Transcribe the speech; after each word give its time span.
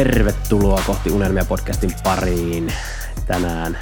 Tervetuloa 0.00 0.82
kohti 0.86 1.10
Unelmia 1.10 1.44
podcastin 1.44 1.90
pariin. 2.04 2.72
Tänään 3.26 3.78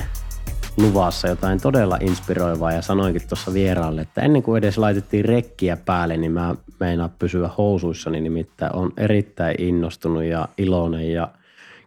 luvassa 0.77 1.29
jotain 1.29 1.61
todella 1.61 1.99
inspiroivaa 2.01 2.73
ja 2.73 2.83
sanoinkin 2.83 3.29
tuossa 3.29 3.53
vieraalle, 3.55 4.01
että 4.01 4.21
ennen 4.21 4.43
kuin 4.43 4.59
edes 4.59 4.79
laitettiin 4.79 5.25
rekkiä 5.25 5.77
päälle, 5.77 6.17
niin 6.17 6.33
mä 6.33 6.55
meinaan 6.81 7.11
pysyä 7.19 7.51
housuissani, 7.59 8.21
nimittäin 8.21 8.77
on 8.77 8.93
erittäin 8.97 9.55
innostunut 9.59 10.25
ja 10.25 10.49
iloinen 10.59 11.13
ja 11.13 11.29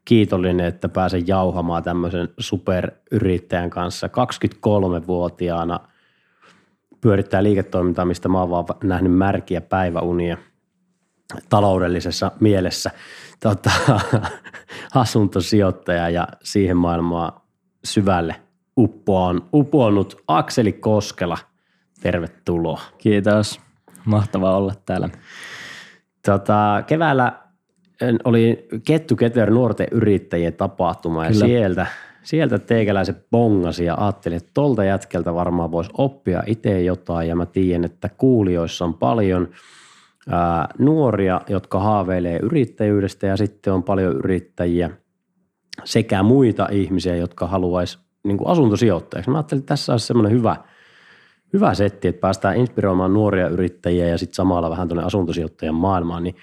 kiitollinen, 0.06 0.66
että 0.66 0.90
pääsen 0.90 1.28
jauhamaan 1.28 1.84
tämmöisen 1.84 2.30
superyrittäjän 2.40 3.70
kanssa 3.70 4.08
23-vuotiaana 4.08 5.80
pyörittää 7.02 7.44
liiketoimintaa, 7.44 8.06
mistä 8.06 8.30
mä 8.30 8.40
oon 8.40 8.50
vaan 8.50 8.66
nähnyt 8.84 9.14
märkiä 9.14 9.62
päiväunia 9.62 10.38
taloudellisessa 11.50 12.32
mielessä. 12.40 12.92
Tota, 13.44 13.72
asuntosijoittaja 14.96 16.10
ja 16.10 16.28
siihen 16.44 16.78
maailmaan 16.78 17.42
syvälle 17.84 18.36
uppoon, 18.78 19.50
uponnut 19.54 20.22
Akseli 20.28 20.74
Koskela. 20.74 21.38
Tervetuloa. 22.02 22.82
Kiitos. 22.98 23.60
Mahtavaa 24.06 24.58
olla 24.58 24.74
täällä. 24.86 25.10
Tota, 26.26 26.84
keväällä 26.88 27.34
oli 28.24 28.68
Kettu 28.86 29.16
Keter 29.16 29.50
nuorten 29.50 29.88
yrittäjien 29.92 30.54
tapahtuma 30.54 31.26
Kyllä. 31.26 31.46
ja 31.46 31.48
sieltä, 31.48 31.88
sieltä 32.24 32.60
teikäläiset 32.60 33.30
bongasi 33.32 33.86
ja 33.86 33.96
ajattelin, 33.96 34.38
että 34.38 34.52
tolta 34.54 34.84
jätkeltä 34.84 35.34
varmaan 35.34 35.72
voisi 35.72 35.92
oppia 35.98 36.44
itse 36.46 36.82
jotain 36.82 37.30
ja 37.30 37.36
mä 37.36 37.46
tiedän, 37.46 37.86
että 37.86 38.10
kuulijoissa 38.10 38.86
on 38.86 38.94
paljon 38.94 39.50
ää, 40.30 40.68
nuoria, 40.80 41.42
jotka 41.50 41.80
haaveilee 41.80 42.40
yrittäjyydestä 42.44 43.28
ja 43.28 43.38
sitten 43.38 43.74
on 43.74 43.84
paljon 43.84 44.16
yrittäjiä 44.16 44.90
sekä 45.84 46.24
muita 46.24 46.68
ihmisiä, 46.72 47.16
jotka 47.16 47.48
haluaisi 47.48 48.00
niin 48.24 48.38
asuntosijoittajaksi. 48.46 49.30
Mä 49.32 49.38
ajattelin, 49.38 49.60
että 49.60 49.68
tässä 49.72 49.94
olisi 49.94 50.08
semmoinen 50.08 50.32
hyvä, 50.32 50.56
hyvä 51.54 51.74
setti, 51.74 52.08
että 52.08 52.22
päästään 52.22 52.58
inspiroimaan 52.58 53.14
nuoria 53.14 53.48
yrittäjiä 53.48 54.08
ja 54.08 54.18
sitten 54.18 54.36
samalla 54.36 54.70
vähän 54.70 54.88
tuonne 54.88 55.04
asuntosijoittajan 55.04 55.76
maailmaan, 55.76 56.24
niin 56.24 56.36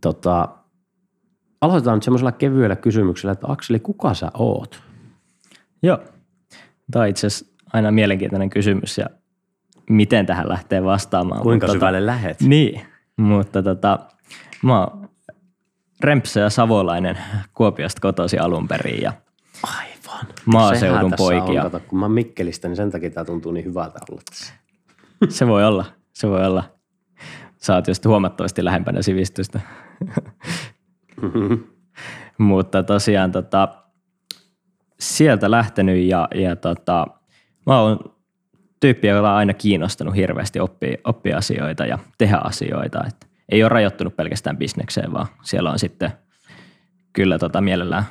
tota, 0.00 0.48
aloitetaan 1.60 1.96
nyt 1.96 2.02
semmoisella 2.02 2.32
kevyellä 2.32 2.76
kysymyksellä, 2.76 3.32
että 3.32 3.46
Akseli, 3.50 3.80
kuka 3.80 4.14
sä 4.14 4.30
oot? 4.34 4.82
Joo, 5.82 5.98
tämä 6.90 7.02
on 7.02 7.08
itse 7.08 7.26
asiassa 7.26 7.54
aina 7.72 7.90
mielenkiintoinen 7.90 8.50
kysymys 8.50 8.98
ja 8.98 9.06
miten 9.90 10.26
tähän 10.26 10.48
lähtee 10.48 10.84
vastaamaan. 10.84 11.42
Kuinka 11.42 11.66
mutta 11.66 11.76
tota- 11.76 11.80
syvälle 11.80 11.98
tota, 11.98 12.06
lähet? 12.06 12.40
Niin, 12.40 12.80
mutta 13.20 13.62
tota, 13.62 13.98
mä 14.62 14.80
oon 14.80 15.08
Rempsä 16.00 16.40
ja 16.40 16.50
Savolainen 16.50 17.18
Kuopiosta 17.54 18.00
kotosi 18.00 18.38
alun 18.38 18.68
perin 18.68 19.02
ja 19.02 19.12
Aivan. 19.62 20.26
maaseudun 20.44 21.12
poikia. 21.16 21.64
On, 21.64 21.70
kato, 21.70 21.86
kun 21.88 21.98
mä 21.98 22.08
Mikkelistä, 22.08 22.68
niin 22.68 22.76
sen 22.76 22.90
takia 22.90 23.10
tämä 23.10 23.24
tuntuu 23.24 23.52
niin 23.52 23.64
hyvältä 23.64 23.98
olla 24.10 24.22
tässä. 24.30 24.54
Se 25.38 25.46
voi 25.46 25.64
olla, 25.64 25.84
se 26.12 26.28
voi 26.28 26.46
olla. 26.46 26.64
Sä 27.56 27.74
oot 27.74 27.88
just 27.88 28.04
huomattavasti 28.04 28.64
lähempänä 28.64 29.02
sivistystä. 29.02 29.60
Mm-hmm. 31.22 31.64
Mutta 32.38 32.82
tosiaan 32.82 33.32
tota, 33.32 33.68
sieltä 35.00 35.50
lähtenyt 35.50 36.04
ja, 36.04 36.28
ja 36.34 36.56
tota, 36.56 37.06
mä 37.66 37.80
oon 37.80 37.98
tyyppi, 38.80 39.08
joka 39.08 39.30
on 39.30 39.36
aina 39.36 39.54
kiinnostanut 39.54 40.16
hirveästi 40.16 40.60
oppia, 40.60 40.98
oppia 41.04 41.36
asioita 41.36 41.86
ja 41.86 41.98
tehdä 42.18 42.40
asioita. 42.44 43.04
Et 43.06 43.30
ei 43.48 43.62
ole 43.62 43.68
rajoittunut 43.68 44.16
pelkästään 44.16 44.56
bisnekseen, 44.56 45.12
vaan 45.12 45.26
siellä 45.42 45.70
on 45.70 45.78
sitten 45.78 46.12
kyllä 47.12 47.38
tota 47.38 47.60
mielellään, 47.60 48.04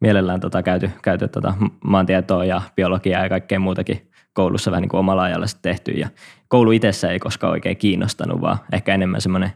mielellään 0.00 0.40
tota 0.40 0.62
käyty, 0.62 0.90
käyty 1.02 1.28
tota 1.28 1.54
maantietoa 1.84 2.44
ja 2.44 2.62
biologiaa 2.76 3.22
ja 3.22 3.28
kaikkea 3.28 3.60
muutakin 3.60 4.10
koulussa 4.32 4.70
vähän 4.70 4.82
niin 4.82 4.88
kuin 4.88 4.98
omalla 4.98 5.22
ajalla 5.22 5.46
tehty. 5.62 5.92
Ja 5.92 6.08
koulu 6.48 6.70
itsessä 6.70 7.10
ei 7.10 7.18
koskaan 7.18 7.50
oikein 7.50 7.76
kiinnostanut, 7.76 8.40
vaan 8.40 8.58
ehkä 8.72 8.94
enemmän 8.94 9.20
semmoinen 9.20 9.52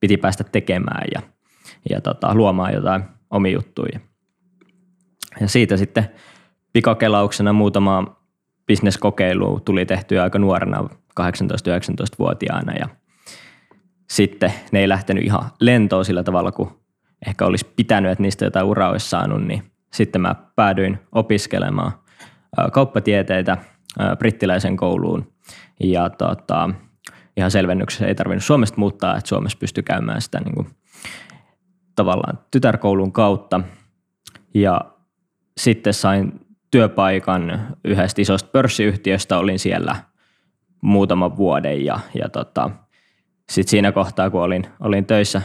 piti 0.00 0.16
päästä 0.16 0.44
tekemään 0.44 1.04
ja– 1.14 1.22
ja 1.90 2.00
tota, 2.00 2.34
luomaan 2.34 2.74
jotain 2.74 3.02
omia 3.30 3.52
juttuja. 3.52 4.00
Ja 5.40 5.48
siitä 5.48 5.76
sitten 5.76 6.08
pikakelauksena 6.72 7.52
muutama 7.52 8.17
bisneskokeilu 8.68 9.60
tuli 9.60 9.86
tehtyä 9.86 10.22
aika 10.22 10.38
nuorena 10.38 10.88
18-19-vuotiaana 11.20 12.72
ja 12.72 12.88
sitten 14.10 14.52
ne 14.72 14.80
ei 14.80 14.88
lähtenyt 14.88 15.24
ihan 15.24 15.50
lentoon 15.60 16.04
sillä 16.04 16.22
tavalla, 16.22 16.52
kun 16.52 16.80
ehkä 17.26 17.46
olisi 17.46 17.66
pitänyt, 17.76 18.12
että 18.12 18.22
niistä 18.22 18.44
jotain 18.44 18.66
uraa 18.66 18.90
olisi 18.90 19.08
saanut, 19.08 19.42
niin 19.42 19.62
sitten 19.92 20.20
mä 20.20 20.34
päädyin 20.56 20.98
opiskelemaan 21.12 21.92
kauppatieteitä 22.72 23.56
brittiläisen 24.18 24.76
kouluun. 24.76 25.32
Ja 25.80 26.10
tota, 26.10 26.70
ihan 27.36 27.50
selvennyksessä 27.50 28.06
ei 28.06 28.14
tarvinnut 28.14 28.44
Suomesta 28.44 28.78
muuttaa, 28.78 29.16
että 29.16 29.28
Suomessa 29.28 29.58
pystyi 29.58 29.82
käymään 29.82 30.22
sitä 30.22 30.40
niin 30.40 30.54
kuin 30.54 30.66
tavallaan 31.94 32.38
tytärkoulun 32.50 33.12
kautta. 33.12 33.60
Ja 34.54 34.80
sitten 35.56 35.94
sain 35.94 36.40
työpaikan 36.70 37.66
yhdestä 37.84 38.22
isosta 38.22 38.50
pörssiyhtiöstä, 38.52 39.38
olin 39.38 39.58
siellä 39.58 39.96
muutaman 40.80 41.36
vuoden 41.36 41.84
ja, 41.84 42.00
ja 42.14 42.28
tota, 42.28 42.70
sitten 43.50 43.70
siinä 43.70 43.92
kohtaa, 43.92 44.30
kun 44.30 44.42
olin, 44.42 44.66
olin 44.80 45.06
töissä, 45.06 45.42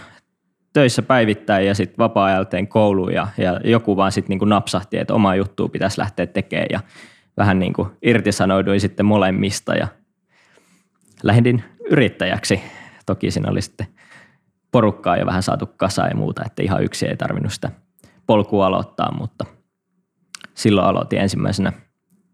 töissä 0.74 1.02
päivittäin 1.02 1.68
ja 1.68 1.76
sitten 1.76 1.98
vapaa-ajalla 1.98 2.68
kouluun 2.70 3.14
ja, 3.14 3.28
ja 3.38 3.60
joku 3.64 3.98
vaan 3.98 4.12
sitten 4.12 4.38
niin 4.38 4.50
napsahti, 4.50 4.98
että 4.98 5.14
oma 5.14 5.36
juttu 5.36 5.70
pitäisi 5.70 6.00
lähteä 6.00 6.28
tekemään 6.28 6.68
ja 6.72 6.80
vähän 7.38 7.60
niin 7.60 7.74
kuin 7.74 7.90
irtisanouduin 8.02 8.82
sitten 8.82 9.06
molemmista 9.06 9.76
ja 9.76 9.88
lähdin 11.24 11.64
yrittäjäksi. 11.90 12.62
Toki 13.06 13.32
siinä 13.32 13.52
oli 13.52 13.62
sitten 13.62 13.88
porukkaa 14.72 15.18
jo 15.18 15.26
vähän 15.26 15.44
saatu 15.44 15.66
kasaan 15.78 16.10
ja 16.10 16.16
muuta, 16.16 16.44
että 16.46 16.64
ihan 16.64 16.84
yksi 16.84 17.08
ei 17.08 17.18
tarvinnut 17.18 17.54
sitä 17.54 17.72
polkua 18.28 18.66
aloittaa, 18.66 19.18
mutta 19.18 19.46
silloin 20.54 20.88
aloitin 20.88 21.20
ensimmäisenä 21.20 21.74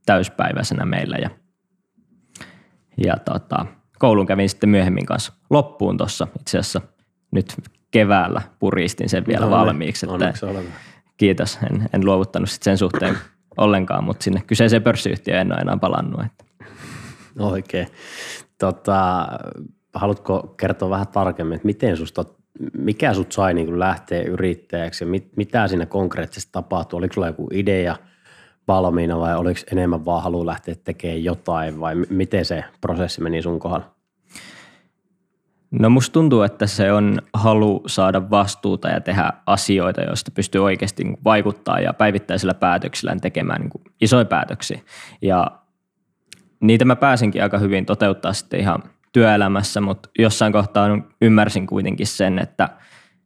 täyspäiväisenä 0.06 0.86
meillä 0.86 1.18
ja, 1.18 1.30
ja 3.06 3.18
tota, 3.26 3.66
koulun 4.00 4.26
kävin 4.26 4.50
sitten 4.50 4.70
myöhemmin 4.70 5.06
kanssa 5.06 5.34
loppuun 5.50 5.98
tuossa 5.98 6.28
itse 6.40 6.58
asiassa 6.58 6.82
nyt 7.32 7.56
keväällä 7.92 8.42
puristin 8.60 9.10
sen 9.10 9.26
vielä 9.28 9.46
no, 9.46 9.52
valmiiksi. 9.52 10.06
Että 10.06 10.34
kiitos, 11.18 11.60
en, 11.72 11.90
en 11.94 12.06
luovuttanut 12.06 12.50
sit 12.50 12.64
sen 12.64 12.78
suhteen 12.78 13.18
ollenkaan, 13.58 14.04
mutta 14.04 14.24
sinne 14.24 14.44
kyseiseen 14.48 14.84
pörssiyhtiöön 14.84 15.42
en 15.42 15.52
ole 15.52 15.62
enää 15.62 15.78
palannut. 15.78 16.22
Että. 16.26 16.46
Oikein. 17.40 17.88
Tota, 18.58 19.28
haluatko 19.94 20.54
kertoa 20.58 20.90
vähän 20.90 21.08
tarkemmin, 21.08 21.56
että 21.56 21.66
miten 21.66 21.98
susta, 21.98 22.26
mikä 22.78 23.14
sut 23.14 23.32
sai 23.32 23.54
niin 23.54 23.80
lähteä 23.80 24.22
yrittäjäksi 24.22 25.04
ja 25.04 25.08
mit, 25.08 25.38
mitä 25.38 25.68
siinä 25.68 25.86
konkreettisesti 25.86 26.50
tapahtui? 26.52 26.98
Oliko 26.98 27.14
sulla 27.14 27.28
joku 27.28 27.48
idea 27.54 27.96
valmiina 28.70 29.20
vai 29.20 29.36
oliko 29.36 29.60
enemmän 29.72 30.06
vaan 30.06 30.24
halu 30.24 30.46
lähteä 30.46 30.76
tekemään 30.84 31.24
jotain 31.24 31.80
vai 31.80 31.96
miten 31.96 32.46
se 32.46 32.64
prosessi 32.82 33.22
meni 33.22 33.42
sun 33.42 33.60
kohdalla? 33.60 33.96
No 35.72 35.90
musta 35.90 36.14
tuntuu, 36.14 36.42
että 36.42 36.68
se 36.68 36.94
on 36.94 37.22
halu 37.34 37.84
saada 37.88 38.30
vastuuta 38.30 38.88
ja 38.90 39.02
tehdä 39.02 39.34
asioita, 39.46 40.02
joista 40.02 40.32
pystyy 40.32 40.64
oikeasti 40.64 41.04
niin 41.04 41.18
vaikuttaa 41.24 41.80
ja 41.80 41.94
päivittäisillä 41.94 42.54
päätöksillä 42.54 43.16
tekemään 43.22 43.62
niin 43.62 43.94
isoja 44.02 44.26
päätöksiä. 44.26 44.80
Ja 45.22 45.52
niitä 46.60 46.86
mä 46.86 46.96
pääsinkin 46.96 47.44
aika 47.44 47.58
hyvin 47.58 47.86
toteuttaa 47.86 48.34
sitten 48.34 48.60
ihan– 48.60 48.84
työelämässä, 49.12 49.82
mutta 49.82 50.10
jossain 50.20 50.54
kohtaa 50.54 50.88
ymmärsin 51.22 51.68
kuitenkin 51.68 52.08
sen, 52.08 52.40
että 52.40 52.70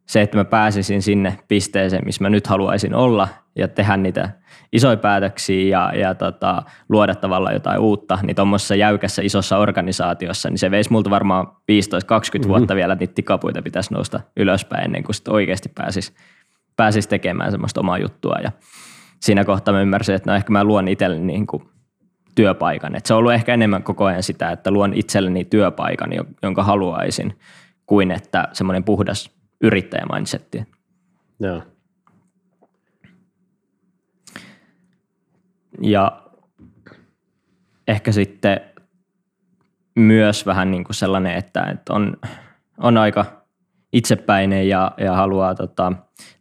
se, 0.06 0.22
että 0.22 0.36
mä 0.36 0.44
pääsisin 0.44 1.02
sinne 1.02 1.38
pisteeseen, 1.48 2.04
missä 2.04 2.24
mä 2.24 2.30
nyt 2.30 2.46
haluaisin 2.46 2.94
olla 2.94 3.28
ja 3.56 3.68
tehdä 3.68 3.96
niitä 3.96 4.30
isoja 4.72 4.96
päätöksiä 4.96 5.68
ja, 5.68 5.92
ja 5.98 6.14
tota, 6.14 6.62
luoda 6.88 7.14
tavallaan 7.14 7.54
jotain 7.54 7.80
uutta, 7.80 8.18
niin 8.22 8.36
tuommoisessa 8.36 8.74
jäykässä 8.74 9.22
isossa 9.22 9.58
organisaatiossa, 9.58 10.50
niin 10.50 10.58
se 10.58 10.70
veisi 10.70 10.92
multa 10.92 11.10
varmaan 11.10 11.46
15-20 11.46 11.50
mm-hmm. 11.50 12.48
vuotta 12.48 12.74
vielä, 12.74 12.92
että 12.92 13.02
niitä 13.02 13.14
tikapuita 13.14 13.62
pitäisi 13.62 13.94
nousta 13.94 14.20
ylöspäin 14.36 14.84
ennen 14.84 15.02
kuin 15.02 15.14
sitten 15.14 15.34
oikeasti 15.34 15.68
pääsisi 15.68 16.14
pääsis 16.76 17.06
tekemään 17.06 17.50
semmoista 17.50 17.80
omaa 17.80 17.98
juttua. 17.98 18.36
Ja 18.42 18.52
siinä 19.20 19.44
kohtaa 19.44 19.74
mä 19.74 19.80
ymmärsin, 19.80 20.14
että 20.14 20.30
no 20.30 20.36
ehkä 20.36 20.52
mä 20.52 20.64
luon 20.64 20.88
itselleni 20.88 21.26
niin 21.26 21.46
kuin 21.46 21.62
työpaikan. 22.34 22.96
Et 22.96 23.06
se 23.06 23.14
on 23.14 23.18
ollut 23.18 23.32
ehkä 23.32 23.54
enemmän 23.54 23.82
koko 23.82 24.04
ajan 24.04 24.22
sitä, 24.22 24.50
että 24.50 24.70
luon 24.70 24.94
itselleni 24.94 25.44
työpaikan, 25.44 26.10
jonka 26.42 26.62
haluaisin, 26.62 27.38
kuin 27.86 28.10
että 28.10 28.48
semmoinen 28.52 28.84
puhdas 28.84 29.30
yrittäjämindsetti. 29.60 30.64
Joo. 31.40 31.62
Ja 35.82 36.22
ehkä 37.88 38.12
sitten 38.12 38.60
myös 39.96 40.46
vähän 40.46 40.70
niin 40.70 40.84
kuin 40.84 40.94
sellainen, 40.94 41.34
että, 41.34 41.62
että 41.62 41.92
on, 41.92 42.16
on 42.78 42.96
aika 42.96 43.44
itsepäinen 43.92 44.68
ja, 44.68 44.92
ja 44.98 45.12
haluaa 45.12 45.54
tota, 45.54 45.92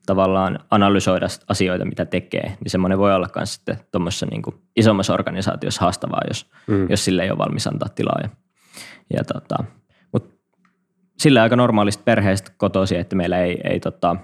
tavallaan 0.06 0.60
analysoida 0.70 1.28
asioita, 1.50 1.86
mitä 1.86 2.06
tekee, 2.06 2.58
niin 2.60 2.72
semmoinen 2.72 2.98
voi 2.98 3.16
olla 3.16 3.28
myös 3.36 3.54
sitten 3.54 3.78
tuommoisessa 3.92 4.26
niin 4.26 4.42
isommassa 4.76 5.14
organisaatiossa 5.14 5.82
haastavaa, 5.82 6.22
jos, 6.28 6.52
mm. 6.68 6.90
jos 6.90 7.06
sille 7.06 7.24
ei 7.24 7.32
ole 7.32 7.38
valmis 7.38 7.68
antaa 7.68 7.90
tilaa. 7.90 8.20
Ja, 8.24 8.30
ja 9.14 9.24
tota, 9.24 9.64
mutta 10.12 10.36
sillä 11.18 11.42
aika 11.42 11.56
normaalista 11.56 12.04
perheestä 12.04 12.52
kotoisin, 12.58 13.00
että 13.00 13.16
meillä 13.16 13.40
ei, 13.40 13.62
ei 13.64 13.80
tota, 13.80 14.16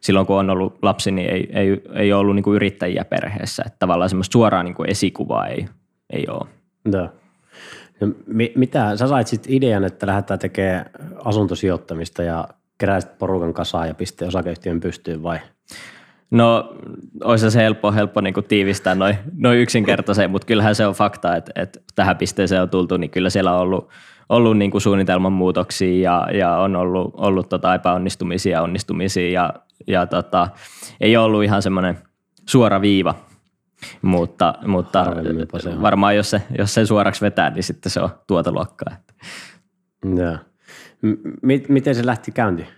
silloin 0.00 0.26
kun 0.26 0.36
on 0.36 0.50
ollut 0.50 0.78
lapsi, 0.82 1.10
niin 1.10 1.30
ei, 1.30 1.48
ei, 1.52 1.82
ei 1.94 2.12
ole 2.12 2.20
ollut 2.20 2.34
niin 2.34 2.42
kuin 2.42 2.56
yrittäjiä 2.56 3.04
perheessä. 3.04 3.62
Että 3.66 3.76
tavallaan 3.78 4.10
semmoista 4.10 4.32
suoraa 4.32 4.62
niin 4.62 4.74
kuin 4.74 4.90
esikuvaa 4.90 5.46
ei, 5.46 5.66
ei 6.10 6.24
ole. 6.28 6.48
No. 6.84 7.08
No, 8.00 8.08
mitä, 8.56 8.96
sä 8.96 9.08
sait 9.08 9.26
sitten 9.26 9.52
idean, 9.52 9.84
että 9.84 10.06
lähdetään 10.06 10.40
tekemään 10.40 10.90
asuntosijoittamista 11.24 12.22
ja 12.22 12.48
keräisit 12.78 13.18
porukan 13.18 13.54
kasaan 13.54 13.88
ja 13.88 13.94
pisteen 13.94 14.28
osakeyhtiön 14.28 14.80
pystyyn 14.80 15.22
vai? 15.22 15.38
No, 16.30 16.74
olisi 17.24 17.50
se 17.50 17.62
helppo, 17.62 17.92
helppo 17.92 18.20
niin 18.20 18.34
kuin 18.34 18.46
tiivistää 18.46 18.94
noin 18.94 19.16
noi 19.36 19.62
yksinkertaisen, 19.62 20.30
mutta 20.30 20.46
kyllähän 20.46 20.74
se 20.74 20.86
on 20.86 20.94
fakta, 20.94 21.36
että, 21.36 21.52
että 21.54 21.80
tähän 21.94 22.16
pisteeseen 22.16 22.62
on 22.62 22.70
tultu, 22.70 22.96
niin 22.96 23.10
kyllä 23.10 23.30
siellä 23.30 23.54
on 23.54 23.60
ollut, 23.60 23.90
ollut 24.28 24.58
niin 24.58 24.70
kuin 24.70 24.80
suunnitelman 24.80 25.32
muutoksia 25.32 26.10
ja, 26.10 26.36
ja 26.38 26.56
on 26.56 26.76
ollut, 26.76 27.14
ollut 27.16 27.48
tota 27.48 27.74
epäonnistumisia 27.74 28.52
ja 28.52 28.62
onnistumisia 28.62 29.30
ja, 29.30 29.54
ja 29.86 30.06
tota, 30.06 30.48
ei 31.00 31.16
ole 31.16 31.24
ollut 31.24 31.44
ihan 31.44 31.62
semmoinen 31.62 31.98
suora 32.48 32.80
viiva, 32.80 33.14
mutta, 34.02 34.54
mutta 34.66 35.06
varmaan 35.82 36.16
jos 36.16 36.30
se, 36.30 36.42
jos 36.58 36.74
se 36.74 36.86
suoraksi 36.86 37.20
vetää, 37.20 37.50
niin 37.50 37.62
sitten 37.62 37.92
se 37.92 38.00
on 38.00 38.10
tuota 38.26 38.52
luokkaa. 38.52 38.96
Ja. 40.16 40.38
M- 41.02 41.64
miten 41.68 41.94
se 41.94 42.06
lähti 42.06 42.32
käyntiin? 42.32 42.68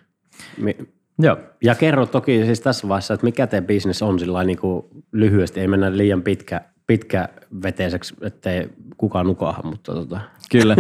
Mi- 0.58 0.76
Joo. 1.19 1.37
Ja 1.64 1.75
kerro 1.75 2.06
toki 2.06 2.44
siis 2.44 2.60
tässä 2.60 2.88
vaiheessa, 2.88 3.14
että 3.14 3.26
mikä 3.26 3.46
teidän 3.46 3.66
bisnes 3.66 4.02
on 4.02 4.19
sillä 4.19 4.44
niin 4.44 4.58
kuin 4.58 4.87
lyhyesti, 5.12 5.60
ei 5.60 5.69
mennä 5.69 5.96
liian 5.96 6.22
pitkä, 6.22 6.60
pitkä 6.87 7.28
veteiseksi, 7.62 8.14
ettei 8.22 8.69
kukaan 8.96 9.26
nukaha, 9.26 9.62
mutta 9.62 9.93
tota. 9.93 10.20
Kyllä, 10.50 10.76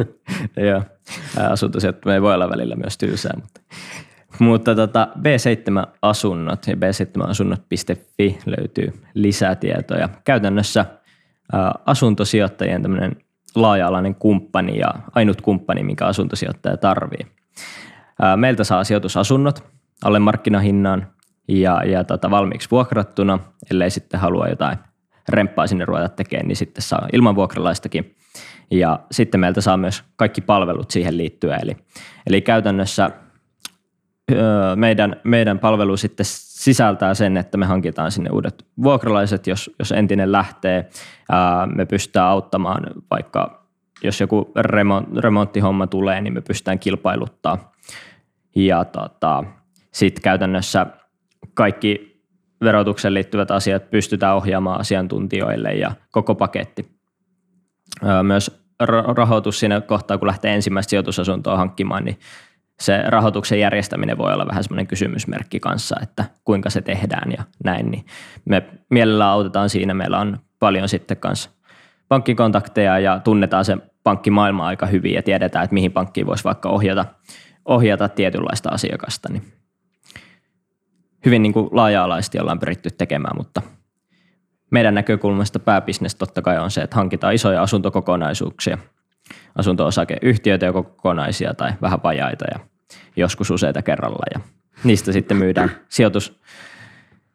joo. 0.70 0.82
me 2.04 2.14
ei 2.14 2.22
voi 2.22 2.34
olla 2.34 2.50
välillä 2.50 2.76
myös 2.76 2.98
tylsää, 2.98 3.32
mutta, 3.36 3.60
mutta 4.38 4.74
tota, 4.74 5.08
B7-asunnot 5.18 6.66
ja 6.66 6.74
b7asunnot.fi 6.74 8.38
löytyy 8.46 8.92
lisätietoja. 9.14 10.08
Käytännössä 10.24 10.86
asuntosijoittajien 11.86 12.82
tämmöinen 12.82 13.16
laaja-alainen 13.54 14.14
kumppani 14.14 14.78
ja 14.78 14.94
ainut 15.14 15.40
kumppani, 15.40 15.82
minkä 15.82 16.06
asuntosijoittaja 16.06 16.76
tarvii. 16.76 17.26
Meiltä 18.36 18.64
saa 18.64 18.84
sijoitusasunnot 18.84 19.64
alle 20.04 20.18
markkinahinnan 20.18 21.06
ja, 21.48 21.84
ja 21.84 22.04
tota, 22.04 22.30
valmiiksi 22.30 22.70
vuokrattuna, 22.70 23.38
ellei 23.70 23.90
sitten 23.90 24.20
halua 24.20 24.48
jotain 24.48 24.78
remppaa 25.28 25.66
sinne 25.66 25.84
ruveta 25.84 26.08
tekemään, 26.08 26.48
niin 26.48 26.56
sitten 26.56 26.82
saa 26.82 27.08
ilman 27.12 27.34
vuokralaistakin. 27.34 28.16
Ja 28.70 29.00
sitten 29.10 29.40
meiltä 29.40 29.60
saa 29.60 29.76
myös 29.76 30.04
kaikki 30.16 30.40
palvelut 30.40 30.90
siihen 30.90 31.16
liittyen. 31.16 31.58
Eli, 31.62 31.76
eli 32.26 32.40
käytännössä 32.40 33.10
meidän, 34.76 35.16
meidän 35.24 35.58
palvelu 35.58 35.96
sitten 35.96 36.26
sisältää 36.28 37.14
sen, 37.14 37.36
että 37.36 37.58
me 37.58 37.66
hankitaan 37.66 38.10
sinne 38.10 38.30
uudet 38.30 38.66
vuokralaiset, 38.82 39.46
jos, 39.46 39.70
jos 39.78 39.92
entinen 39.92 40.32
lähtee. 40.32 40.88
Me 41.74 41.86
pystytään 41.86 42.26
auttamaan 42.26 42.82
vaikka, 43.10 43.66
jos 44.02 44.20
joku 44.20 44.52
remonttihomma 45.18 45.86
tulee, 45.86 46.20
niin 46.20 46.32
me 46.32 46.40
pystytään 46.40 46.78
kilpailuttaa. 46.78 47.72
Ja 48.56 48.84
tota, 48.84 49.44
sitten 49.92 50.22
käytännössä 50.22 50.86
kaikki 51.54 52.22
verotukseen 52.60 53.14
liittyvät 53.14 53.50
asiat 53.50 53.90
pystytään 53.90 54.36
ohjaamaan 54.36 54.80
asiantuntijoille 54.80 55.74
ja 55.74 55.92
koko 56.10 56.34
paketti. 56.34 57.00
Myös 58.22 58.59
rahoitus 59.16 59.60
siinä 59.60 59.80
kohtaa, 59.80 60.18
kun 60.18 60.28
lähtee 60.28 60.54
ensimmäistä 60.54 60.90
sijoitusasuntoa 60.90 61.56
hankkimaan, 61.56 62.04
niin 62.04 62.18
se 62.80 63.02
rahoituksen 63.06 63.60
järjestäminen 63.60 64.18
voi 64.18 64.32
olla 64.32 64.46
vähän 64.46 64.64
semmoinen 64.64 64.86
kysymysmerkki 64.86 65.60
kanssa, 65.60 65.96
että 66.02 66.24
kuinka 66.44 66.70
se 66.70 66.80
tehdään 66.80 67.32
ja 67.32 67.44
näin. 67.64 67.90
Niin 67.90 68.06
me 68.44 68.62
mielellään 68.90 69.30
autetaan 69.30 69.70
siinä. 69.70 69.94
Meillä 69.94 70.18
on 70.18 70.38
paljon 70.58 70.88
sitten 70.88 71.16
kanssa 71.16 71.50
pankkikontakteja 72.08 72.98
ja 72.98 73.18
tunnetaan 73.18 73.64
se 73.64 73.76
pankkimaailma 74.02 74.66
aika 74.66 74.86
hyvin 74.86 75.14
ja 75.14 75.22
tiedetään, 75.22 75.64
että 75.64 75.74
mihin 75.74 75.92
pankkiin 75.92 76.26
voisi 76.26 76.44
vaikka 76.44 76.68
ohjata, 76.68 77.04
ohjata 77.64 78.08
tietynlaista 78.08 78.68
asiakasta. 78.68 79.32
Niin 79.32 79.42
hyvin 81.24 81.42
niin 81.42 81.52
kuin 81.52 81.68
laaja-alaisesti 81.72 82.40
ollaan 82.40 82.58
pyritty 82.58 82.90
tekemään, 82.90 83.36
mutta 83.36 83.62
meidän 84.70 84.94
näkökulmasta 84.94 85.58
pääbisnes 85.58 86.14
totta 86.14 86.42
kai 86.42 86.58
on 86.58 86.70
se, 86.70 86.80
että 86.80 86.96
hankitaan 86.96 87.34
isoja 87.34 87.62
asuntokokonaisuuksia, 87.62 88.78
asunto-osakeyhtiöitä 89.56 90.66
joko 90.66 90.82
kokonaisia 90.82 91.54
tai 91.54 91.72
vähän 91.82 92.02
vajaita 92.02 92.44
ja 92.54 92.60
joskus 93.16 93.50
useita 93.50 93.82
kerralla 93.82 94.24
ja 94.34 94.40
niistä 94.84 95.12
sitten 95.12 95.36
myydään 95.36 95.70
sijoitus, 95.88 96.40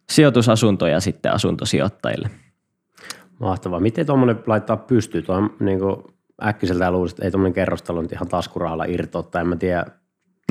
sijoitusasuntoja 0.10 1.00
sitten 1.00 1.34
asuntosijoittajille. 1.34 2.30
Mahtavaa. 3.39 3.80
Miten 3.80 4.06
tuommoinen 4.06 4.39
laittaa 4.48 4.77
pystyy? 4.77 5.22
Tuo 5.22 5.36
on 5.36 5.56
niin 5.60 5.80
äkkiseltä 6.44 6.92
luulisi, 6.92 7.13
että 7.13 7.25
ei 7.25 7.32
tuommoinen 7.32 7.54
kerrostalo 7.54 8.01
nyt 8.01 8.12
ihan 8.12 8.27
taskurahalla 8.27 8.86
irtoa, 8.86 9.24
tai 9.24 9.42
en 9.42 9.48
mä 9.48 9.56
tiedä 9.56 9.86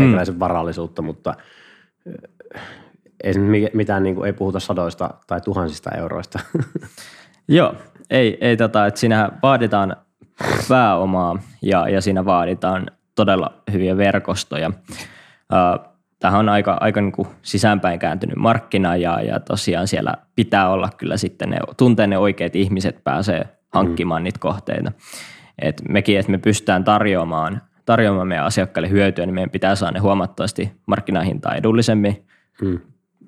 mm. 0.00 0.38
varallisuutta, 0.38 1.03
mutta 1.03 1.35
ei 3.23 3.35
mitään, 3.75 4.02
niin 4.02 4.14
kuin, 4.14 4.26
ei 4.26 4.33
puhuta 4.33 4.61
sadoista 4.61 5.11
tai 5.26 5.40
tuhansista 5.40 5.90
euroista. 5.90 6.38
Joo, 7.49 7.75
ei, 8.11 8.38
ei 8.40 8.56
tota, 8.56 8.87
että 8.87 9.00
siinä 9.00 9.30
vaaditaan 9.42 9.97
pääomaa 10.68 11.38
ja, 11.62 11.88
ja 11.88 12.00
siinä 12.00 12.25
vaaditaan 12.25 12.87
todella 13.14 13.52
hyviä 13.73 13.97
verkostoja. 13.97 14.71
Tähän 16.18 16.40
on 16.40 16.49
aika, 16.49 16.76
aika 16.80 17.00
niin 17.00 17.12
kuin 17.12 17.28
sisäänpäin 17.42 17.99
kääntynyt 17.99 18.37
markkina 18.37 18.97
ja, 18.97 19.21
ja 19.21 19.40
tosiaan 19.40 19.88
siellä 19.88 20.14
pitää 20.37 20.71
olla 20.71 20.90
kyllä 20.97 21.16
sitten 21.16 21.50
ne, 21.50 21.59
tuntea 21.76 22.06
ne 22.06 22.18
oikeat 22.18 22.56
ihmiset 22.56 23.04
pääsee 23.04 23.49
hankkimaan 23.73 24.23
mm. 24.23 24.25
niitä 24.25 24.38
kohteita. 24.38 24.92
Et 25.59 25.83
mekin, 25.88 26.18
että 26.18 26.33
me 26.33 26.38
pystytään 26.38 26.85
tarjoamaan, 26.85 27.62
tarjoamaan 27.87 28.28
meidän 28.28 28.47
asiakkaille 28.47 28.90
hyötyä, 28.90 29.26
niin 29.26 29.35
meidän 29.35 29.50
pitää 29.50 29.75
saada 29.75 29.92
ne 29.92 30.00
huomattavasti 30.00 30.73
markkinahintaa 30.87 31.54
edullisemmin. 31.54 32.26
Mm 32.62 32.80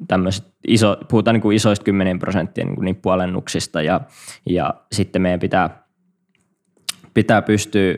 tämmöiset 0.08 0.46
iso, 0.68 0.96
puhutaan 1.08 1.34
niin 1.34 1.42
kuin 1.42 1.56
isoista 1.56 1.84
10 1.84 2.18
prosenttia 2.18 2.64
niin, 2.80 2.96
puolennuksista 2.96 3.82
ja, 3.82 4.00
ja 4.46 4.74
sitten 4.92 5.22
meidän 5.22 5.40
pitää, 5.40 5.86
pitää 7.14 7.42
pystyä 7.42 7.94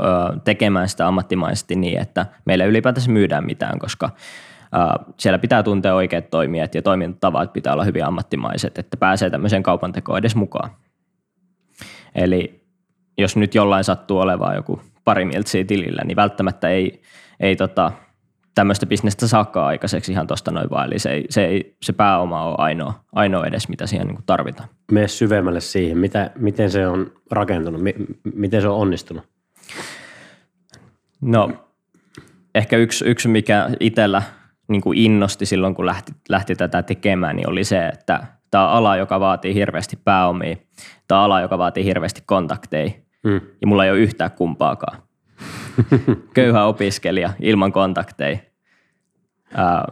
ö, 0.00 0.04
tekemään 0.44 0.88
sitä 0.88 1.06
ammattimaisesti 1.06 1.76
niin, 1.76 2.00
että 2.00 2.26
meillä 2.46 2.64
ylipäätänsä 2.64 3.10
myydään 3.10 3.46
mitään, 3.46 3.78
koska 3.78 4.10
ö, 4.14 5.04
siellä 5.18 5.38
pitää 5.38 5.62
tuntea 5.62 5.94
oikeat 5.94 6.30
toimijat 6.30 6.74
ja 6.74 6.82
toimintatavat 6.82 7.52
pitää 7.52 7.72
olla 7.72 7.84
hyvin 7.84 8.04
ammattimaiset, 8.04 8.78
että 8.78 8.96
pääsee 8.96 9.30
tämmöiseen 9.30 9.62
kaupantekoon 9.62 10.18
edes 10.18 10.36
mukaan. 10.36 10.70
Eli 12.14 12.64
jos 13.18 13.36
nyt 13.36 13.54
jollain 13.54 13.84
sattuu 13.84 14.18
olevaa 14.18 14.54
joku 14.54 14.80
pari 15.04 15.24
miltsiä 15.24 15.64
tilillä, 15.64 16.02
niin 16.04 16.16
välttämättä 16.16 16.68
ei, 16.68 17.02
ei 17.40 17.56
tota, 17.56 17.92
tämmöistä 18.54 18.86
bisnestä 18.86 19.26
saakka 19.26 19.66
aikaiseksi 19.66 20.12
ihan 20.12 20.26
tuosta 20.26 20.50
noin 20.50 20.70
vaan. 20.70 20.86
Eli 20.86 20.98
se, 20.98 21.10
ei, 21.10 21.24
se, 21.30 21.44
ei, 21.44 21.76
se 21.82 21.92
pääoma 21.92 22.44
on 22.44 22.60
ainoa, 22.60 23.04
ainoa 23.12 23.46
edes, 23.46 23.68
mitä 23.68 23.86
siihen 23.86 24.06
niin 24.06 24.18
tarvitaan. 24.26 24.68
Mene 24.92 25.08
syvemmälle 25.08 25.60
siihen, 25.60 25.98
mitä, 25.98 26.30
miten 26.36 26.70
se 26.70 26.86
on 26.86 27.12
rakentunut, 27.30 27.82
mi, 27.82 27.94
miten 28.34 28.60
se 28.60 28.68
on 28.68 28.76
onnistunut? 28.76 29.24
No 31.20 31.50
ehkä 32.54 32.76
yksi, 32.76 33.04
yksi 33.04 33.28
mikä 33.28 33.70
itsellä 33.80 34.22
niin 34.68 34.80
kuin 34.80 34.98
innosti 34.98 35.46
silloin, 35.46 35.74
kun 35.74 35.86
lähti, 35.86 36.12
lähti 36.28 36.54
tätä 36.54 36.82
tekemään, 36.82 37.36
niin 37.36 37.48
oli 37.48 37.64
se, 37.64 37.88
että 37.88 38.26
tämä 38.50 38.68
ala, 38.68 38.96
joka 38.96 39.20
vaatii 39.20 39.54
hirveästi 39.54 39.98
pääomia. 40.04 40.56
Tämä 41.08 41.22
ala, 41.22 41.40
joka 41.40 41.58
vaatii 41.58 41.84
hirveästi 41.84 42.22
kontakteja. 42.26 42.90
Hmm. 43.28 43.40
Ja 43.60 43.66
mulla 43.66 43.84
ei 43.84 43.90
ole 43.90 43.98
yhtään 43.98 44.30
kumpaakaan. 44.30 44.98
köyhä 46.34 46.64
opiskelija 46.64 47.30
ilman 47.40 47.72
kontakteja. 47.72 48.38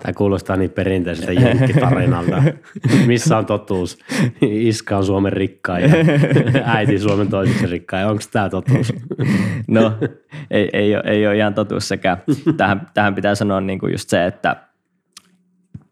Tämä 0.03 0.12
kuulostaa 0.17 0.57
niin 0.57 0.71
perinteiseltä 0.71 1.33
jenkkitarinalta. 1.33 2.43
Missä 3.07 3.39
on 3.39 3.47
totuus? 3.47 3.99
Iska 4.43 4.97
on 4.97 5.05
Suomen 5.05 5.33
rikkain 5.33 5.85
ja 5.85 5.91
äiti 6.75 6.99
Suomen 6.99 7.29
toiseksi 7.29 7.67
rikkain. 7.67 8.07
Onko 8.07 8.23
tämä 8.33 8.49
totuus? 8.49 8.93
No, 9.69 9.93
ei, 10.51 10.69
ei, 10.73 10.97
ole, 10.97 11.03
ei 11.07 11.27
ole 11.27 11.37
ihan 11.37 11.55
totuus 11.55 11.89
sekä. 11.89 12.19
Tähän, 12.57 12.91
tähän 12.95 13.15
pitää 13.15 13.35
sanoa 13.35 13.61
niin 13.61 13.79
kuin 13.79 13.93
just 13.93 14.09
se, 14.09 14.27
että 14.27 14.57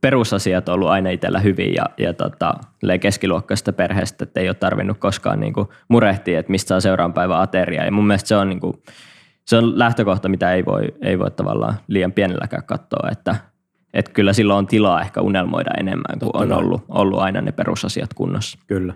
perusasiat 0.01 0.69
on 0.69 0.75
ollut 0.75 0.89
aina 0.89 1.11
itsellä 1.11 1.41
hyvin 1.41 1.75
ja, 1.75 1.85
ja 1.99 2.15
tota, 2.15 2.55
keskiluokkaista 3.01 3.73
perheestä, 3.73 4.25
että 4.25 4.41
ei 4.41 4.49
ole 4.49 4.55
tarvinnut 4.55 4.99
koskaan 4.99 5.41
niin 5.41 5.53
kuin 5.53 5.69
murehtia, 5.89 6.41
että 6.41 6.51
mistä 6.51 6.69
saa 6.69 6.81
seuraavan 6.81 7.13
päivän 7.13 7.41
ateria. 7.41 7.85
Ja 7.85 7.93
mun 7.93 8.07
mielestä 8.07 8.29
se 8.29 8.37
on 8.37 8.49
niin 8.49 8.61
kuin 8.61 8.83
se 9.47 9.57
on 9.57 9.79
lähtökohta, 9.79 10.29
mitä 10.29 10.53
ei 10.53 10.65
voi, 10.65 10.83
ei 11.03 11.19
voi 11.19 11.31
tavallaan 11.31 11.75
liian 11.89 12.13
pienelläkään 12.13 12.65
katsoa, 12.65 13.09
että, 13.13 13.37
että 13.95 14.13
kyllä 14.13 14.33
silloin 14.33 14.59
on 14.59 14.67
tilaa 14.67 15.01
ehkä 15.01 15.21
unelmoida 15.21 15.71
enemmän, 15.79 16.19
kun 16.19 16.31
on 16.33 16.53
ollut, 16.53 16.85
ollut 16.89 17.21
aina 17.21 17.41
ne 17.41 17.53
perusasiat 17.53 18.15
kunnossa. 18.15 18.59
Kyllä. 18.67 18.95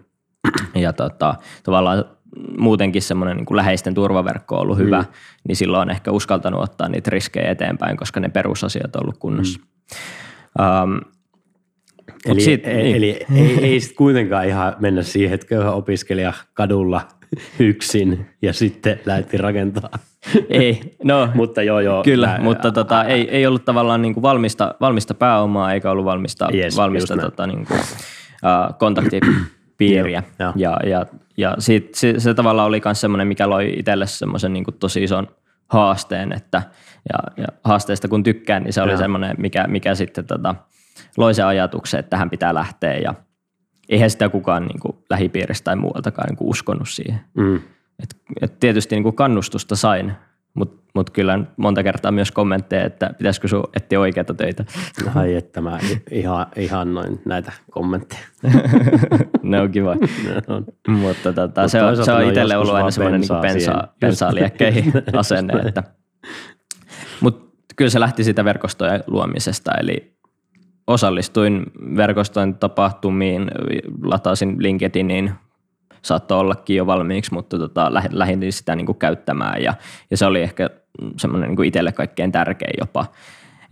Ja 0.74 0.92
tota, 0.92 1.34
tavallaan 1.62 2.04
muutenkin 2.58 3.02
semmoinen 3.02 3.36
niin 3.36 3.56
läheisten 3.56 3.94
turvaverkko 3.94 4.54
on 4.54 4.62
ollut 4.62 4.78
hyvä, 4.78 5.00
mm. 5.00 5.06
niin 5.48 5.56
silloin 5.56 5.82
on 5.82 5.90
ehkä 5.90 6.10
uskaltanut 6.10 6.62
ottaa 6.62 6.88
niitä 6.88 7.10
riskejä 7.10 7.50
eteenpäin, 7.50 7.96
koska 7.96 8.20
ne 8.20 8.28
perusasiat 8.28 8.96
on 8.96 9.02
ollut 9.02 9.18
kunnossa. 9.18 9.60
Mm. 9.60 10.82
Um, 10.82 11.00
eli, 12.26 12.40
siitä, 12.40 12.70
e- 12.70 12.82
niin. 12.82 12.96
eli 12.96 13.26
ei, 13.34 13.64
ei 13.64 13.80
sitten 13.80 13.96
kuitenkaan 13.96 14.48
ihan 14.48 14.76
mennä 14.78 15.02
siihen, 15.02 15.34
että 15.34 15.46
köyhä 15.46 15.72
opiskelija 15.72 16.32
kadulla 16.54 17.08
yksin 17.58 18.26
ja 18.42 18.52
sitten 18.52 19.00
lähti 19.06 19.36
rakentaa. 19.36 19.98
Ei, 20.48 20.96
no 21.04 21.28
mutta 21.34 21.62
joo 21.62 21.80
joo. 21.80 22.02
Kyllä, 22.02 22.26
nää, 22.26 22.40
mutta 22.40 22.72
tota, 22.72 23.04
ei, 23.04 23.30
ei 23.30 23.46
ollut 23.46 23.64
tavallaan 23.64 24.02
niin 24.02 24.14
kuin 24.14 24.22
valmista, 24.22 24.74
valmista 24.80 25.14
pääomaa 25.14 25.72
eikä 25.72 25.90
ollut 25.90 26.04
valmista, 26.04 26.48
yes, 26.54 26.76
valmista 26.76 27.16
tota, 27.16 27.46
niin 27.46 27.66
kuin, 27.66 27.80
uh, 27.80 28.78
kontaktipiiriä. 28.78 30.22
ja, 30.38 30.52
ja, 30.56 30.76
ja, 30.86 31.06
ja 31.36 31.54
siitä, 31.58 31.88
se, 31.94 32.14
se, 32.18 32.34
tavallaan 32.34 32.68
oli 32.68 32.82
myös 32.84 33.00
semmoinen, 33.00 33.28
mikä 33.28 33.50
loi 33.50 33.74
itselle 33.78 34.06
semmoisen 34.06 34.52
niin 34.52 34.64
kuin 34.64 34.76
tosi 34.80 35.02
ison 35.04 35.28
haasteen, 35.68 36.32
että 36.32 36.62
ja, 37.12 37.42
ja 37.42 37.46
haasteesta 37.64 38.08
kun 38.08 38.22
tykkään, 38.22 38.62
niin 38.62 38.72
se 38.72 38.82
oli 38.82 38.96
semmoinen, 38.96 39.34
mikä, 39.38 39.66
mikä 39.68 39.94
sitten 39.94 40.26
tota, 40.26 40.54
loi 41.16 41.34
se 41.34 41.42
ajatuksen, 41.42 42.00
että 42.00 42.10
tähän 42.10 42.30
pitää 42.30 42.54
lähteä 42.54 42.94
ja 42.94 43.14
eihän 43.88 44.10
sitä 44.10 44.28
kukaan 44.28 44.62
niin 44.66 44.80
kuin 44.80 44.96
lähipiiristä 45.10 45.64
tai 45.64 45.76
muualtakaan 45.76 46.28
niin 46.28 46.36
kuin 46.36 46.48
uskonut 46.48 46.88
siihen. 46.88 47.20
Mm. 47.34 47.60
Et, 48.02 48.16
et 48.42 48.60
tietysti 48.60 48.94
niin 48.94 49.02
kuin 49.02 49.16
kannustusta 49.16 49.76
sain, 49.76 50.12
mutta 50.54 50.84
mut 50.94 51.10
kyllä 51.10 51.38
monta 51.56 51.82
kertaa 51.82 52.12
myös 52.12 52.30
kommentteja, 52.30 52.84
että 52.84 53.10
pitäisikö 53.18 53.48
sun 53.48 53.64
etsiä 53.76 54.00
oikeita 54.00 54.34
töitä. 54.34 54.64
Ai 55.14 55.34
että 55.34 55.60
mä 55.60 55.78
ihan, 56.10 56.46
ihan 56.56 56.94
noin 56.94 57.20
näitä 57.24 57.52
kommentteja. 57.70 58.22
ne 59.42 59.60
on 59.60 59.70
kiva. 59.70 59.96
mutta 61.02 61.32
tota, 61.32 61.68
se 61.68 61.82
on, 61.82 62.04
se 62.04 62.12
on 62.12 62.22
itselle 62.22 62.56
ollut 62.56 62.74
aina 62.74 62.90
semmoinen 62.90 63.20
niin 63.20 63.40
pensaa, 63.42 63.94
pensaa 64.00 64.34
liekkeihin 64.34 64.92
asenne. 65.12 65.52
Että. 65.68 65.82
Mutta 67.20 67.54
kyllä 67.76 67.90
se 67.90 68.00
lähti 68.00 68.24
sitä 68.24 68.44
verkostojen 68.44 69.04
luomisesta, 69.06 69.72
eli 69.80 70.14
osallistuin 70.86 71.62
verkostojen 71.96 72.54
tapahtumiin, 72.54 73.50
latasin 74.02 74.56
LinkedInin, 74.58 75.32
saattoi 76.04 76.38
ollakin 76.38 76.76
jo 76.76 76.86
valmiiksi, 76.86 77.34
mutta 77.34 77.58
tota, 77.58 77.92
lähdin 78.10 78.52
sitä 78.52 78.76
niin 78.76 78.86
kuin 78.86 78.98
käyttämään 78.98 79.62
ja, 79.62 79.74
ja 80.10 80.16
se 80.16 80.26
oli 80.26 80.42
ehkä 80.42 80.70
semmoinen 81.18 81.50
niin 81.50 81.64
itselle 81.64 81.92
kaikkein 81.92 82.32
tärkein 82.32 82.74
jopa, 82.80 83.06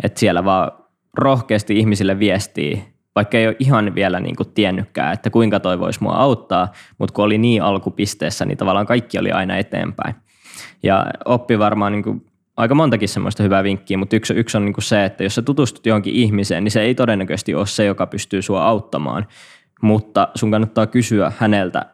että 0.02 0.20
siellä 0.20 0.44
vaan 0.44 0.72
rohkeasti 1.18 1.78
ihmisille 1.78 2.18
viestii, 2.18 2.84
vaikka 3.14 3.38
ei 3.38 3.46
ole 3.46 3.56
ihan 3.58 3.94
vielä 3.94 4.20
niin 4.20 4.36
kuin 4.36 4.52
tiennytkään, 4.54 5.12
että 5.12 5.30
kuinka 5.30 5.60
toi 5.60 5.80
voisi 5.80 6.02
mua 6.02 6.14
auttaa, 6.14 6.72
mutta 6.98 7.14
kun 7.14 7.24
oli 7.24 7.38
niin 7.38 7.62
alkupisteessä, 7.62 8.44
niin 8.44 8.58
tavallaan 8.58 8.86
kaikki 8.86 9.18
oli 9.18 9.32
aina 9.32 9.56
eteenpäin. 9.56 10.14
Ja 10.82 11.06
oppi 11.24 11.58
varmaan 11.58 11.92
niin 11.92 12.02
kuin 12.02 12.26
aika 12.56 12.74
montakin 12.74 13.08
semmoista 13.08 13.42
hyvää 13.42 13.64
vinkkiä, 13.64 13.98
mutta 13.98 14.16
yksi, 14.16 14.34
yksi 14.34 14.56
on 14.56 14.64
niin 14.64 14.72
kuin 14.72 14.84
se, 14.84 15.04
että 15.04 15.22
jos 15.24 15.34
sä 15.34 15.42
tutustut 15.42 15.86
johonkin 15.86 16.14
ihmiseen, 16.14 16.64
niin 16.64 16.72
se 16.72 16.80
ei 16.82 16.94
todennäköisesti 16.94 17.54
ole 17.54 17.66
se, 17.66 17.84
joka 17.84 18.06
pystyy 18.06 18.42
sua 18.42 18.64
auttamaan, 18.64 19.26
mutta 19.82 20.28
sun 20.34 20.50
kannattaa 20.50 20.86
kysyä 20.86 21.32
häneltä, 21.38 21.86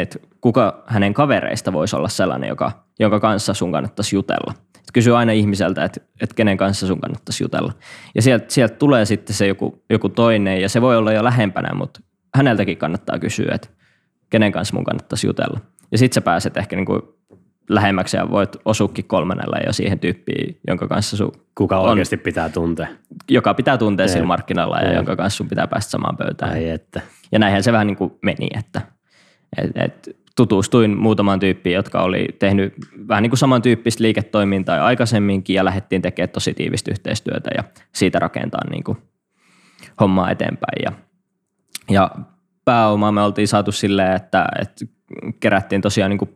että 0.00 0.18
kuka 0.40 0.82
hänen 0.86 1.14
kavereista 1.14 1.72
voisi 1.72 1.96
olla 1.96 2.08
sellainen, 2.08 2.48
joka, 2.48 2.72
jonka 2.98 3.20
kanssa 3.20 3.54
sun 3.54 3.72
kannattaisi 3.72 4.16
jutella. 4.16 4.54
Et 4.76 4.92
kysy 4.92 5.16
aina 5.16 5.32
ihmiseltä, 5.32 5.84
että, 5.84 6.00
että 6.20 6.34
kenen 6.34 6.56
kanssa 6.56 6.86
sun 6.86 7.00
kannattaisi 7.00 7.44
jutella. 7.44 7.72
Ja 8.14 8.22
sieltä, 8.22 8.44
sieltä 8.48 8.74
tulee 8.74 9.04
sitten 9.04 9.36
se 9.36 9.46
joku, 9.46 9.82
joku 9.90 10.08
toinen, 10.08 10.60
ja 10.60 10.68
se 10.68 10.80
voi 10.82 10.96
olla 10.96 11.12
jo 11.12 11.24
lähempänä, 11.24 11.74
mutta 11.74 12.00
häneltäkin 12.34 12.76
kannattaa 12.76 13.18
kysyä, 13.18 13.54
että 13.54 13.68
kenen 14.30 14.52
kanssa 14.52 14.74
mun 14.74 14.84
kannattaisi 14.84 15.26
jutella. 15.26 15.60
Ja 15.92 15.98
sitten 15.98 16.14
sä 16.14 16.20
pääset 16.20 16.56
ehkä 16.56 16.76
niin 16.76 16.86
kuin 16.86 17.02
lähemmäksi 17.68 18.16
ja 18.16 18.30
voit 18.30 18.56
osuukin 18.64 19.04
kolmannella 19.04 19.56
jo 19.66 19.72
siihen 19.72 19.98
tyyppiin, 19.98 20.60
jonka 20.68 20.88
kanssa 20.88 21.16
sun 21.16 21.32
Kuka 21.54 21.78
on, 21.78 21.90
oikeasti 21.90 22.16
pitää 22.16 22.48
tuntea. 22.48 22.88
Joka 23.30 23.54
pitää 23.54 23.78
tuntea 23.78 24.04
Ei. 24.04 24.08
sillä 24.08 24.26
markkinalla 24.26 24.80
ja 24.80 24.88
Ei. 24.88 24.96
jonka 24.96 25.16
kanssa 25.16 25.36
sun 25.36 25.48
pitää 25.48 25.66
päästä 25.66 25.90
samaan 25.90 26.16
pöytään. 26.16 26.56
Ei, 26.56 26.70
että. 26.70 27.00
Ja 27.32 27.38
näinhän 27.38 27.62
se 27.62 27.72
vähän 27.72 27.86
niin 27.86 27.96
kuin 27.96 28.12
meni, 28.22 28.48
että 28.58 28.80
et, 29.56 29.70
et 29.74 30.16
tutustuin 30.36 30.98
muutamaan 30.98 31.40
tyyppiin, 31.40 31.74
jotka 31.74 32.02
oli 32.02 32.26
tehnyt 32.38 32.74
vähän 33.08 33.22
niin 33.22 33.30
kuin 33.30 33.38
samantyyppistä 33.38 34.02
liiketoimintaa 34.02 34.84
aikaisemminkin 34.84 35.54
ja 35.56 35.64
lähdettiin 35.64 36.02
tekemään 36.02 36.30
tosi 36.30 36.54
tiivistä 36.54 36.90
yhteistyötä 36.90 37.50
ja 37.56 37.64
siitä 37.94 38.18
rakentaa 38.18 38.70
niin 38.70 38.84
kuin 38.84 38.98
hommaa 40.00 40.30
eteenpäin. 40.30 40.82
Ja, 40.84 40.92
ja 41.90 42.10
pääomaa 42.64 43.12
me 43.12 43.22
oltiin 43.22 43.48
saatu 43.48 43.72
silleen, 43.72 44.16
että, 44.16 44.46
että 44.60 44.84
kerättiin 45.40 45.82
tosiaan 45.82 46.10
niin 46.10 46.18
kuin 46.18 46.30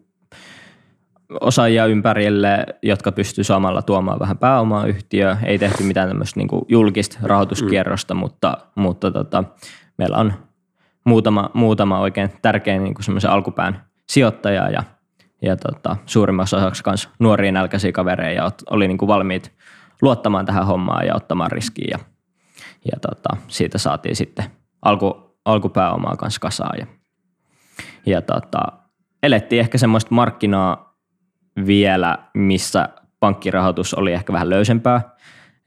osaajia 1.40 1.86
ympärille, 1.86 2.66
jotka 2.82 3.12
pystyy 3.12 3.44
samalla 3.44 3.82
tuomaan 3.82 4.18
vähän 4.18 4.38
pääomaa 4.38 4.86
yhtiöön. 4.86 5.36
Ei 5.44 5.58
tehty 5.58 5.82
mitään 5.82 6.08
tämmöistä 6.08 6.40
niin 6.40 6.48
kuin 6.48 6.64
julkista 6.68 7.18
rahoituskierrosta, 7.22 8.14
mm. 8.14 8.20
mutta, 8.20 8.56
mutta 8.74 9.10
tota, 9.10 9.44
meillä 9.98 10.16
on 10.16 10.32
muutama, 11.04 11.50
muutama 11.54 11.98
oikein 11.98 12.30
tärkeä 12.42 12.78
niin 12.78 12.94
kuin 12.94 13.04
semmoisen 13.04 13.30
alkupään 13.30 13.84
sijoittaja 14.08 14.70
ja, 14.70 14.82
ja 15.42 15.56
tota, 15.56 15.96
suurimmassa 16.06 16.56
osaksi 16.56 16.82
myös 16.86 17.08
nuoria 17.18 17.52
nälkäisiä 17.52 17.92
kavereja 17.92 18.42
ja 18.44 18.50
oli 18.70 18.88
niin 18.88 18.98
kuin 18.98 19.06
valmiit 19.06 19.52
luottamaan 20.02 20.46
tähän 20.46 20.66
hommaan 20.66 21.06
ja 21.06 21.14
ottamaan 21.14 21.52
riskiä 21.52 21.88
ja, 21.90 21.98
ja 22.92 22.98
tota, 23.00 23.36
siitä 23.48 23.78
saatiin 23.78 24.16
sitten 24.16 24.44
alku, 24.82 25.36
alkupääomaa 25.44 26.16
kanssa 26.16 26.40
kasaan 26.40 26.78
ja, 26.78 26.86
ja 28.06 28.22
tota, 28.22 28.62
elettiin 29.22 29.60
ehkä 29.60 29.78
semmoista 29.78 30.14
markkinaa 30.14 30.98
vielä, 31.66 32.18
missä 32.34 32.88
pankkirahoitus 33.20 33.94
oli 33.94 34.12
ehkä 34.12 34.32
vähän 34.32 34.50
löysempää. 34.50 35.00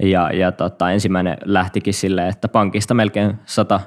Ja, 0.04 0.30
ja 0.34 0.52
tota, 0.52 0.92
ensimmäinen 0.92 1.38
lähtikin 1.46 1.94
silleen, 1.94 2.30
että 2.30 2.48
pankista 2.48 2.94
melkein 2.94 3.40
100 3.46 3.80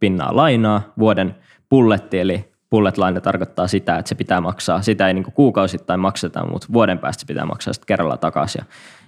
pinnaa 0.00 0.36
lainaa, 0.36 0.82
vuoden 0.98 1.36
pulletti, 1.68 2.18
eli 2.18 2.52
pullet-laina 2.70 3.20
tarkoittaa 3.20 3.68
sitä, 3.68 3.98
että 3.98 4.08
se 4.08 4.14
pitää 4.14 4.40
maksaa, 4.40 4.82
sitä 4.82 5.08
ei 5.08 5.14
niin 5.14 5.32
kuukausittain 5.32 6.00
makseta, 6.00 6.46
mutta 6.46 6.66
vuoden 6.72 6.98
päästä 6.98 7.20
se 7.20 7.26
pitää 7.26 7.46
maksaa 7.46 7.72
sitten 7.72 7.86
kerralla 7.86 8.16
takaisin. 8.16 8.58
Ja, 8.58 8.66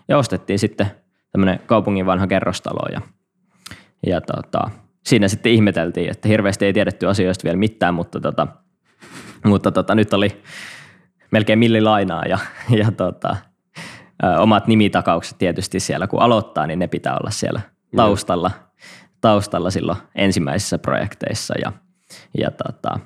ja 0.09 0.19
ostettiin 0.19 0.59
sitten 0.59 0.91
tämmöinen 1.33 1.61
kaupungin 1.67 2.07
vanha 2.07 2.27
kerrostalo 2.27 2.89
ja, 2.93 3.01
ja 4.07 4.21
tota, 4.21 4.71
siinä 5.05 5.29
sitten 5.29 5.53
ihmeteltiin, 5.53 6.11
että 6.11 6.29
hirveästi 6.29 6.65
ei 6.65 6.73
tiedetty 6.73 7.07
asioista 7.07 7.45
vielä 7.45 7.57
mitään, 7.57 7.95
mutta, 7.95 8.21
tota, 8.21 8.47
mutta 9.45 9.73
tota, 9.73 9.95
nyt 9.95 10.13
oli 10.13 10.43
melkein 11.31 11.59
milli 11.59 11.81
lainaa 11.81 12.25
ja, 12.25 12.39
ja 12.81 12.93
tota, 12.93 13.37
ö, 14.25 14.41
omat 14.41 14.67
nimitakaukset 14.67 15.39
tietysti 15.39 15.81
siellä, 15.81 16.07
kun 16.07 16.23
aloittaa, 16.23 16.67
niin 16.67 16.79
ne 16.79 16.87
pitää 16.87 17.17
olla 17.17 17.31
siellä 17.31 17.61
taustalla, 17.97 18.51
taustalla 19.21 19.71
silloin 19.71 19.99
ensimmäisissä 20.15 20.79
projekteissa. 20.79 21.55
Ja, 21.65 21.73
ja 22.39 22.51
tota, 22.51 22.99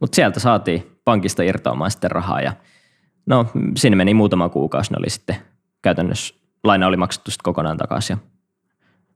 mutta 0.00 0.16
sieltä 0.16 0.40
saatiin 0.40 1.00
pankista 1.04 1.42
irtoamaan 1.42 1.90
sitten 1.90 2.10
rahaa 2.10 2.40
ja 2.40 2.52
no 3.26 3.46
sinne 3.76 3.96
meni 3.96 4.14
muutama 4.14 4.48
kuukausi, 4.48 4.92
ne 4.92 4.96
oli 4.98 5.10
sitten 5.10 5.36
käytännössä, 5.82 6.34
laina 6.64 6.86
oli 6.86 6.96
maksettu 6.96 7.30
sitten 7.30 7.44
kokonaan 7.44 7.76
takaisin 7.76 8.14
ja 8.14 8.18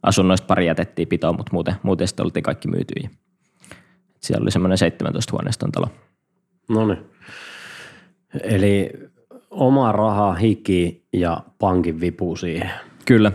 asunnoista 0.03 0.47
pari 0.47 0.67
jätettiin 0.67 1.09
pitoon, 1.09 1.37
mutta 1.37 1.53
muuten, 1.53 1.75
muuten 1.83 2.09
sitten 2.09 2.25
oltiin 2.25 2.43
kaikki 2.43 2.69
myytyjä. 2.69 3.11
Siellä 4.21 4.43
oli 4.43 4.51
semmoinen 4.51 4.79
17 4.79 5.33
huoneiston 5.33 5.73
talo. 5.73 5.89
No 6.69 6.87
niin. 6.87 6.99
Eli 8.43 8.91
oma 9.51 9.93
raha, 9.93 10.33
hiki 10.33 11.07
ja 11.13 11.45
pankin 11.59 12.01
vipu 12.01 12.37
siihen. 12.37 12.71
Kyllä. 13.05 13.33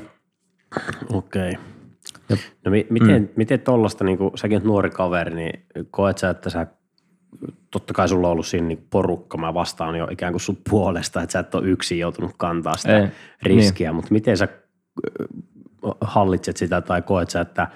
Okei. 1.13 1.51
Okay. 1.51 1.63
No 2.65 2.71
mi- 2.71 2.87
miten, 2.89 3.21
mm. 3.21 3.29
miten 3.35 3.59
tuollaista, 3.59 4.03
niin 4.03 4.17
säkin 4.35 4.63
nuori 4.63 4.89
kaveri, 4.89 5.35
niin 5.35 5.65
koet 5.91 6.17
sä, 6.17 6.29
että 6.29 6.49
sä, 6.49 6.67
totta 7.71 7.93
kai 7.93 8.07
sulla 8.07 8.27
on 8.27 8.31
ollut 8.31 8.47
siinä 8.47 8.67
niin 8.67 8.87
porukka, 8.89 9.37
mä 9.37 9.53
vastaan 9.53 9.95
jo 9.95 10.07
ikään 10.11 10.33
kuin 10.33 10.41
sun 10.41 10.57
puolesta, 10.69 11.21
että 11.21 11.33
sä 11.33 11.39
et 11.39 11.55
ole 11.55 11.67
yksin 11.67 11.99
joutunut 11.99 12.31
kantaa 12.37 12.77
sitä 12.77 12.97
Ei. 12.97 13.07
riskiä, 13.43 13.89
niin. 13.89 13.95
mutta 13.95 14.11
miten 14.11 14.37
sä 14.37 14.47
hallitset 16.01 16.57
sitä 16.57 16.81
tai 16.81 17.01
koet 17.01 17.29
sä, 17.29 17.41
että 17.41 17.67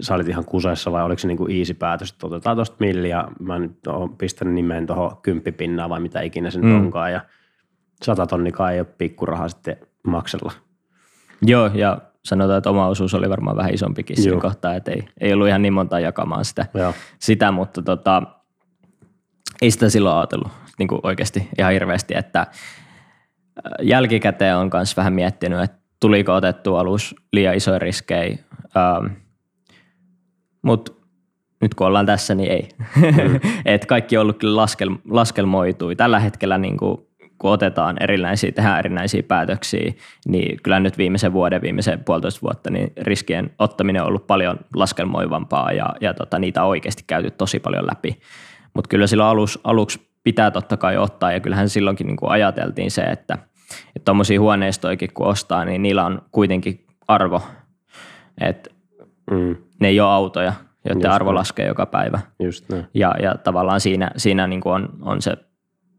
sä 0.00 0.14
olit 0.14 0.28
ihan 0.28 0.44
kuseessa 0.44 0.92
vai 0.92 1.04
oliko 1.04 1.18
se 1.18 1.28
niin 1.28 1.38
kuin 1.38 1.58
easy 1.58 1.74
päätös, 1.74 2.10
että 2.10 2.26
otetaan 2.26 2.56
tuosta 2.56 2.76
milliä, 2.80 3.24
mä 3.40 3.58
nyt 3.58 3.86
oon 3.86 4.16
pistänyt 4.16 4.54
nimeen 4.54 4.86
tuohon 4.86 5.16
kymppipinnaa 5.22 5.88
vai 5.88 6.00
mitä 6.00 6.20
ikinä 6.20 6.50
se 6.50 6.60
mm. 6.60 6.76
onkaan 6.76 7.12
ja 7.12 7.20
sata 8.02 8.26
tonnikaan 8.26 8.72
ei 8.72 8.80
ole 8.80 8.86
pikkuraha 8.98 9.48
sitten 9.48 9.76
maksella. 10.06 10.52
Joo, 11.42 11.70
ja 11.74 12.00
sanotaan, 12.24 12.58
että 12.58 12.70
oma 12.70 12.86
osuus 12.86 13.14
oli 13.14 13.30
varmaan 13.30 13.56
vähän 13.56 13.74
isompikin 13.74 14.22
siinä 14.22 14.40
kohtaa, 14.40 14.74
että 14.74 14.90
ei, 14.90 15.08
ei 15.20 15.32
ollut 15.32 15.48
ihan 15.48 15.62
niin 15.62 15.72
monta 15.72 16.00
jakamaan 16.00 16.44
sitä, 16.44 16.66
Joo. 16.74 16.94
sitä 17.18 17.52
mutta 17.52 17.82
tota, 17.82 18.22
ei 19.62 19.70
sitä 19.70 19.90
silloin 19.90 20.16
ajatellut 20.16 20.52
niin 20.78 20.88
kuin 20.88 21.00
oikeasti 21.02 21.48
ihan 21.58 21.72
hirveästi, 21.72 22.14
että 22.16 22.46
jälkikäteen 23.82 24.56
on 24.56 24.70
myös 24.72 24.96
vähän 24.96 25.12
miettinyt, 25.12 25.60
että 25.60 25.78
tuliko 26.00 26.34
otettu 26.34 26.76
alus 26.76 27.14
liian 27.32 27.54
isoja 27.54 27.78
riskejä. 27.78 28.38
Ähm, 28.76 29.06
Mutta 30.62 30.92
nyt 31.60 31.74
kun 31.74 31.86
ollaan 31.86 32.06
tässä, 32.06 32.34
niin 32.34 32.50
ei. 32.50 32.68
Mm. 32.96 33.40
Et 33.64 33.86
kaikki 33.86 34.16
on 34.16 34.22
ollut 34.22 34.38
kyllä 34.38 34.56
laskel, 34.56 34.90
laskelmoitui. 35.10 35.96
Tällä 35.96 36.20
hetkellä 36.20 36.58
niin 36.58 36.76
kuin, 36.76 36.98
kun 37.44 37.52
otetaan 37.52 37.96
erinäisiä, 38.00 38.52
tehdään 38.52 38.78
erinäisiä 38.78 39.22
päätöksiä, 39.22 39.92
niin 40.26 40.62
kyllä 40.62 40.80
nyt 40.80 40.98
viimeisen 40.98 41.32
vuoden, 41.32 41.62
viimeisen 41.62 42.04
puolitoista 42.04 42.42
vuotta, 42.42 42.70
niin 42.70 42.92
riskien 42.96 43.50
ottaminen 43.58 44.02
on 44.02 44.08
ollut 44.08 44.26
paljon 44.26 44.56
laskelmoivampaa 44.74 45.72
ja, 45.72 45.86
ja 46.00 46.14
tota, 46.14 46.38
niitä 46.38 46.62
on 46.62 46.68
oikeasti 46.68 47.04
käyty 47.06 47.30
tosi 47.30 47.60
paljon 47.60 47.86
läpi. 47.86 48.20
Mutta 48.74 48.88
kyllä 48.88 49.06
silloin 49.06 49.28
alus, 49.28 49.60
aluksi 49.64 50.08
pitää 50.22 50.50
totta 50.50 50.76
kai 50.76 50.96
ottaa 50.96 51.32
ja 51.32 51.40
kyllähän 51.40 51.68
silloinkin 51.68 52.06
niin 52.06 52.16
kuin 52.16 52.30
ajateltiin 52.30 52.90
se, 52.90 53.02
että 53.02 53.38
tuommoisia 54.04 54.40
huoneistoikin 54.40 55.10
kun 55.14 55.26
ostaa, 55.26 55.64
niin 55.64 55.82
niillä 55.82 56.06
on 56.06 56.22
kuitenkin 56.32 56.86
arvo, 57.08 57.42
että 58.40 58.70
mm. 59.30 59.56
ne 59.80 59.88
ei 59.88 60.00
ole 60.00 60.12
autoja, 60.12 60.52
joiden 60.84 61.02
Just 61.02 61.14
arvo 61.14 61.30
näin. 61.30 61.38
laskee 61.38 61.66
joka 61.66 61.86
päivä. 61.86 62.20
Just 62.38 62.68
näin. 62.68 62.86
Ja, 62.94 63.14
ja 63.22 63.34
tavallaan 63.34 63.80
siinä, 63.80 64.10
siinä 64.16 64.46
niin 64.46 64.60
kuin 64.60 64.74
on, 64.74 64.88
on 65.02 65.22
se, 65.22 65.36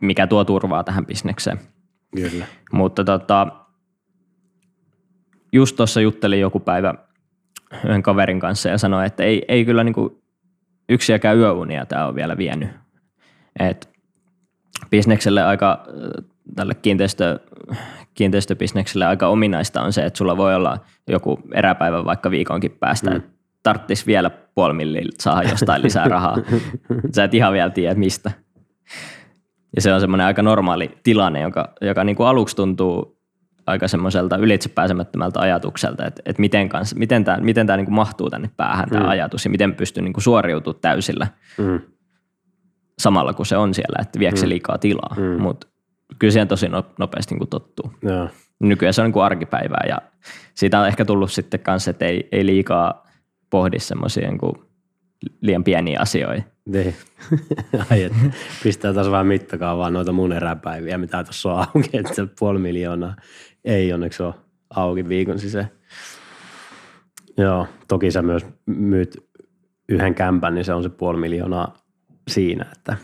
mikä 0.02 0.28
tuo 0.28 0.46
turvaa 0.46 0.84
tähän 0.84 1.06
bisnekseen. 1.06 1.60
Kyllä. 2.16 2.46
Mutta 2.72 3.04
tota, 3.04 3.48
just 5.54 5.76
tuossa 5.76 6.02
juttelin 6.02 6.40
joku 6.40 6.60
päivä 6.60 6.94
yhden 7.86 8.04
kaverin 8.04 8.40
kanssa 8.40 8.70
ja 8.70 8.78
sanoi, 8.78 9.06
että 9.06 9.24
ei, 9.24 9.46
ei 9.48 9.66
kyllä 9.66 9.84
niin 9.84 9.94
kuin 9.94 10.22
yksiäkään 10.90 11.38
yöunia 11.38 11.86
tämä 11.86 12.08
on 12.08 12.16
vielä 12.16 12.38
vienyt. 12.38 12.70
Et 13.60 13.90
bisnekselle 14.90 15.44
aika, 15.44 15.86
tälle 16.56 16.74
kiinteistö, 16.76 17.40
kiinteistöbisnekselle 18.14 19.06
aika 19.06 19.28
ominaista 19.28 19.82
on 19.82 19.94
se, 19.94 20.06
että 20.06 20.18
sulla 20.18 20.38
voi 20.38 20.56
olla 20.56 20.78
joku 21.08 21.40
eräpäivä 21.54 22.06
vaikka 22.06 22.32
viikonkin 22.32 22.72
päästä, 22.72 23.10
mm. 23.10 23.16
että 23.16 23.30
tarttis 23.64 24.08
vielä 24.08 24.30
puoli 24.30 24.74
milliä 24.74 25.02
saada 25.20 25.50
jostain 25.50 25.82
lisää 25.84 26.08
rahaa. 26.08 26.38
Sä 27.16 27.24
et 27.24 27.34
ihan 27.34 27.54
vielä 27.54 27.70
tiedä 27.70 27.96
mistä. 27.96 28.32
Ja 29.76 29.82
se 29.82 29.94
on 29.94 30.02
semmoinen 30.02 30.28
aika 30.28 30.42
normaali 30.42 30.98
tilanne, 31.04 31.42
joka, 31.42 31.74
joka 31.82 32.04
niin 32.04 32.16
kuin 32.16 32.28
aluksi 32.28 32.56
tuntuu 32.56 33.16
aika 33.68 33.88
semmoiselta 33.88 34.38
ylitsepääsemättömältä 34.38 35.40
ajatukselta, 35.40 36.06
että, 36.06 36.22
että 36.26 36.40
miten, 36.40 36.70
kans, 36.70 36.96
miten 36.96 37.24
tämä, 37.24 37.38
miten 37.38 37.68
tämä 37.68 37.78
niin 37.78 37.86
kuin 37.86 37.96
mahtuu 37.96 38.30
tänne 38.30 38.50
päähän 38.58 38.90
tämä 38.90 39.04
mm. 39.04 39.10
ajatus 39.10 39.46
ja 39.46 39.52
miten 39.52 39.76
pystyy 39.76 40.04
niin 40.04 40.14
kuin 40.14 40.24
suoriutumaan 40.24 40.82
täysillä 40.82 41.28
mm. 41.58 41.80
samalla 43.00 43.34
kun 43.34 43.46
se 43.46 43.58
on 43.58 43.74
siellä, 43.74 44.00
että 44.02 44.20
viekö 44.20 44.38
se 44.38 44.46
mm. 44.46 44.50
liikaa 44.50 44.78
tilaa. 44.78 45.16
Mm. 45.18 45.42
Mutta 45.42 45.68
kyllä 46.20 46.32
siihen 46.32 46.48
tosi 46.48 46.68
nopeasti 47.00 47.34
niin 47.34 47.40
kuin 47.40 47.50
tottuu. 47.50 47.92
Ja. 48.04 48.28
Nykyään 48.60 48.94
se 48.94 49.02
on 49.02 49.06
niin 49.06 49.14
kuin 49.14 49.24
arkipäivää 49.24 49.86
ja 49.88 49.98
siitä 50.54 50.80
on 50.80 50.88
ehkä 50.88 51.06
tullut 51.06 51.32
sitten 51.32 51.60
kanssa, 51.60 51.92
että 51.92 52.06
ei, 52.06 52.30
ei 52.32 52.46
liikaa 52.46 53.08
pohdi 53.50 53.80
semmoisia 53.80 54.30
niin 54.30 54.66
liian 55.42 55.64
pieniä 55.64 56.00
asioita. 56.02 56.55
Niin. 56.66 56.96
Ai, 57.92 58.04
että 58.04 58.18
pistää 58.64 58.94
taas 58.94 59.12
vähän 59.12 59.28
mittakaavaa 59.28 59.90
noita 59.90 60.12
mun 60.12 60.34
eräpäiviä, 60.34 60.98
mitä 60.98 61.24
tuossa 61.24 61.54
on 61.54 61.60
auki, 61.60 61.98
että 61.98 62.28
puoli 62.40 62.60
miljoonaa 62.60 63.16
ei 63.66 63.94
onneksi 63.94 64.24
ole 64.24 64.34
auki 64.70 65.10
viikon 65.10 65.40
sisään. 65.40 65.70
Joo, 67.38 67.68
toki 67.88 68.12
sä 68.12 68.22
myös 68.22 68.46
myyt 68.66 69.18
yhden 69.90 70.16
kämpän, 70.16 70.56
niin 70.56 70.66
se 70.66 70.74
on 70.74 70.84
se 70.84 70.90
puoli 70.90 71.20
miljoonaa 71.20 71.74
siinä, 72.28 72.66
että 72.72 72.98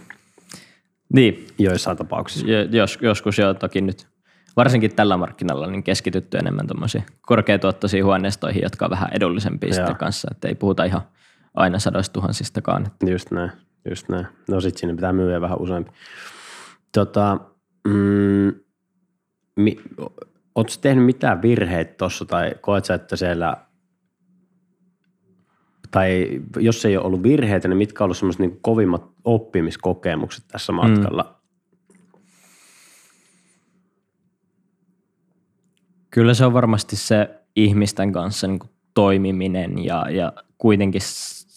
niin. 1.14 1.48
joissain 1.60 1.98
tapauksissa. 1.98 2.48
Jos, 2.72 3.00
joskus 3.02 3.38
jo 3.38 3.54
toki 3.54 3.82
nyt, 3.82 4.08
varsinkin 4.56 4.96
tällä 4.96 5.18
markkinalla, 5.18 5.68
niin 5.68 5.84
keskitytty 5.84 6.38
enemmän 6.38 6.68
tuommoisiin 6.68 7.04
korkeatuottoisiin 7.22 8.06
huoneistoihin, 8.06 8.64
jotka 8.64 8.86
on 8.86 8.92
vähän 8.92 9.10
edullisempia 9.12 9.74
sitten 9.74 9.96
kanssa, 9.96 10.28
että 10.32 10.48
ei 10.48 10.56
puhuta 10.56 10.84
ihan 10.84 11.02
aina 11.54 11.80
sadoista 11.80 12.14
tuhansistakaan. 12.14 12.92
Just 13.08 13.32
näin, 13.32 13.52
just 13.90 14.10
näin. 14.10 14.28
No 14.50 14.62
sit 14.62 14.78
sinne 14.78 14.96
pitää 14.96 15.14
myyä 15.14 15.42
vähän 15.42 15.62
useampi. 15.62 15.92
Tota, 16.92 17.38
mm, 17.88 18.54
mi, 19.56 19.78
Oletko 20.56 20.74
tehnyt 20.82 21.06
mitään 21.06 21.42
virheitä 21.42 21.94
tuossa 21.98 22.26
tai 22.26 22.56
koet 22.62 22.86
sä, 22.86 22.94
että 22.94 23.16
siellä 23.16 23.58
tai 25.92 26.42
jos 26.58 26.86
ei 26.86 26.98
ole 26.98 27.06
ollut 27.06 27.24
virheitä, 27.24 27.68
niin 27.68 27.78
mitkä 27.78 28.04
on 28.04 28.06
ollut 28.06 28.18
semmoiset 28.18 28.40
niin 28.40 28.60
kovimmat 28.62 29.12
oppimiskokemukset 29.24 30.46
tässä 30.48 30.72
matkalla? 30.72 31.24
Mm. 31.24 31.42
Kyllä 36.10 36.34
se 36.34 36.46
on 36.46 36.54
varmasti 36.54 36.96
se 36.96 37.30
ihmisten 37.56 38.12
kanssa 38.12 38.48
niin 38.48 38.60
toimiminen 38.94 39.86
ja, 39.86 40.10
ja 40.10 40.34
kuitenkin 40.58 41.02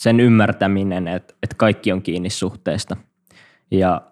sen 0.05 0.21
ymmärtäminen, 0.21 1.09
että, 1.09 1.35
että 1.43 1.57
kaikki 1.57 1.93
on 1.93 2.03
kiinni 2.03 2.31
suhteesta. 2.31 2.97
Ja 3.71 4.03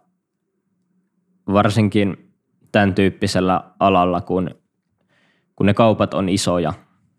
varsinkin 1.53 2.35
tämän 2.73 2.95
tyyppisellä 2.95 3.65
alalla, 3.79 4.21
kun, 4.21 4.51
kun 5.57 5.67
ne 5.67 5.75
kaupat 5.75 6.15
on 6.15 6.29
isoja 6.29 6.73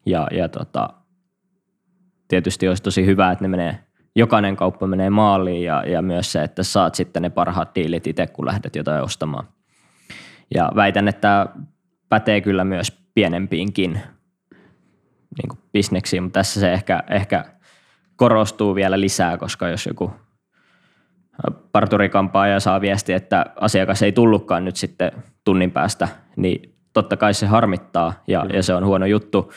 ja, 0.06 0.28
ja 0.32 0.50
tota, 0.50 0.90
tietysti 2.28 2.68
olisi 2.68 2.84
tosi 2.84 3.06
hyvä, 3.06 3.32
että 3.32 3.44
ne 3.44 3.48
menee, 3.48 3.80
jokainen 4.16 4.56
kauppa 4.56 4.88
menee 4.88 5.10
maaliin 5.10 5.64
ja, 5.64 5.84
ja 5.88 6.02
myös 6.02 6.32
se, 6.32 6.44
että 6.44 6.64
saat 6.64 6.96
sitten 6.96 7.22
ne 7.22 7.30
parhaat 7.30 7.76
diilit 7.76 8.08
itse, 8.08 8.28
kun 8.28 8.46
lähdet 8.46 8.76
jotain 8.76 9.04
ostamaan. 9.04 9.48
Ja 10.56 10.72
väitän, 10.76 11.08
että 11.08 11.22
tämä 11.22 11.48
pätee 12.10 12.42
kyllä 12.42 12.64
myös 12.64 12.92
pienempiinkin 13.14 13.92
niin 15.38 15.60
bisneksiin, 15.74 16.24
mutta 16.24 16.40
tässä 16.40 16.60
se 16.60 16.74
ehkä, 16.74 17.04
ehkä 17.10 17.46
korostuu 18.16 18.76
vielä 18.76 19.00
lisää, 19.00 19.38
koska 19.38 19.68
jos 19.68 19.86
joku 19.86 20.12
parturikampaaja 21.72 22.60
saa 22.60 22.82
viesti, 22.82 23.14
että 23.14 23.46
asiakas 23.56 24.04
ei 24.04 24.12
tullutkaan 24.12 24.66
nyt 24.66 24.76
sitten 24.76 25.12
tunnin 25.44 25.72
päästä, 25.72 26.08
niin 26.36 26.76
totta 26.94 27.18
kai 27.18 27.34
se 27.34 27.46
harmittaa 27.46 28.14
ja, 28.28 28.46
ja 28.54 28.64
se 28.64 28.74
on 28.74 28.86
huono 28.86 29.06
juttu, 29.06 29.52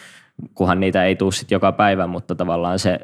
kunhan 0.55 0.81
niitä 0.81 1.05
ei 1.05 1.17
tule 1.17 1.33
sitten 1.33 1.57
joka 1.57 1.73
päivä, 1.73 2.07
mutta 2.07 2.35
tavallaan 2.35 2.79
se, 2.79 2.99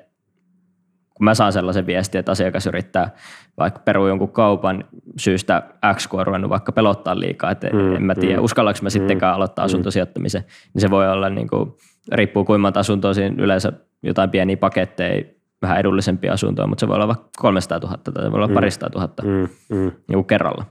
kun 1.14 1.24
mä 1.24 1.34
saan 1.34 1.52
sellaisen 1.52 1.86
viestin, 1.86 2.18
että 2.18 2.32
asiakas 2.32 2.66
yrittää 2.66 3.10
vaikka 3.58 3.80
perua 3.84 4.08
jonkun 4.08 4.32
kaupan 4.32 4.84
syystä 5.18 5.62
X, 5.94 6.06
kun 6.06 6.20
on 6.20 6.26
ruvennut 6.26 6.50
vaikka 6.50 6.72
pelottaa 6.72 7.20
liikaa, 7.20 7.50
että 7.50 7.68
mm, 7.72 7.96
en 7.96 8.02
mä 8.02 8.14
tiedä, 8.14 8.36
mm, 8.36 8.44
uskallanko 8.44 8.78
mä 8.82 8.86
mm, 8.86 8.90
sittenkään 8.90 9.34
aloittaa 9.34 9.64
mm. 9.64 9.66
asuntosijoittamisen, 9.66 10.44
niin 10.74 10.80
se 10.80 10.90
voi 10.90 11.12
olla 11.12 11.30
niin 11.30 11.48
kuin, 11.48 11.72
riippuu 12.12 12.44
kuinka 12.44 12.62
monta 12.62 12.80
asuntoa 12.80 13.14
siinä 13.14 13.36
yleensä 13.38 13.72
jotain 14.02 14.30
pieniä 14.30 14.56
paketteja, 14.56 15.24
vähän 15.62 15.80
edullisempia 15.80 16.32
asuntoja, 16.32 16.66
mutta 16.66 16.80
se 16.80 16.88
voi 16.88 16.94
olla 16.94 17.08
vaikka 17.08 17.28
300 17.38 17.78
000 17.78 17.96
tai 17.96 18.24
se 18.24 18.30
voi 18.30 18.36
olla 18.36 18.48
mm. 18.48 18.54
parista 18.54 18.90
tuhatta 18.90 19.22
mm, 19.22 19.48
mm. 19.70 19.92
Niin 20.08 20.24
kerralla. 20.24 20.64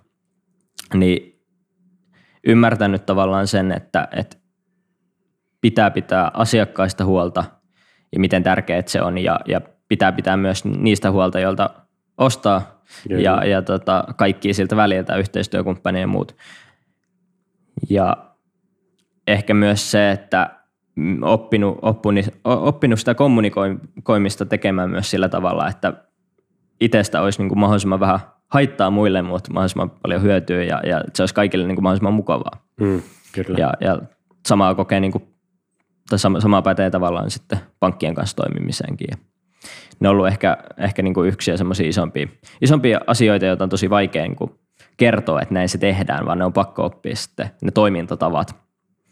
Niin 0.93 1.41
ymmärtänyt 2.47 3.05
tavallaan 3.05 3.47
sen, 3.47 3.71
että, 3.71 4.07
että 4.11 4.37
pitää 5.61 5.91
pitää 5.91 6.31
asiakkaista 6.33 7.05
huolta 7.05 7.43
ja 8.13 8.19
miten 8.19 8.43
tärkeää 8.43 8.83
se 8.85 9.01
on 9.01 9.17
ja, 9.17 9.39
ja 9.47 9.61
pitää 9.87 10.11
pitää 10.11 10.37
myös 10.37 10.65
niistä 10.65 11.11
huolta, 11.11 11.39
joilta 11.39 11.69
ostaa 12.17 12.81
Kyllä. 13.07 13.21
ja, 13.21 13.45
ja 13.45 13.61
tota, 13.61 14.03
kaikki 14.17 14.53
siltä 14.53 14.75
väliltä, 14.75 15.15
yhteistyökumppania 15.15 16.01
ja 16.01 16.07
muut. 16.07 16.35
Ja 17.89 18.17
ehkä 19.27 19.53
myös 19.53 19.91
se, 19.91 20.11
että 20.11 20.60
oppinut, 21.21 21.79
oppinut, 21.81 22.25
oppinut 22.43 22.99
sitä 22.99 23.15
kommunikoimista 23.15 24.45
tekemään 24.45 24.89
myös 24.89 25.11
sillä 25.11 25.29
tavalla, 25.29 25.67
että 25.67 25.93
itsestä 26.81 27.21
olisi 27.21 27.39
niin 27.39 27.49
kuin 27.49 27.59
mahdollisimman 27.59 27.99
vähän 27.99 28.19
haittaa 28.47 28.91
muille, 28.91 29.21
mutta 29.21 29.53
mahdollisimman 29.53 29.89
paljon 29.89 30.21
hyötyä 30.21 30.63
ja, 30.63 30.81
ja 30.85 31.03
se 31.13 31.23
olisi 31.23 31.35
kaikille 31.35 31.67
niin 31.67 31.75
kuin 31.75 31.83
mahdollisimman 31.83 32.13
mukavaa. 32.13 32.65
Mm, 32.79 33.01
kyllä. 33.31 33.59
Ja, 33.59 33.73
ja 33.79 33.99
samaa 34.47 34.75
kokee 34.75 34.99
niin 34.99 35.11
kuin 35.11 35.23
tai 36.09 36.19
sama, 36.19 36.39
sama 36.39 36.61
pätee 36.61 36.89
tavallaan 36.89 37.31
sitten 37.31 37.59
pankkien 37.79 38.15
kanssa 38.15 38.35
toimimiseenkin. 38.35 39.07
Ja 39.11 39.17
ne 39.99 40.09
on 40.09 40.15
ollut 40.15 40.27
ehkä, 40.27 40.57
ehkä 40.77 41.01
niin 41.01 41.13
kuin 41.13 41.29
yksi 41.29 41.57
semmoisia 41.57 41.89
isompia, 41.89 42.27
isompia 42.61 43.01
asioita, 43.07 43.45
joita 43.45 43.63
on 43.63 43.69
tosi 43.69 43.89
vaikea 43.89 44.23
niin 44.23 44.35
kuin 44.35 44.51
kertoa, 44.97 45.41
että 45.41 45.53
näin 45.53 45.69
se 45.69 45.77
tehdään, 45.77 46.25
vaan 46.25 46.37
ne 46.37 46.45
on 46.45 46.53
pakko 46.53 46.85
oppia 46.85 47.15
sitten 47.15 47.49
ne 47.61 47.71
toimintatavat, 47.71 48.55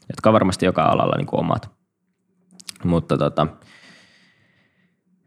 jotka 0.10 0.30
on 0.30 0.34
varmasti 0.34 0.66
joka 0.66 0.84
alalla 0.84 1.18
niin 1.18 1.28
kuin 1.28 1.40
omat. 1.40 1.72
Mutta 2.84 3.18
tota, 3.18 3.48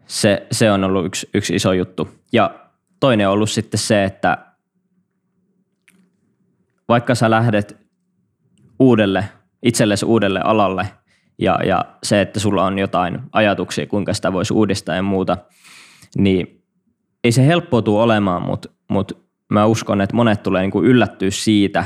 se, 0.07 0.47
se 0.53 0.73
on 0.73 0.85
ollut 0.85 1.07
yksi, 1.07 1.31
yksi 1.35 1.55
iso 1.55 1.73
juttu. 1.73 2.09
Ja 2.33 2.55
toinen 3.01 3.29
on 3.29 3.33
ollut 3.33 3.51
sitten 3.51 3.81
se, 3.81 4.05
että 4.05 4.39
vaikka 6.89 7.15
sä 7.15 7.31
lähdet 7.31 7.77
uudelle, 8.79 9.29
itsellesi 9.63 10.07
uudelle 10.07 10.41
alalle– 10.45 10.89
ja, 11.43 11.59
ja 11.65 11.85
se, 12.03 12.21
että 12.21 12.41
sulla 12.41 12.65
on 12.65 12.79
jotain 12.79 13.21
ajatuksia, 13.33 13.87
kuinka 13.87 14.15
sitä 14.15 14.33
voisi 14.33 14.55
uudistaa 14.55 14.95
ja 14.95 15.03
muuta, 15.03 15.39
niin 16.17 16.65
ei 17.25 17.33
se 17.33 17.47
helppoa 17.47 17.83
tule 17.83 18.03
olemaan, 18.03 18.43
mutta, 18.43 18.69
mutta 18.91 19.15
mä 19.51 19.67
uskon, 19.67 20.01
että 20.01 20.17
monet 20.17 20.43
tulee 20.43 20.63
niin 20.63 20.71
kuin 20.71 20.87
yllättyä 20.87 21.31
siitä, 21.31 21.85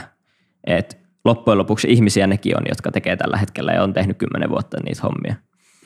että 0.66 0.96
loppujen 1.26 1.58
lopuksi 1.58 1.88
ihmisiä 1.90 2.26
nekin 2.26 2.56
on, 2.56 2.62
jotka 2.68 2.90
tekee 2.90 3.16
tällä 3.16 3.36
hetkellä 3.36 3.72
ja 3.72 3.82
on 3.82 3.92
tehnyt 3.92 4.18
kymmenen 4.18 4.50
vuotta 4.50 4.76
niitä 4.84 5.02
hommia. 5.02 5.34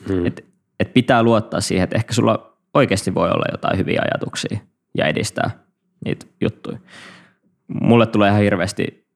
Hmm. 0.07 0.25
Et, 0.25 0.45
et 0.79 0.93
pitää 0.93 1.23
luottaa 1.23 1.61
siihen, 1.61 1.83
että 1.83 1.95
ehkä 1.95 2.13
sulla 2.13 2.57
oikeasti 2.73 3.13
voi 3.13 3.29
olla 3.29 3.45
jotain 3.51 3.77
hyviä 3.77 4.01
ajatuksia 4.11 4.59
ja 4.97 5.05
edistää 5.05 5.51
niitä 6.05 6.25
juttuja. 6.41 6.77
Mulle 7.81 8.05
tulee 8.05 8.29
ihan 8.29 8.41
hirveästi, 8.41 9.07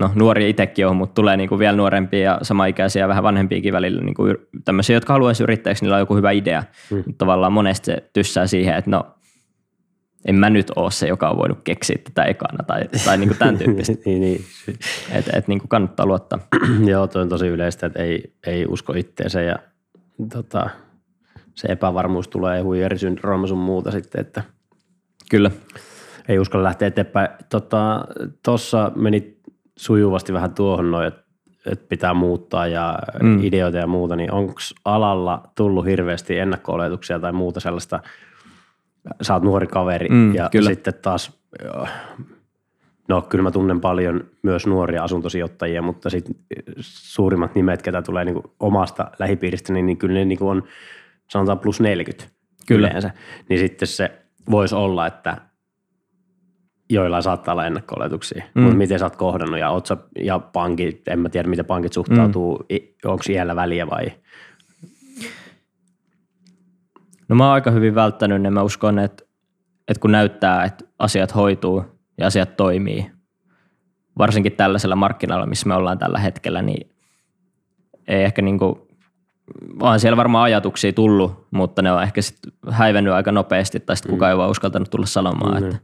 no 0.00 0.10
nuori 0.14 0.50
itsekin 0.50 0.86
on, 0.86 0.96
mutta 0.96 1.14
tulee 1.14 1.36
niinku 1.36 1.58
vielä 1.58 1.76
nuorempia 1.76 2.20
ja 2.20 2.38
samaikäisiä 2.42 3.02
ja 3.02 3.08
vähän 3.08 3.22
vanhempiakin 3.22 3.72
välillä, 3.72 4.02
niinku 4.02 4.22
tämmöisiä, 4.64 4.96
jotka 4.96 5.12
haluaisi 5.12 5.42
yrittäjäksi, 5.42 5.84
niillä 5.84 5.96
on 5.96 6.02
joku 6.02 6.16
hyvä 6.16 6.30
idea. 6.30 6.64
Hmm. 6.90 7.02
Mutta 7.06 7.18
tavallaan 7.18 7.52
monesti 7.52 7.86
se 7.86 8.10
tyssää 8.12 8.46
siihen, 8.46 8.76
että 8.76 8.90
no 8.90 9.14
en 10.24 10.34
mä 10.34 10.50
nyt 10.50 10.70
ole 10.76 10.90
se, 10.90 11.08
joka 11.08 11.30
on 11.30 11.36
voinut 11.36 11.58
keksiä 11.64 11.98
tätä 12.04 12.24
ekana 12.24 12.64
tai, 12.66 12.82
tai 13.04 13.18
niinku 13.18 13.34
tämän 13.38 13.58
tyyppistä. 13.64 13.94
niin, 14.06 14.20
niin. 14.20 14.44
Että 15.12 15.30
et 15.38 15.48
niinku 15.48 15.68
kannattaa 15.68 16.06
luottaa. 16.06 16.38
Joo, 16.90 17.06
toi 17.06 17.22
on 17.22 17.28
tosi 17.28 17.46
yleistä, 17.46 17.86
että 17.86 18.02
ei, 18.02 18.34
ei 18.46 18.66
usko 18.68 18.92
itteensä 18.92 19.42
ja 19.42 19.56
tota, 20.32 20.70
se 21.54 21.68
epävarmuus 21.68 22.28
tulee 22.28 22.60
huijarisyndrooma 22.60 23.46
sun 23.46 23.58
muuta 23.58 23.90
sitten, 23.90 24.20
että 24.20 24.42
Kyllä. 25.30 25.50
ei 26.28 26.38
uskalla 26.38 26.64
lähteä 26.64 26.88
eteenpäin. 26.88 27.28
Tuossa 28.44 28.84
tota, 28.84 28.92
meni 29.00 29.36
sujuvasti 29.76 30.32
vähän 30.32 30.54
tuohon 30.54 30.90
noin, 30.90 31.08
että 31.08 31.22
et 31.66 31.88
pitää 31.88 32.14
muuttaa 32.14 32.66
ja 32.66 32.98
mm. 33.22 33.44
ideoita 33.44 33.78
ja 33.78 33.86
muuta, 33.86 34.16
niin 34.16 34.32
onko 34.32 34.54
alalla 34.84 35.42
tullut 35.54 35.86
hirveästi 35.86 36.38
ennakko 36.38 36.72
tai 37.20 37.32
muuta 37.32 37.60
sellaista, 37.60 38.00
sä 39.22 39.34
oot 39.34 39.42
nuori 39.42 39.66
kaveri 39.66 40.08
mm, 40.08 40.34
ja 40.34 40.48
kyllä. 40.52 40.70
sitten 40.70 40.94
taas, 41.02 41.40
no 43.08 43.22
kyllä 43.22 43.42
mä 43.42 43.50
tunnen 43.50 43.80
paljon 43.80 44.24
myös 44.42 44.66
nuoria 44.66 45.04
asuntosijoittajia, 45.04 45.82
mutta 45.82 46.10
sitten 46.10 46.34
suurimmat 46.80 47.54
nimet, 47.54 47.82
ketä 47.82 48.02
tulee 48.02 48.24
niin 48.24 48.42
omasta 48.60 49.10
lähipiiristä, 49.18 49.72
niin, 49.72 49.86
niin 49.86 49.98
kyllä 49.98 50.14
ne 50.14 50.24
niin 50.24 50.42
on 50.42 50.62
sanotaan 51.30 51.58
plus 51.58 51.80
40 51.80 52.24
kyllä. 52.66 52.88
yleensä. 52.88 53.10
Niin 53.48 53.60
sitten 53.60 53.88
se 53.88 54.22
voisi 54.50 54.74
olla, 54.74 55.06
että 55.06 55.36
joilla 56.90 57.22
saattaa 57.22 57.52
olla 57.52 57.66
ennakko 57.66 57.96
mm. 58.54 58.62
mutta 58.62 58.76
miten 58.76 58.98
sä 58.98 59.04
oot 59.04 59.16
kohdannut 59.16 59.60
ja, 59.60 59.80
sä, 59.84 59.96
ja 60.18 60.38
pankit, 60.38 61.08
en 61.08 61.18
mä 61.18 61.28
tiedä 61.28 61.48
miten 61.48 61.64
pankit 61.64 61.92
suhtautuu, 61.92 62.66
mm. 62.70 63.10
onko 63.10 63.22
siellä 63.22 63.56
väliä 63.56 63.90
vai? 63.90 64.06
No 67.28 67.36
mä 67.36 67.44
oon 67.44 67.54
aika 67.54 67.70
hyvin 67.70 67.94
välttänyt 67.94 68.42
ne, 68.42 68.50
mä 68.50 68.62
uskon, 68.62 68.98
että, 68.98 69.24
että 69.88 70.00
kun 70.00 70.12
näyttää, 70.12 70.64
että 70.64 70.84
asiat 70.98 71.34
hoituu 71.34 71.84
ja 72.18 72.26
asiat 72.26 72.56
toimii, 72.56 73.10
varsinkin 74.18 74.52
tällaisella 74.52 74.96
markkinalla, 74.96 75.46
missä 75.46 75.68
me 75.68 75.74
ollaan 75.74 75.98
tällä 75.98 76.18
hetkellä, 76.18 76.62
niin 76.62 76.90
ei 78.08 78.24
ehkä 78.24 78.42
niin 78.42 78.58
kuin 78.58 78.76
on 79.80 80.00
siellä 80.00 80.16
varmaan 80.16 80.44
ajatuksia 80.44 80.92
tullut, 80.92 81.46
mutta 81.50 81.82
ne 81.82 81.92
on 81.92 82.02
ehkä 82.02 82.22
sitten 82.22 82.52
häivennyt 82.70 83.12
aika 83.12 83.32
nopeasti, 83.32 83.80
tai 83.80 83.96
sitten 83.96 84.10
kukaan 84.10 84.30
mm. 84.30 84.32
ei 84.32 84.38
vaan 84.38 84.50
uskaltanut 84.50 84.90
tulla 84.90 85.06
sanomaan. 85.06 85.62
Mm. 85.62 85.68
Että, 85.68 85.78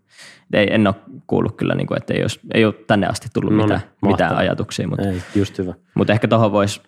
ei, 0.53 0.75
en 0.75 0.87
ole 0.87 0.95
kuullut 1.27 1.57
kyllä, 1.57 1.75
niin 1.75 1.87
kuin, 1.87 1.99
että 1.99 2.15
ei, 2.15 2.23
olisi, 2.23 2.41
ei 2.55 2.65
ole 2.65 2.75
tänne 2.87 3.07
asti 3.07 3.29
tullut 3.33 3.57
no, 3.57 3.63
mitään, 3.63 3.81
mitään 4.03 4.37
ajatuksia. 4.37 4.89
Mutta, 4.89 5.09
ei, 5.09 5.23
just 5.35 5.59
hyvä. 5.59 5.75
mutta 5.95 6.13
ehkä 6.13 6.29
tuohon 6.29 6.53
voisi 6.53 6.81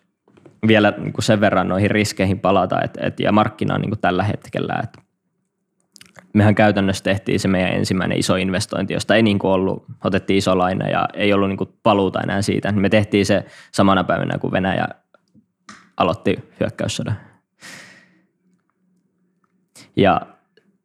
vielä 0.66 0.92
niin 0.98 1.12
kuin 1.12 1.24
sen 1.24 1.40
verran 1.40 1.68
noihin 1.68 1.90
riskeihin 1.90 2.40
palata, 2.40 2.82
että, 2.82 3.06
että, 3.06 3.22
ja 3.22 3.32
markkinaan 3.32 3.80
niin 3.80 3.90
kuin 3.90 4.00
tällä 4.00 4.22
hetkellä, 4.22 4.80
että 4.82 5.02
mehän 6.34 6.54
käytännössä 6.54 7.04
tehtiin 7.04 7.40
se 7.40 7.48
meidän 7.48 7.72
ensimmäinen 7.72 8.18
iso 8.18 8.36
investointi, 8.36 8.94
josta 8.94 9.14
ei 9.14 9.22
niin 9.22 9.38
kuin 9.38 9.50
ollut, 9.50 9.84
otettiin 10.04 10.38
iso 10.38 10.58
laina 10.58 10.88
ja 10.88 11.08
ei 11.14 11.32
ollut 11.32 11.48
niin 11.48 11.56
kuin 11.56 11.70
paluuta 11.82 12.20
enää 12.20 12.42
siitä. 12.42 12.72
Me 12.72 12.88
tehtiin 12.88 13.26
se 13.26 13.44
samana 13.72 14.04
päivänä, 14.04 14.38
kun 14.38 14.52
Venäjä 14.52 14.88
aloitti 15.96 16.38
hyökkäyssodan. 16.60 17.16
Ja 19.96 20.20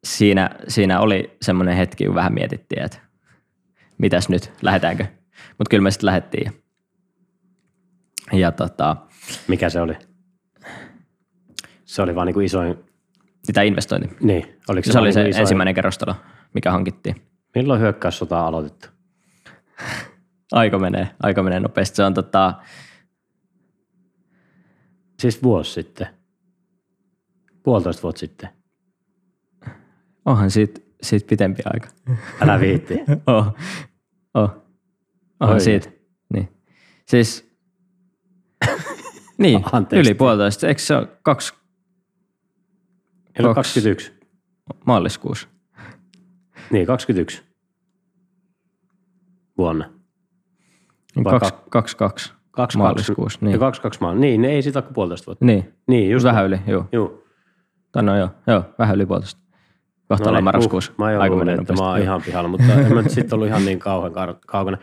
siinä, 0.04 0.50
siinä 0.68 1.00
oli 1.00 1.36
semmoinen 1.42 1.76
hetki, 1.76 2.04
kun 2.04 2.14
vähän 2.14 2.34
mietittiin, 2.34 2.82
että 2.82 2.98
mitäs 3.98 4.28
nyt, 4.28 4.52
lähdetäänkö. 4.62 5.06
Mutta 5.58 5.70
kyllä 5.70 5.82
me 5.82 5.90
sitten 5.90 6.06
lähdettiin. 6.06 6.65
Ja 8.32 8.52
tota, 8.52 8.96
Mikä 9.48 9.70
se 9.70 9.80
oli? 9.80 9.94
Se 11.84 12.02
oli 12.02 12.14
vaan 12.14 12.26
niin 12.26 12.34
kuin 12.34 12.46
isoin... 12.46 12.78
Mitä 13.46 13.62
investointi? 13.62 14.16
Niin. 14.20 14.58
Oliko 14.68 14.86
se, 14.86 14.92
se 14.92 14.98
oli 14.98 15.12
se 15.12 15.28
isoin... 15.28 15.40
ensimmäinen 15.40 15.74
kerrostalo, 15.74 16.14
mikä 16.54 16.70
hankittiin. 16.70 17.16
Milloin 17.54 17.80
hyökkäyssota 17.80 18.40
on 18.40 18.46
aloitettu? 18.46 18.88
aika 20.52 20.78
menee, 20.78 21.08
aika 21.22 21.42
menee 21.42 21.60
nopeasti. 21.60 21.96
Se 21.96 22.04
on 22.04 22.14
tota, 22.14 22.54
Siis 25.20 25.42
vuosi 25.42 25.72
sitten. 25.72 26.06
Puolitoista 27.62 28.02
vuotta 28.02 28.18
sitten. 28.18 28.48
Onhan 30.24 30.50
siitä, 30.50 30.80
siitä 31.02 31.26
pitempi 31.28 31.62
aika. 31.64 31.88
Älä 32.40 32.60
viitti. 32.60 32.94
oh. 33.26 33.54
Oh. 34.34 34.50
Onhan 35.40 35.56
Oi. 35.56 35.60
siitä. 35.60 35.90
Niin. 36.32 36.48
Siis, 37.08 37.45
niin, 39.38 39.62
Anteeksi. 39.72 40.10
yli 40.10 40.14
puolitoista. 40.14 40.66
Eikö 40.68 40.80
se 40.80 40.96
ole 40.96 41.08
kaksi? 41.22 41.54
Kaksi 43.42 43.54
21. 43.54 44.12
Maaliskuussa. 44.86 45.48
Niin, 46.70 46.86
21 46.86 47.42
vuonna. 49.58 49.90
Niin 51.16 51.24
kaksi, 51.24 51.54
kaksi, 51.70 51.96
kaksi. 51.96 52.32
Kaksi, 52.50 52.78
maaliskuussa. 52.78 53.38
Niin. 53.42 53.52
Ja 53.52 53.58
kaksi, 53.58 53.80
kaksi 53.82 54.00
maa. 54.00 54.14
Niin, 54.14 54.44
ei 54.44 54.62
siitä 54.62 54.78
ole 54.78 54.92
puolitoista 54.94 55.26
vuotta. 55.26 55.44
Niin. 55.44 55.74
Niin, 55.88 56.10
just. 56.10 56.24
Vähän 56.24 56.46
yli, 56.46 56.60
joo. 56.66 56.88
Joo. 56.92 57.22
Tai 57.92 58.02
no 58.02 58.16
joo, 58.18 58.28
joo, 58.46 58.64
vähän 58.78 58.96
yli 58.96 59.06
puolitoista. 59.06 59.40
Kohta 60.08 60.24
no 60.24 60.36
niin, 60.36 60.44
marraskuussa. 60.44 60.92
Uh, 60.92 60.98
mä 60.98 61.04
Aika 61.04 61.36
että 61.60 61.72
mä 61.72 61.88
oon 61.88 61.98
ihan 61.98 62.22
pihalla, 62.22 62.48
mutta 62.48 62.72
en 62.72 62.94
mä 62.94 63.02
sitten 63.08 63.34
ollut 63.34 63.48
ihan 63.48 63.64
niin 63.64 63.78
kauan 63.78 64.12
kaukana. 64.46 64.78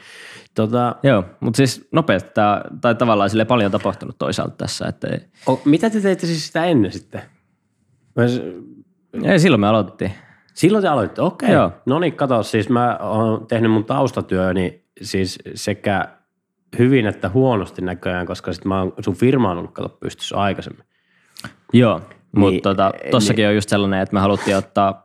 Tota, 0.55 0.95
joo, 1.03 1.23
mutta 1.39 1.57
siis 1.57 1.87
nopeasti, 1.91 2.29
tää, 2.33 2.61
tai 2.81 2.95
tavallaan 2.95 3.29
sille 3.29 3.45
paljon 3.45 3.71
tapahtunut 3.71 4.17
toisaalta 4.17 4.55
tässä. 4.57 4.87
Että. 4.87 5.07
O, 5.49 5.61
mitä 5.65 5.89
te 5.89 6.01
teitte 6.01 6.27
siis 6.27 6.47
sitä 6.47 6.65
ennen 6.65 6.91
sitten? 6.91 7.21
Mä, 8.15 8.23
ei, 9.31 9.39
silloin 9.39 9.61
me 9.61 9.67
aloitettiin. 9.67 10.11
Silloin 10.53 10.81
te 10.81 10.87
aloititte, 10.87 11.21
okei. 11.21 11.55
Okay. 11.55 11.77
No 11.85 11.99
niin, 11.99 12.13
kato, 12.13 12.43
siis 12.43 12.69
mä 12.69 12.97
oon 13.01 13.47
tehnyt 13.47 13.71
mun 13.71 13.85
taustatyöni 13.85 14.83
siis 15.01 15.39
sekä 15.55 16.07
hyvin 16.79 17.05
että 17.05 17.29
huonosti 17.29 17.81
näköjään, 17.81 18.25
koska 18.25 18.53
sit 18.53 18.65
mä 18.65 18.79
oon, 18.79 18.93
sun 18.99 19.15
firma 19.15 19.51
on 19.51 19.57
ollut 19.57 19.71
kato 19.71 19.89
pystyssä 19.89 20.37
aikaisemmin. 20.37 20.85
Joo, 21.73 21.99
niin, 21.99 22.09
mutta 22.39 22.69
tota, 22.69 22.91
tossakin 23.11 23.43
niin, 23.43 23.49
on 23.49 23.55
just 23.55 23.69
sellainen, 23.69 24.01
että 24.01 24.13
me 24.13 24.19
haluttiin 24.19 24.57
ottaa 24.57 25.02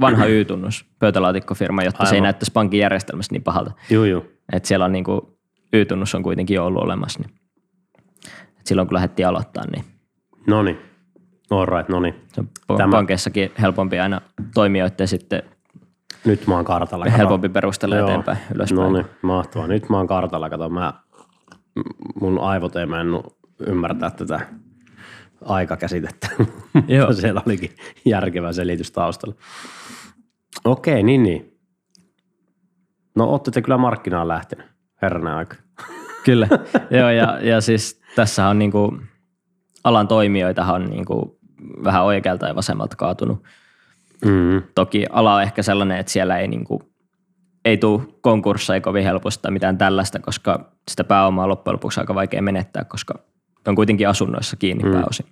vanha 0.00 0.26
Y-tunnus 0.36 0.84
pöytälaatikkofirma, 0.98 1.82
jotta 1.82 2.02
Aivan. 2.02 2.10
se 2.10 2.14
ei 2.14 2.20
näyttäisi 2.20 2.52
pankin 2.52 2.80
järjestelmässä 2.80 3.32
niin 3.32 3.42
pahalta. 3.42 3.72
Joo, 3.90 4.04
joo. 4.04 4.24
Et 4.52 4.64
siellä 4.64 4.84
on 4.84 4.92
niinku, 4.92 5.38
Y-tunnus 5.72 6.14
on 6.14 6.22
kuitenkin 6.22 6.54
jo 6.54 6.66
ollut 6.66 6.82
olemassa. 6.82 7.20
Niin. 7.20 7.30
Et 8.60 8.66
silloin 8.66 8.88
kun 8.88 8.94
lähdettiin 8.94 9.28
aloittaa, 9.28 9.64
niin. 9.66 9.84
No 10.46 10.62
niin, 10.62 10.78
all 11.50 11.66
right, 11.66 11.88
no 11.88 12.00
niin. 12.00 12.14
Tämä... 12.76 12.90
pankeissakin 12.90 13.50
helpompi 13.60 13.98
aina 13.98 14.20
toimijoiden 14.54 15.08
sitten 15.08 15.42
nyt 16.24 16.46
mä 16.46 16.54
oon 16.54 16.64
kartalla. 16.64 17.04
Kato. 17.04 17.16
Helpompi 17.16 17.48
perustella 17.48 17.96
Joo. 17.96 18.08
eteenpäin, 18.08 18.38
ylöspäin. 18.54 18.80
No 18.80 18.92
niin, 18.92 19.06
mahtavaa. 19.22 19.66
Nyt 19.66 19.88
mä 19.88 19.96
oon 19.96 20.06
kartalla. 20.06 20.50
Kato, 20.50 20.68
mä, 20.68 20.94
mun 22.20 22.38
aivot 22.38 22.76
ei 22.76 22.86
mennyt 22.86 23.22
ymmärtää 23.66 24.10
tätä 24.10 24.40
aikakäsitettä. 25.44 26.28
Joo. 26.88 27.12
Siellä 27.20 27.42
olikin 27.46 27.70
järkevä 28.04 28.52
selitys 28.52 28.90
taustalla. 28.90 29.34
Okei, 30.64 31.02
niin 31.02 31.22
niin. 31.22 31.58
No 33.16 33.24
ootte 33.24 33.50
te 33.50 33.62
kyllä 33.62 33.78
markkinaan 33.78 34.28
lähtenyt, 34.28 34.66
herranen 35.02 35.32
aika. 35.32 35.56
Kyllä, 36.24 36.48
joo 36.90 37.10
ja, 37.10 37.38
ja 37.40 37.60
siis 37.60 38.00
tässä 38.16 38.46
on 38.46 38.58
niinku, 38.58 38.98
alan 39.84 40.08
toimijoita 40.08 40.72
on 40.72 40.90
niinku 40.90 41.38
vähän 41.84 42.04
oikealta 42.04 42.46
ja 42.46 42.54
vasemmalta 42.54 42.96
kaatunut 42.96 43.44
Mm. 44.24 44.62
Toki 44.74 45.06
ala 45.10 45.34
on 45.34 45.42
ehkä 45.42 45.62
sellainen, 45.62 45.98
että 45.98 46.12
siellä 46.12 46.38
ei, 46.38 46.48
niin 46.48 46.64
kuin, 46.64 46.80
ei 47.64 47.76
tule 47.76 48.02
konkursseja 48.20 48.80
kovin 48.80 49.04
helposti 49.04 49.42
tai 49.42 49.50
mitään 49.50 49.78
tällaista, 49.78 50.18
koska 50.18 50.72
sitä 50.90 51.04
pääomaa 51.04 51.48
loppujen 51.48 51.74
lopuksi 51.74 52.00
aika 52.00 52.14
vaikea 52.14 52.42
menettää, 52.42 52.84
koska 52.84 53.14
on 53.70 53.76
kuitenkin 53.76 54.08
asunnoissa 54.08 54.56
kiinni 54.56 54.84
mm. 54.84 54.92
pääosin. 54.92 55.26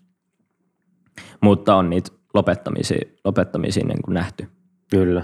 Mutta 1.41 1.77
on 1.77 1.91
niitä 1.91 2.11
lopettamisia, 2.35 2.99
lopettamisia 3.25 3.85
niin 3.85 4.03
kuin 4.03 4.15
nähty. 4.15 4.49
Kyllä, 4.91 5.23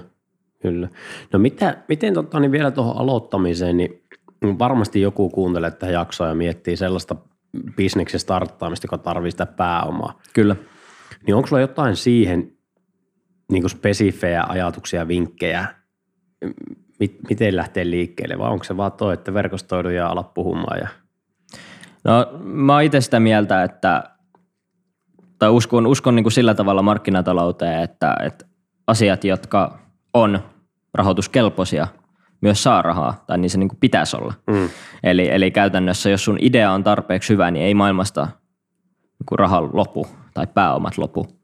kyllä. 0.63 0.89
No 1.33 1.39
mitä, 1.39 1.83
miten 1.89 2.15
totta, 2.15 2.41
niin 2.41 2.53
vielä 2.53 2.71
tuohon 2.71 2.97
aloittamiseen, 2.97 3.77
niin 3.77 4.03
varmasti 4.59 5.01
joku 5.01 5.31
kuuntelee 5.31 5.71
tähän 5.71 5.93
jaksoa 5.93 6.29
ja 6.29 6.35
miettii 6.35 6.77
sellaista 6.77 7.17
bisneksen 7.77 8.21
starttaamista, 8.21 8.85
joka 8.85 8.99
tarvitsee 8.99 9.31
sitä 9.31 9.57
pääomaa. 9.57 10.21
Kyllä. 10.33 10.57
Niin 11.27 11.35
onko 11.35 11.47
sulla 11.47 11.61
jotain 11.61 11.97
siihen, 11.97 12.53
niin 13.53 13.63
kuin 13.63 13.71
spesifejä 13.71 14.45
ajatuksia, 14.49 15.09
vinkkejä, 15.09 15.67
mit, 17.01 17.17
miten 17.29 17.57
lähtee 17.57 17.91
liikkeelle, 17.91 18.39
vai 18.39 18.51
onko 18.51 18.65
se 18.65 18.77
vaan 18.77 18.93
toi, 18.93 19.15
että 19.15 19.35
verkostoidu 19.35 19.89
ja 19.89 20.09
ala 20.09 20.23
puhumaan? 20.23 20.79
Ja... 20.79 20.89
No 22.05 22.27
mä 22.43 22.73
oon 22.73 22.83
itse 22.83 23.01
sitä 23.01 23.21
mieltä, 23.21 23.63
että 23.63 24.05
tai 25.39 25.51
uskon, 25.51 25.87
uskon 25.87 26.15
niin 26.15 26.25
kuin 26.25 26.33
sillä 26.33 26.55
tavalla 26.55 26.83
markkinatalouteen, 26.83 27.83
että, 27.83 28.17
että 28.27 28.45
asiat, 28.87 29.25
jotka 29.25 29.79
on 30.15 30.41
rahoituskelpoisia, 30.95 31.89
myös 32.41 32.63
saa 32.63 32.83
rahaa, 32.83 33.25
tai 33.27 33.39
niin 33.39 33.51
se 33.51 33.59
niin 33.59 33.69
kuin 33.69 33.81
pitäisi 33.81 34.17
olla. 34.17 34.35
Mm. 34.47 34.69
Eli, 35.03 35.29
eli 35.31 35.51
käytännössä, 35.51 36.11
jos 36.11 36.25
sun 36.25 36.39
idea 36.41 36.73
on 36.73 36.85
tarpeeksi 36.85 37.33
hyvä, 37.33 37.51
niin 37.51 37.65
ei 37.65 37.75
maailmasta 37.75 38.25
niin 38.25 39.39
raha 39.39 39.63
lopu 39.73 40.07
tai 40.35 40.47
pääomat 40.47 40.99
lopu. 40.99 41.42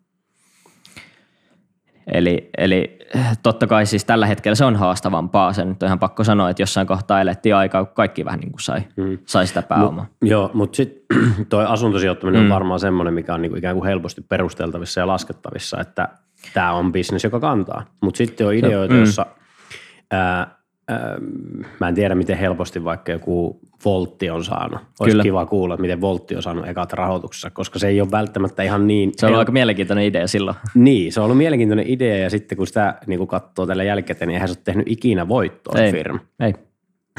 Eli, 2.13 2.51
eli 2.59 2.99
totta 3.43 3.67
kai 3.67 3.87
siis 3.87 4.05
tällä 4.05 4.27
hetkellä 4.27 4.55
se 4.55 4.65
on 4.65 4.77
haastavampaa. 4.77 5.53
Se 5.53 5.65
nyt 5.65 5.83
on 5.83 5.87
ihan 5.87 5.99
pakko 5.99 6.25
sanoa, 6.25 6.51
että 6.51 6.63
jossain 6.63 6.87
kohtaa 6.87 7.21
elettiin 7.21 7.55
aikaa, 7.55 7.85
kun 7.85 7.95
kaikki 7.95 8.25
vähän 8.25 8.41
niin 8.41 8.51
kuin 8.51 8.61
sai, 8.61 8.81
mm. 8.97 9.19
sai 9.27 9.47
sitä 9.47 9.63
pääomaa. 9.63 10.07
Mut, 10.21 10.31
joo, 10.31 10.51
mutta 10.55 10.77
sitten 10.77 11.19
toi 11.49 11.65
asuntosijoittaminen 11.67 12.41
mm. 12.41 12.47
on 12.47 12.55
varmaan 12.55 12.81
semmoinen, 12.81 13.15
mikä 13.15 13.35
on 13.35 13.43
niin 13.43 13.51
kuin 13.51 13.59
ikään 13.59 13.77
kuin 13.77 13.87
helposti 13.87 14.21
perusteltavissa 14.21 15.01
ja 15.01 15.07
laskettavissa, 15.07 15.81
että 15.81 16.09
tämä 16.55 16.73
on 16.73 16.93
bisnes, 16.93 17.25
joka 17.25 17.41
kantaa. 17.41 17.85
Mutta 18.01 18.19
sitten 18.19 18.47
on 18.47 18.55
ideoita, 18.55 18.95
mm. 18.95 18.99
joissa 18.99 19.27
ää, 20.11 20.58
mä 21.81 21.89
en 21.89 21.95
tiedä, 21.95 22.15
miten 22.15 22.39
helposti 22.39 22.85
vaikka 22.85 23.13
joku 23.13 23.61
Voltti 23.85 24.31
on 24.31 24.45
saanut. 24.45 24.81
Olisi 25.01 25.13
Kyllä. 25.13 25.23
kiva 25.23 25.47
kuulla, 25.47 25.77
miten 25.77 26.01
Voltti 26.01 26.37
on 26.37 26.43
saanut 26.43 26.69
ekat 26.69 26.93
rahoituksessa, 26.93 27.51
koska 27.51 27.79
se 27.79 27.89
ei 27.89 28.01
ole 28.01 28.11
välttämättä 28.11 28.63
ihan 28.63 28.87
niin... 28.87 29.13
Se 29.17 29.27
on 29.27 29.29
ollut 29.29 29.39
aika 29.39 29.53
mielenkiintoinen 29.53 30.05
idea 30.05 30.27
silloin. 30.27 30.57
Niin, 30.75 31.13
se 31.13 31.21
on 31.21 31.25
ollut 31.25 31.39
mielenkiintoinen 31.39 31.87
idea 31.89 32.17
ja 32.17 32.31
sitten 32.31 32.59
kun 32.59 32.67
sitä 32.67 32.95
niin 33.07 33.19
kun 33.19 33.29
katsoo 33.29 33.67
tällä 33.67 33.85
jälkeen, 33.85 34.19
niin 34.21 34.31
eihän 34.31 34.49
se 34.49 34.53
ole 34.53 34.63
tehnyt 34.65 34.89
ikinä 34.89 35.29
voittoa 35.29 35.79
ei, 35.81 35.93
firma. 35.93 36.19
Ei. 36.41 36.55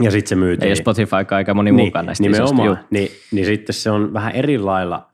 Ja 0.02 0.12
sitten 0.12 0.30
se 0.30 0.36
myytiin. 0.36 0.70
Ei 0.70 0.76
Spotify 0.76 1.16
eikä 1.38 1.54
moni 1.54 1.72
niin, 1.72 1.76
muukaan 1.76 2.06
näistä 2.06 2.22
nimenomaan. 2.22 2.80
Niin, 2.90 3.12
niin 3.32 3.46
sitten 3.46 3.74
se 3.74 3.92
on 3.92 4.14
vähän 4.14 4.36
eri 4.36 4.58
lailla 4.58 5.10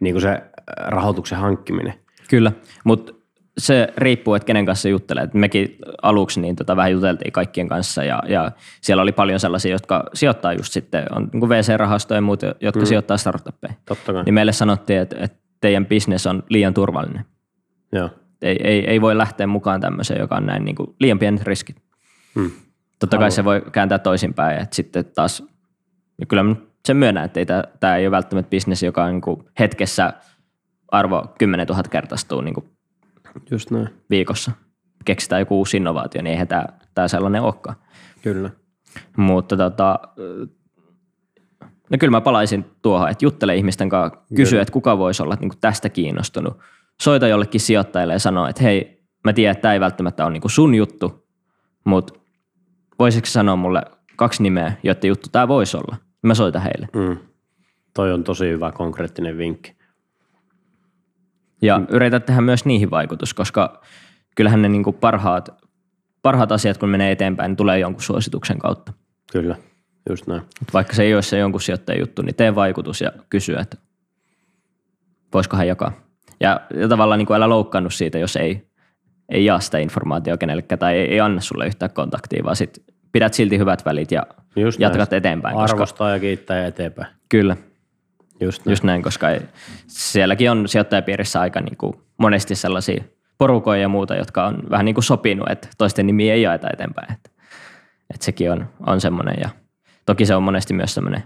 niin 0.00 0.14
kuin 0.14 0.22
se 0.22 0.42
rahoituksen 0.76 1.38
hankkiminen. 1.38 1.94
Kyllä, 2.30 2.52
mutta 2.84 3.12
se 3.60 3.88
riippuu, 3.96 4.34
että 4.34 4.46
kenen 4.46 4.66
kanssa 4.66 4.88
juttelee. 4.88 5.28
mekin 5.34 5.76
aluksi 6.02 6.40
niin 6.40 6.56
tota, 6.56 6.76
vähän 6.76 6.92
juteltiin 6.92 7.32
kaikkien 7.32 7.68
kanssa 7.68 8.04
ja, 8.04 8.22
ja, 8.28 8.52
siellä 8.80 9.02
oli 9.02 9.12
paljon 9.12 9.40
sellaisia, 9.40 9.72
jotka 9.72 10.04
sijoittaa 10.14 10.52
just 10.52 10.72
sitten, 10.72 11.06
on 11.16 11.28
niin 11.32 11.48
VC-rahastoja 11.48 12.16
ja 12.16 12.22
muut, 12.22 12.42
jotka 12.60 12.80
mm. 12.80 12.86
sijoittaa 12.86 13.16
startuppeihin. 13.16 13.78
Totta 13.84 14.12
kai. 14.12 14.24
Niin 14.24 14.34
meille 14.34 14.52
sanottiin, 14.52 14.98
että, 14.98 15.16
että 15.20 15.38
teidän 15.60 15.86
bisnes 15.86 16.26
on 16.26 16.42
liian 16.48 16.74
turvallinen. 16.74 17.24
Joo. 17.92 18.10
Ei, 18.42 18.56
ei, 18.64 18.90
ei 18.90 19.00
voi 19.00 19.18
lähteä 19.18 19.46
mukaan 19.46 19.80
tämmöiseen, 19.80 20.20
joka 20.20 20.36
on 20.36 20.46
näin 20.46 20.64
niin 20.64 20.76
kuin 20.76 20.94
liian 21.00 21.18
pienet 21.18 21.42
riskit. 21.42 21.76
Mm. 22.34 22.50
Totta 22.98 23.18
kai 23.18 23.30
se 23.30 23.44
voi 23.44 23.62
kääntää 23.72 23.98
toisinpäin, 23.98 24.62
että 24.62 24.76
sitten 24.76 25.04
taas, 25.04 25.42
ja 26.20 26.26
kyllä 26.26 26.44
sen 26.84 26.96
myönnän, 26.96 27.24
että 27.24 27.40
ei, 27.40 27.46
tämä 27.80 27.96
ei 27.96 28.06
ole 28.06 28.10
välttämättä 28.10 28.50
bisnes, 28.50 28.82
joka 28.82 29.04
on 29.04 29.12
niin 29.12 29.20
kuin 29.20 29.44
hetkessä 29.58 30.12
arvo 30.88 31.34
10 31.38 31.66
000 31.66 31.82
kertaistuu 31.82 32.40
niin 32.40 32.54
kuin 32.54 32.70
Just 33.50 33.70
näin. 33.70 33.88
viikossa. 34.10 34.52
Keksitään 35.04 35.40
joku 35.40 35.58
uusi 35.58 35.76
innovaatio, 35.76 36.22
niin 36.22 36.30
eihän 36.30 36.48
tämä, 36.48 36.64
tämä 36.94 37.08
sellainen 37.08 37.42
olekaan. 37.42 37.76
Kyllä. 38.22 38.50
Mutta 39.16 39.56
tota, 39.56 39.98
no 41.90 41.98
kyllä 42.00 42.10
mä 42.10 42.20
palaisin 42.20 42.64
tuohon, 42.82 43.10
että 43.10 43.24
juttele 43.24 43.56
ihmisten 43.56 43.88
kanssa, 43.88 44.20
kysy, 44.36 44.58
että 44.58 44.72
kuka 44.72 44.98
voisi 44.98 45.22
olla 45.22 45.36
niin 45.40 45.52
tästä 45.60 45.88
kiinnostunut. 45.88 46.58
Soita 47.02 47.28
jollekin 47.28 47.60
sijoittajille 47.60 48.12
ja 48.12 48.18
sano, 48.18 48.48
että 48.48 48.62
hei, 48.62 49.04
mä 49.24 49.32
tiedän, 49.32 49.52
että 49.52 49.62
tämä 49.62 49.74
ei 49.74 49.80
välttämättä 49.80 50.24
ole 50.24 50.32
niin 50.32 50.42
sun 50.50 50.74
juttu, 50.74 51.26
mutta 51.84 52.14
voisitko 52.98 53.26
sanoa 53.26 53.56
mulle 53.56 53.82
kaksi 54.16 54.42
nimeä, 54.42 54.72
joiden 54.82 55.08
juttu 55.08 55.28
tämä 55.32 55.48
voisi 55.48 55.76
olla? 55.76 55.96
Mä 56.22 56.34
soitan 56.34 56.62
heille. 56.62 56.88
Mm. 56.94 57.16
Toi 57.94 58.12
on 58.12 58.24
tosi 58.24 58.48
hyvä 58.48 58.72
konkreettinen 58.72 59.38
vinkki. 59.38 59.79
Ja 61.62 61.78
mm. 61.78 61.86
yritä 61.90 62.20
tehdä 62.20 62.40
myös 62.40 62.64
niihin 62.64 62.90
vaikutus, 62.90 63.34
koska 63.34 63.80
kyllähän 64.36 64.62
ne 64.62 64.68
niin 64.68 64.84
kuin 64.84 64.96
parhaat, 64.96 65.48
parhaat 66.22 66.52
asiat, 66.52 66.78
kun 66.78 66.88
menee 66.88 67.12
eteenpäin, 67.12 67.48
niin 67.48 67.56
tulee 67.56 67.78
jonkun 67.78 68.02
suosituksen 68.02 68.58
kautta. 68.58 68.92
Kyllä, 69.32 69.56
just 70.08 70.26
näin. 70.26 70.42
Vaikka 70.72 70.94
se 70.94 71.02
ei 71.02 71.14
ole 71.14 71.22
se 71.22 71.38
jonkun 71.38 71.60
sijoittajan 71.60 72.00
juttu, 72.00 72.22
niin 72.22 72.34
tee 72.34 72.54
vaikutus 72.54 73.00
ja 73.00 73.12
kysy, 73.30 73.56
että 73.56 73.76
voisiko 75.34 75.56
hän 75.56 75.68
jakaa. 75.68 75.92
Ja, 76.40 76.60
ja 76.74 76.88
tavallaan 76.88 77.18
niin 77.18 77.26
kuin 77.26 77.36
älä 77.36 77.48
loukkaannut 77.48 77.94
siitä, 77.94 78.18
jos 78.18 78.36
ei, 78.36 78.66
ei 79.28 79.44
jaa 79.44 79.60
sitä 79.60 79.78
informaatiota 79.78 80.38
kenellekään 80.38 80.78
tai 80.78 80.96
ei, 80.96 81.12
ei 81.12 81.20
anna 81.20 81.40
sulle 81.40 81.66
yhtään 81.66 81.92
kontaktia, 81.92 82.44
vaan 82.44 82.56
sit 82.56 82.84
pidät 83.12 83.34
silti 83.34 83.58
hyvät 83.58 83.84
välit 83.84 84.12
ja 84.12 84.22
Just 84.56 84.80
jatkat 84.80 85.10
näin. 85.10 85.18
eteenpäin. 85.18 85.56
Arvostaa 85.56 85.78
koska, 85.78 86.10
ja 86.10 86.18
kiittää 86.18 86.58
ja 86.58 86.66
eteenpäin. 86.66 87.08
Kyllä. 87.28 87.56
Just 88.40 88.64
näin. 88.64 88.72
Just 88.72 88.84
näin, 88.84 89.02
koska 89.02 89.30
ei, 89.30 89.40
sielläkin 89.86 90.50
on 90.50 90.68
sijoittajapiirissä 90.68 91.40
aika 91.40 91.60
niin 91.60 91.76
kuin 91.76 91.94
monesti 92.18 92.54
sellaisia 92.54 93.04
porukoja 93.38 93.80
ja 93.80 93.88
muuta, 93.88 94.16
jotka 94.16 94.46
on 94.46 94.62
vähän 94.70 94.84
niin 94.84 94.94
kuin 94.94 95.04
sopinut, 95.04 95.50
että 95.50 95.68
toisten 95.78 96.06
nimi 96.06 96.30
ei 96.30 96.42
jaeta 96.42 96.70
eteenpäin. 96.72 97.12
Että, 97.12 97.30
että 98.14 98.24
sekin 98.24 98.52
on, 98.52 98.68
on 98.86 99.00
semmoinen 99.00 99.36
ja 99.40 99.48
toki 100.06 100.26
se 100.26 100.34
on 100.34 100.42
monesti 100.42 100.74
myös 100.74 100.94
semmoinen 100.94 101.22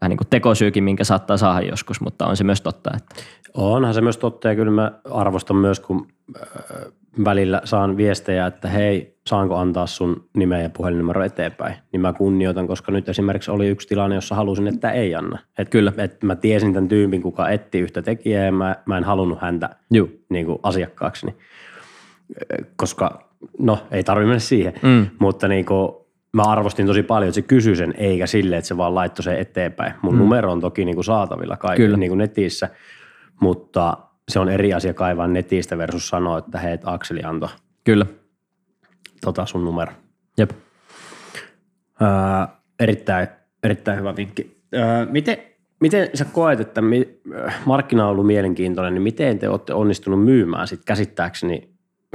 vähän 0.00 0.10
niin 0.10 0.18
kuin 0.18 0.28
tekosyykin, 0.28 0.84
minkä 0.84 1.04
saattaa 1.04 1.36
saada 1.36 1.66
joskus, 1.66 2.00
mutta 2.00 2.26
on 2.26 2.36
se 2.36 2.44
myös 2.44 2.60
totta. 2.60 2.90
Että. 2.96 3.14
Onhan 3.54 3.94
se 3.94 4.00
myös 4.00 4.16
totta 4.16 4.48
ja 4.48 4.54
kyllä 4.54 4.70
mä 4.70 4.92
arvostan 5.10 5.56
myös, 5.56 5.80
kun 5.80 6.08
äh, 6.36 6.92
välillä 7.24 7.60
saan 7.64 7.96
viestejä, 7.96 8.46
että 8.46 8.68
hei, 8.68 9.18
saanko 9.26 9.56
antaa 9.56 9.86
sun 9.86 10.28
nimeä 10.36 10.62
ja 10.62 10.70
puhelinnumero 10.70 11.22
eteenpäin, 11.24 11.74
niin 11.92 12.00
mä 12.00 12.12
kunnioitan, 12.12 12.66
koska 12.66 12.92
nyt 12.92 13.08
esimerkiksi 13.08 13.50
oli 13.50 13.68
yksi 13.68 13.88
tilanne, 13.88 14.14
jossa 14.14 14.34
halusin, 14.34 14.66
että 14.66 14.90
ei 14.90 15.14
anna. 15.14 15.38
Et, 15.58 15.68
Kyllä. 15.68 15.92
Et 15.98 16.22
mä 16.22 16.36
tiesin 16.36 16.74
tämän 16.74 16.88
tyypin, 16.88 17.22
kuka 17.22 17.48
etti 17.48 17.78
yhtä 17.78 18.02
tekijää 18.02 18.44
ja 18.44 18.52
mä, 18.52 18.76
mä 18.86 18.98
en 18.98 19.04
halunnut 19.04 19.40
häntä 19.40 19.70
Niin 20.28 20.46
kuin 20.46 20.58
asiakkaaksi, 20.62 21.26
koska 22.76 23.28
no 23.58 23.78
ei 23.90 24.04
tarvitse 24.04 24.26
mennä 24.26 24.38
siihen, 24.38 24.72
mm. 24.82 25.06
mutta 25.18 25.48
niin 25.48 25.64
kuin, 25.64 25.92
mä 26.32 26.42
arvostin 26.42 26.86
tosi 26.86 27.02
paljon, 27.02 27.28
että 27.28 27.34
se 27.34 27.42
kysyi 27.42 27.76
sen, 27.76 27.94
eikä 27.96 28.26
sille, 28.26 28.56
että 28.56 28.68
se 28.68 28.76
vaan 28.76 28.94
laittoi 28.94 29.22
sen 29.22 29.38
eteenpäin. 29.38 29.94
Mun 30.02 30.14
mm. 30.14 30.18
numero 30.18 30.52
on 30.52 30.60
toki 30.60 30.84
niin 30.84 30.94
kuin 30.94 31.04
saatavilla 31.04 31.56
kaikille 31.56 31.96
niin 31.96 32.10
kuin 32.10 32.18
netissä, 32.18 32.68
mutta 33.40 33.96
se 34.28 34.38
on 34.38 34.48
eri 34.48 34.74
asia 34.74 34.94
kaivaa 34.94 35.26
netistä 35.26 35.78
versus 35.78 36.08
sanoa, 36.08 36.38
että 36.38 36.58
hei, 36.58 36.78
Akseli 36.84 37.22
antoi 37.22 37.48
Kyllä. 37.84 38.06
Tota 39.20 39.46
sun 39.46 39.64
numero. 39.64 39.92
Jep. 40.38 40.50
Öö, 42.02 42.08
erittäin, 42.80 43.28
erittäin 43.62 43.98
hyvä 43.98 44.16
vinkki. 44.16 44.62
Öö, 44.74 45.06
miten, 45.10 45.36
miten 45.80 46.10
sä 46.14 46.24
koet, 46.24 46.60
että 46.60 46.82
mi, 46.82 47.20
markkina 47.66 48.04
on 48.04 48.10
ollut 48.10 48.26
mielenkiintoinen, 48.26 48.94
niin 48.94 49.02
miten 49.02 49.38
te 49.38 49.48
olette 49.48 49.74
onnistunut 49.74 50.24
myymään 50.24 50.68
sit 50.68 50.84
käsittääkseni 50.84 51.68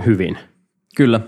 hyvin? 0.06 0.38
Kyllä. 0.95 1.19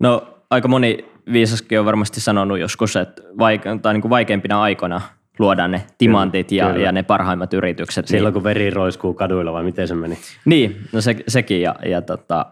No 0.00 0.38
aika 0.50 0.68
moni 0.68 1.04
viisaskin 1.32 1.80
on 1.80 1.86
varmasti 1.86 2.20
sanonut 2.20 2.58
joskus, 2.58 2.96
että 2.96 3.22
vaike- 3.22 3.78
tai 3.82 3.94
niin 3.94 4.02
kuin 4.02 4.10
vaikeimpina 4.10 4.62
aikoina 4.62 5.00
luodaan 5.38 5.70
ne 5.70 5.86
timantit 5.98 6.52
ja, 6.52 6.78
ja 6.78 6.92
ne 6.92 7.02
parhaimmat 7.02 7.54
yritykset. 7.54 8.08
Silloin 8.08 8.32
niin, 8.32 8.34
kun 8.34 8.44
veri 8.44 8.70
roiskuu 8.70 9.14
kaduilla 9.14 9.52
vai 9.52 9.64
miten 9.64 9.88
se 9.88 9.94
meni? 9.94 10.18
Niin, 10.44 10.80
no 10.92 11.00
se, 11.00 11.16
sekin 11.28 11.62
ja, 11.62 11.74
ja 11.86 12.02
tota, 12.02 12.46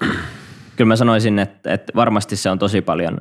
kyllä 0.76 0.88
mä 0.88 0.96
sanoisin, 0.96 1.38
että, 1.38 1.74
että 1.74 1.92
varmasti 1.96 2.36
se 2.36 2.50
on 2.50 2.58
tosi 2.58 2.82
paljon 2.82 3.18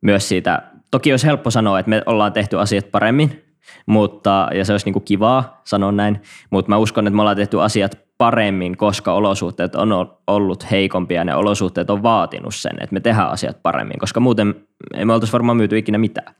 myös 0.00 0.28
siitä, 0.28 0.62
toki 0.90 1.12
olisi 1.12 1.26
helppo 1.26 1.50
sanoa, 1.50 1.78
että 1.78 1.90
me 1.90 2.02
ollaan 2.06 2.32
tehty 2.32 2.58
asiat 2.58 2.90
paremmin, 2.90 3.44
mutta, 3.86 4.48
ja 4.54 4.64
se 4.64 4.72
olisi 4.72 4.86
niin 4.86 4.92
kuin 4.92 5.04
kivaa 5.04 5.60
sanoa 5.64 5.92
näin, 5.92 6.22
mutta 6.50 6.68
mä 6.68 6.76
uskon, 6.76 7.06
että 7.06 7.16
me 7.16 7.22
ollaan 7.22 7.36
tehty 7.36 7.60
asiat 7.60 7.98
paremmin, 8.18 8.76
koska 8.76 9.12
olosuhteet 9.12 9.74
on 9.74 9.90
ollut 10.26 10.70
heikompia 10.70 11.20
ja 11.20 11.24
ne 11.24 11.34
olosuhteet 11.34 11.90
on 11.90 12.02
vaatinut 12.02 12.54
sen, 12.54 12.72
että 12.80 12.94
me 12.94 13.00
tehdään 13.00 13.30
asiat 13.30 13.62
paremmin, 13.62 13.98
koska 13.98 14.20
muuten 14.20 14.54
ei 14.94 15.04
me 15.04 15.12
oltaisi 15.12 15.32
varmaan 15.32 15.56
myyty 15.56 15.78
ikinä 15.78 15.98
mitään. 15.98 16.34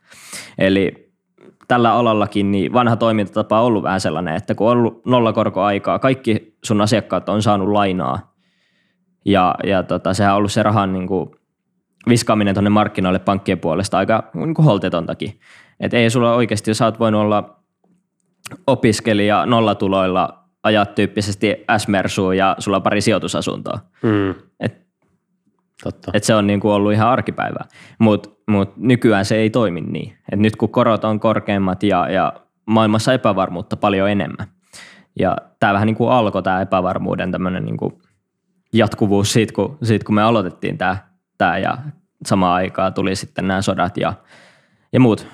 Eli 0.58 1.07
tällä 1.68 1.92
alallakin 1.92 2.50
niin 2.50 2.72
vanha 2.72 2.96
toimintatapa 2.96 3.60
on 3.60 3.66
ollut 3.66 3.82
vähän 3.82 4.00
sellainen, 4.00 4.36
että 4.36 4.54
kun 4.54 4.66
on 4.66 4.72
ollut 4.72 5.06
nollakorkoaikaa, 5.06 5.98
kaikki 5.98 6.56
sun 6.64 6.80
asiakkaat 6.80 7.28
on 7.28 7.42
saanut 7.42 7.68
lainaa 7.68 8.34
ja, 9.24 9.54
ja 9.64 9.82
tota, 9.82 10.14
sehän 10.14 10.32
on 10.32 10.38
ollut 10.38 10.52
se 10.52 10.62
rahan 10.62 10.92
niin 10.92 11.06
kuin 11.06 11.30
viskaaminen 12.08 12.54
tuonne 12.54 12.70
markkinoille 12.70 13.18
pankkien 13.18 13.58
puolesta 13.58 13.98
aika 13.98 14.30
niin 14.34 14.54
kuin 14.54 14.66
holtetontakin. 14.66 15.40
Et 15.80 15.94
ei 15.94 16.10
sulla 16.10 16.34
oikeasti, 16.34 16.70
jos 16.70 16.78
sä 16.78 16.84
oot 16.84 17.00
voinut 17.00 17.20
olla 17.20 17.58
opiskelija 18.66 19.46
nollatuloilla 19.46 20.44
ajat 20.62 20.94
tyyppisesti 20.94 21.64
s 21.78 21.86
ja 22.36 22.56
sulla 22.58 22.76
on 22.76 22.82
pari 22.82 23.00
sijoitusasuntoa. 23.00 23.78
Mm. 24.02 24.34
Et, 24.60 24.87
Totta. 25.82 26.10
Et 26.14 26.24
se 26.24 26.34
on 26.34 26.46
niin 26.46 26.60
kuin 26.60 26.72
ollut 26.72 26.92
ihan 26.92 27.08
arkipäivää. 27.08 27.64
Mutta 27.98 28.30
mut 28.48 28.76
nykyään 28.76 29.24
se 29.24 29.36
ei 29.36 29.50
toimi 29.50 29.80
niin. 29.80 30.18
Et 30.32 30.38
nyt 30.38 30.56
kun 30.56 30.68
korot 30.68 31.04
on 31.04 31.20
korkeammat 31.20 31.82
ja, 31.82 32.10
ja 32.10 32.32
maailmassa 32.66 33.12
epävarmuutta 33.12 33.76
paljon 33.76 34.10
enemmän. 34.10 34.46
Ja 35.18 35.36
tämä 35.60 35.72
vähän 35.72 35.86
niin 35.86 35.96
kuin 35.96 36.10
alkoi 36.10 36.42
tämä 36.42 36.60
epävarmuuden 36.60 37.32
tämmöinen 37.32 37.64
niin 37.64 37.76
jatkuvuus 38.72 39.32
siitä 39.32 39.52
kun, 39.52 39.78
siitä, 39.82 40.04
kun 40.04 40.14
me 40.14 40.22
aloitettiin 40.22 40.78
tämä, 40.78 40.96
tämä 41.38 41.58
ja 41.58 41.78
samaan 42.26 42.54
aikaan 42.54 42.94
tuli 42.94 43.16
sitten 43.16 43.48
nämä 43.48 43.62
sodat 43.62 43.96
ja, 43.96 44.12
ja 44.92 45.00
muut. 45.00 45.26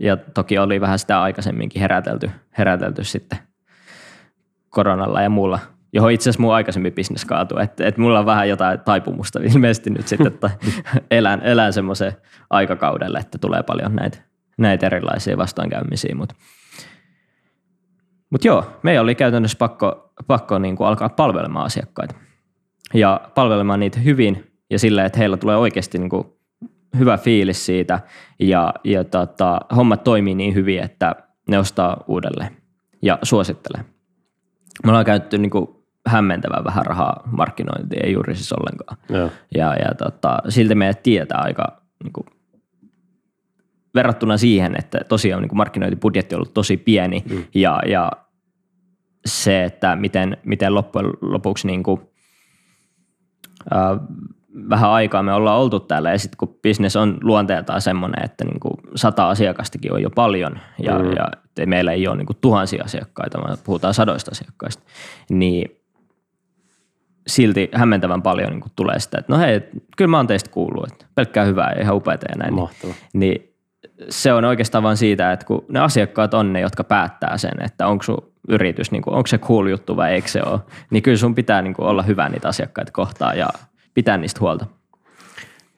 Ja 0.00 0.16
toki 0.16 0.58
oli 0.58 0.80
vähän 0.80 0.98
sitä 0.98 1.22
aikaisemminkin 1.22 1.80
herätelty, 1.80 2.30
herätelty 2.58 3.04
sitten 3.04 3.38
koronalla 4.68 5.22
ja 5.22 5.30
muulla, 5.30 5.58
johon 5.92 6.12
itse 6.12 6.30
asiassa 6.30 6.42
mun 6.42 6.54
aikaisemmin 6.54 6.92
bisnes 6.92 7.24
kaatui. 7.24 7.62
Että 7.62 7.86
et 7.86 7.98
mulla 7.98 8.18
on 8.18 8.26
vähän 8.26 8.48
jotain 8.48 8.80
taipumusta 8.80 9.40
ilmeisesti 9.42 9.90
nyt 9.90 10.08
sitten, 10.08 10.26
että 10.26 10.50
elän, 11.10 11.42
elän 11.42 11.72
semmoisen 11.72 12.12
aikakaudelle, 12.50 13.18
että 13.18 13.38
tulee 13.38 13.62
paljon 13.62 13.96
näitä, 13.96 14.18
näitä 14.58 14.86
erilaisia 14.86 15.36
vastoinkäymisiä. 15.36 16.14
Mutta 16.14 16.34
mut 18.30 18.44
joo, 18.44 18.78
meidän 18.82 19.02
oli 19.02 19.14
käytännössä 19.14 19.58
pakko, 19.58 20.12
pakko 20.26 20.58
niin 20.58 20.76
kuin 20.76 20.86
alkaa 20.86 21.08
palvelemaan 21.08 21.66
asiakkaita 21.66 22.14
ja 22.94 23.20
palvelemaan 23.34 23.80
niitä 23.80 24.00
hyvin 24.00 24.52
ja 24.70 24.78
sillä, 24.78 25.04
että 25.04 25.18
heillä 25.18 25.36
tulee 25.36 25.56
oikeasti 25.56 25.98
niin 25.98 26.10
kuin 26.10 26.26
hyvä 26.98 27.18
fiilis 27.18 27.66
siitä 27.66 28.00
ja, 28.40 28.74
ja 28.84 29.04
tota, 29.04 29.60
hommat 29.76 30.04
toimii 30.04 30.34
niin 30.34 30.54
hyvin, 30.54 30.82
että 30.82 31.16
ne 31.48 31.58
ostaa 31.58 32.04
uudelleen 32.08 32.56
ja 33.02 33.18
suosittelee. 33.22 33.84
Me 34.84 34.90
ollaan 34.90 35.04
käytetty 35.04 35.38
niin 35.38 35.50
kuin 35.50 35.77
hämmentävän 36.08 36.64
vähän 36.64 36.86
rahaa 36.86 37.22
markkinointiin, 37.32 38.06
ei 38.06 38.12
juuri 38.12 38.34
siis 38.34 38.52
ollenkaan. 38.52 38.96
Joo. 39.08 39.30
Ja, 39.54 39.74
ja 39.74 39.94
tota, 39.94 40.38
silti 40.48 40.74
meidät 40.74 41.02
tietää 41.02 41.40
aika 41.40 41.82
niin 42.04 42.12
kuin, 42.12 42.26
verrattuna 43.94 44.36
siihen, 44.36 44.74
että 44.78 45.00
tosiaan 45.08 45.42
niin 45.42 45.48
kuin 45.48 45.56
markkinointibudjetti 45.56 46.34
on 46.34 46.38
ollut 46.38 46.54
tosi 46.54 46.76
pieni 46.76 47.24
mm. 47.30 47.44
ja, 47.54 47.80
ja 47.86 48.12
se, 49.26 49.64
että 49.64 49.96
miten, 49.96 50.36
miten 50.44 50.74
loppujen 50.74 51.10
lopuksi 51.20 51.66
niin 51.66 51.82
kuin, 51.82 52.00
äh, 53.72 54.00
vähän 54.68 54.90
aikaa 54.90 55.22
me 55.22 55.32
ollaan 55.32 55.60
oltu 55.60 55.80
täällä 55.80 56.10
ja 56.10 56.18
sitten 56.18 56.38
kun 56.38 56.58
business 56.62 56.96
on 56.96 57.18
luonteeltaan 57.22 57.80
semmoinen, 57.80 58.24
että 58.24 58.44
niin 58.44 58.60
kuin 58.60 58.74
sata 58.94 59.28
asiakastakin 59.28 59.92
on 59.92 60.02
jo 60.02 60.10
paljon 60.10 60.58
ja, 60.82 60.98
mm. 60.98 61.12
ja 61.12 61.30
meillä 61.66 61.92
ei 61.92 62.08
ole 62.08 62.16
niin 62.16 62.26
kuin 62.26 62.38
tuhansia 62.40 62.84
asiakkaita, 62.84 63.38
vaan 63.38 63.58
puhutaan 63.64 63.94
sadoista 63.94 64.30
asiakkaista, 64.30 64.82
niin 65.30 65.77
silti 67.28 67.68
hämmentävän 67.74 68.22
paljon 68.22 68.50
niin 68.50 68.62
tulee 68.76 68.98
sitä, 68.98 69.18
että 69.18 69.32
no 69.32 69.38
hei, 69.38 69.60
kyllä 69.96 70.10
mä 70.10 70.16
oon 70.16 70.26
teistä 70.26 70.50
kuullut, 70.50 70.92
että 70.92 71.06
pelkkää 71.14 71.44
hyvää 71.44 71.72
ja 71.72 71.82
ihan 71.82 71.96
upeata 71.96 72.26
ja 72.28 72.36
näin. 72.36 72.54
Mahtava. 72.54 72.92
Niin, 73.12 73.20
niin 73.20 73.54
se 74.08 74.32
on 74.32 74.44
oikeastaan 74.44 74.84
vain 74.84 74.96
siitä, 74.96 75.32
että 75.32 75.46
kun 75.46 75.64
ne 75.68 75.80
asiakkaat 75.80 76.34
on 76.34 76.52
ne, 76.52 76.60
jotka 76.60 76.84
päättää 76.84 77.38
sen, 77.38 77.62
että 77.64 77.86
onko 77.86 78.02
sun 78.02 78.32
yritys, 78.48 78.90
niin 78.92 79.02
kuin, 79.02 79.14
onko 79.14 79.26
se 79.26 79.38
cool 79.38 79.66
juttu 79.66 79.96
vai 79.96 80.12
eikö 80.12 80.28
se 80.28 80.42
ole, 80.46 80.60
niin 80.90 81.02
kyllä 81.02 81.16
sun 81.16 81.34
pitää 81.34 81.62
niin 81.62 81.74
kuin 81.74 81.86
olla 81.86 82.02
hyvä 82.02 82.28
niitä 82.28 82.48
asiakkaita 82.48 82.92
kohtaan 82.92 83.38
ja 83.38 83.48
pitää 83.94 84.16
niistä 84.16 84.40
huolta. 84.40 84.66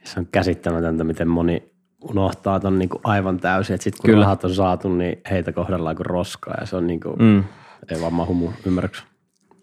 Se 0.05 0.21
on 0.21 0.29
käsittämätöntä, 0.33 1.05
miten 1.05 1.29
moni 1.29 1.73
unohtaa 2.03 2.61
ton 2.61 2.79
niin 2.79 2.89
kuin 2.89 3.01
aivan 3.05 3.39
täysin, 3.39 3.75
että 3.75 3.85
sitten 3.85 4.01
kun 4.01 4.11
Kyllä. 4.11 4.25
rahat 4.25 4.45
on 4.45 4.55
saatu, 4.55 4.89
niin 4.89 5.21
heitä 5.31 5.53
kohdellaan 5.53 5.97
kuin 5.97 6.07
roskaa 6.07 6.55
ja 6.61 6.67
se 6.67 6.77
on 6.77 6.87
niin 6.87 7.01
kuin, 7.01 7.17
mm. 7.19 7.45
ei 7.89 8.01
vaan 8.01 8.13
mahu 8.13 8.35
mun 8.35 8.53
ymmärryksi. 8.67 9.03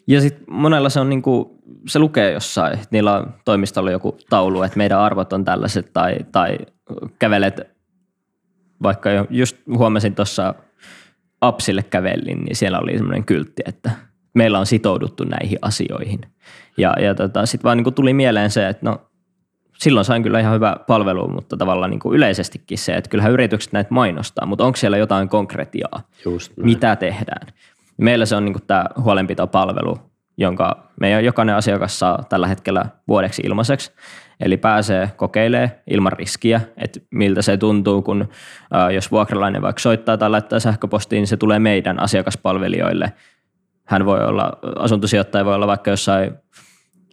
Ja 0.08 0.22
sitten 0.22 0.44
monella 0.50 0.90
se 0.90 1.00
on 1.00 1.10
niinku, 1.10 1.62
se 1.88 2.00
lukee 2.00 2.32
jossain, 2.32 2.80
niillä 2.92 3.14
on 3.14 3.34
toimistolla 3.46 3.92
joku 3.92 4.18
taulu, 4.30 4.64
että 4.64 4.78
meidän 4.78 5.00
arvot 5.00 5.34
on 5.34 5.46
tällaiset 5.46 5.94
tai, 5.94 6.16
tai 6.32 6.58
kävelet, 7.20 7.62
vaikka 8.84 9.10
jo, 9.10 9.28
just 9.30 9.58
huomasin 9.78 10.16
tuossa 10.16 10.54
Apsille 11.42 11.84
kävelin, 11.84 12.44
niin 12.44 12.56
siellä 12.56 12.80
oli 12.80 12.98
semmoinen 12.98 13.26
kyltti, 13.26 13.64
että 13.66 13.92
meillä 14.34 14.60
on 14.60 14.66
sitouduttu 14.66 15.24
näihin 15.24 15.60
asioihin. 15.62 16.22
Ja, 16.78 16.94
ja 17.02 17.16
tota, 17.16 17.46
sitten 17.46 17.64
vaan 17.64 17.78
niinku 17.78 17.92
tuli 17.92 18.14
mieleen 18.14 18.50
se, 18.50 18.68
että 18.68 18.90
no 18.90 19.02
silloin 19.78 20.06
sain 20.06 20.24
kyllä 20.24 20.40
ihan 20.40 20.56
hyvä 20.56 20.76
palvelu, 20.88 21.28
mutta 21.28 21.58
tavallaan 21.58 21.92
niin 21.92 22.00
kuin 22.00 22.16
yleisestikin 22.16 22.78
se, 22.78 22.96
että 22.96 23.10
kyllähän 23.10 23.32
yritykset 23.32 23.74
näitä 23.74 23.94
mainostaa, 23.94 24.46
mutta 24.46 24.66
onko 24.66 24.76
siellä 24.76 24.98
jotain 24.98 25.30
konkretiaa, 25.30 26.02
Just 26.26 26.54
mitä 26.58 26.96
tehdään. 26.96 27.48
Meillä 27.98 28.26
se 28.26 28.36
on 28.36 28.46
niin 28.46 28.56
tämä 28.68 28.86
huolenpitopalvelu, 29.04 29.98
jonka 30.38 30.90
meidän 31.02 31.26
jokainen 31.26 31.56
asiakas 31.56 32.00
saa 32.00 32.24
tällä 32.30 32.48
hetkellä 32.48 32.86
vuodeksi 33.08 33.42
ilmaiseksi. 33.46 33.92
Eli 34.40 34.58
pääsee 34.58 35.12
kokeilemaan 35.16 35.72
ilman 35.90 36.12
riskiä, 36.12 36.62
että 36.78 37.00
miltä 37.12 37.42
se 37.42 37.58
tuntuu, 37.58 38.02
kun 38.02 38.30
jos 38.94 39.12
vuokralainen 39.12 39.62
vaikka 39.62 39.80
soittaa 39.80 40.18
tai 40.18 40.30
laittaa 40.30 40.60
sähköpostiin, 40.60 41.20
niin 41.20 41.28
se 41.28 41.38
tulee 41.38 41.60
meidän 41.60 42.00
asiakaspalvelijoille. 42.00 43.14
Hän 43.86 44.06
voi 44.06 44.26
olla, 44.26 44.52
asuntosijoittaja 44.80 45.46
voi 45.46 45.56
olla 45.56 45.68
vaikka 45.68 45.92
jossain 45.92 46.34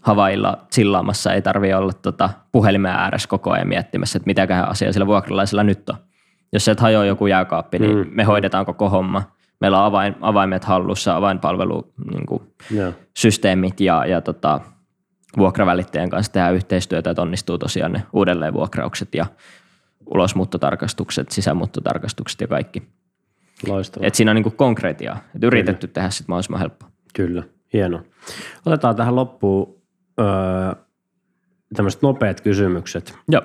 havailla 0.02 0.58
chillaamassa, 0.74 1.32
ei 1.32 1.42
tarvitse 1.42 1.76
olla 1.76 1.92
tota 1.92 2.30
puhelimen 2.52 2.92
ääressä 2.92 3.28
koko 3.28 3.50
ajan 3.50 3.68
miettimässä, 3.68 4.16
että 4.16 4.26
mitäköhän 4.26 4.68
asia 4.68 4.92
sillä 4.92 5.06
vuokralaisella 5.06 5.62
nyt 5.62 5.90
on. 5.90 5.96
Jos 6.52 6.64
se 6.64 6.70
et 6.70 6.80
hajoa 6.80 7.04
joku 7.04 7.26
jääkaappi, 7.26 7.78
niin 7.78 7.96
mm. 7.96 8.06
me 8.10 8.24
hoidetaan 8.24 8.66
koko 8.66 8.90
homma 8.90 9.22
meillä 9.60 9.78
on 9.78 9.84
avain, 9.84 10.14
avaimet 10.20 10.64
hallussa, 10.64 11.16
avainpalvelu, 11.16 11.92
niin 12.10 12.26
ja, 13.80 14.06
ja 14.06 14.20
tota, 14.20 14.60
vuokravälittäjän 15.36 16.10
kanssa 16.10 16.32
tehdään 16.32 16.54
yhteistyötä, 16.54 17.10
että 17.10 17.22
onnistuu 17.22 17.58
tosiaan 17.58 17.92
ne 17.92 18.02
uudelleenvuokraukset 18.12 19.14
ja 19.14 19.26
ulosmuuttotarkastukset, 20.06 21.30
sisämuuttotarkastukset 21.30 22.40
ja 22.40 22.46
kaikki. 22.46 22.82
Loistavaa. 23.68 24.06
Et 24.06 24.14
siinä 24.14 24.30
on 24.30 24.34
niin 24.34 24.42
kuin 24.42 24.56
konkreettia, 24.56 25.16
että 25.34 25.46
yritetty 25.46 25.86
Kyllä. 25.86 25.94
tehdä 25.94 26.10
sitten 26.10 26.32
mahdollisimman 26.32 26.60
helppoa. 26.60 26.90
Kyllä, 27.14 27.42
hieno. 27.72 28.02
Otetaan 28.66 28.96
tähän 28.96 29.16
loppuun 29.16 29.82
öö, 30.20 30.26
tämmöiset 31.76 32.02
nopeat 32.02 32.40
kysymykset. 32.40 33.18
Joo. 33.28 33.42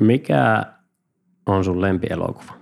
Mikä 0.00 0.66
on 1.46 1.64
sun 1.64 1.80
lempielokuva? 1.80 2.61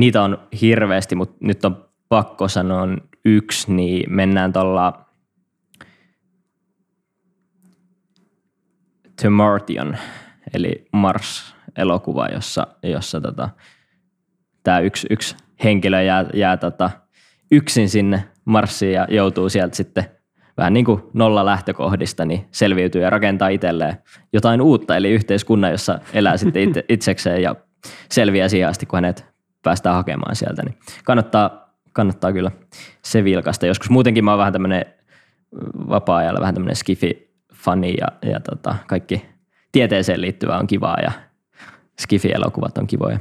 Niitä 0.00 0.22
on 0.22 0.38
hirveästi, 0.60 1.14
mutta 1.14 1.36
nyt 1.40 1.64
on 1.64 1.84
pakko 2.08 2.48
sanoa 2.48 2.88
yksi, 3.24 3.72
niin 3.72 4.14
mennään 4.14 4.52
tuolla 4.52 5.04
The 9.20 9.28
Martian, 9.28 9.98
eli 10.54 10.88
Mars-elokuva, 10.92 12.26
jossa, 12.26 12.66
jossa 12.82 13.20
tota, 13.20 13.48
tämä 14.62 14.80
yksi, 14.80 15.06
yksi 15.10 15.36
henkilö 15.64 16.02
jää, 16.02 16.26
jää 16.34 16.56
tota, 16.56 16.90
yksin 17.50 17.88
sinne 17.88 18.24
Marsiin 18.44 18.92
ja 18.92 19.06
joutuu 19.10 19.48
sieltä 19.48 19.76
sitten 19.76 20.04
vähän 20.56 20.72
niin 20.72 20.84
kuin 20.84 21.02
nolla 21.14 21.46
lähtökohdista, 21.46 22.24
niin 22.24 22.46
selviytyy 22.50 23.02
ja 23.02 23.10
rakentaa 23.10 23.48
itselleen 23.48 23.98
jotain 24.32 24.60
uutta, 24.60 24.96
eli 24.96 25.10
yhteiskunnan, 25.10 25.70
jossa 25.70 25.98
elää 26.12 26.36
sitten 26.36 26.62
itse, 26.62 26.84
itsekseen 26.88 27.42
ja 27.42 27.56
selviää 28.10 28.48
siihen 28.48 28.68
asti, 28.68 28.86
kun 28.86 28.96
hänet 28.96 29.37
päästään 29.68 29.96
hakemaan 29.96 30.36
sieltä, 30.36 30.62
niin 30.62 30.78
kannattaa, 31.04 31.74
kannattaa 31.92 32.32
kyllä 32.32 32.50
se 33.02 33.24
vilkasta. 33.24 33.66
Joskus 33.66 33.90
muutenkin 33.90 34.24
mä 34.24 34.30
oon 34.30 34.38
vähän 34.38 34.52
tämmöinen 34.52 34.86
vapaa-ajalla 35.88 36.40
vähän 36.40 36.54
tämmöinen 36.54 36.76
skifi-fani 36.76 37.94
ja, 38.00 38.30
ja 38.30 38.40
tota, 38.40 38.76
kaikki 38.86 39.26
tieteeseen 39.72 40.20
liittyvää 40.20 40.58
on 40.58 40.66
kivaa 40.66 40.96
ja 41.02 41.12
skifi-elokuvat 42.00 42.78
on 42.78 42.86
kivoja. 42.86 43.18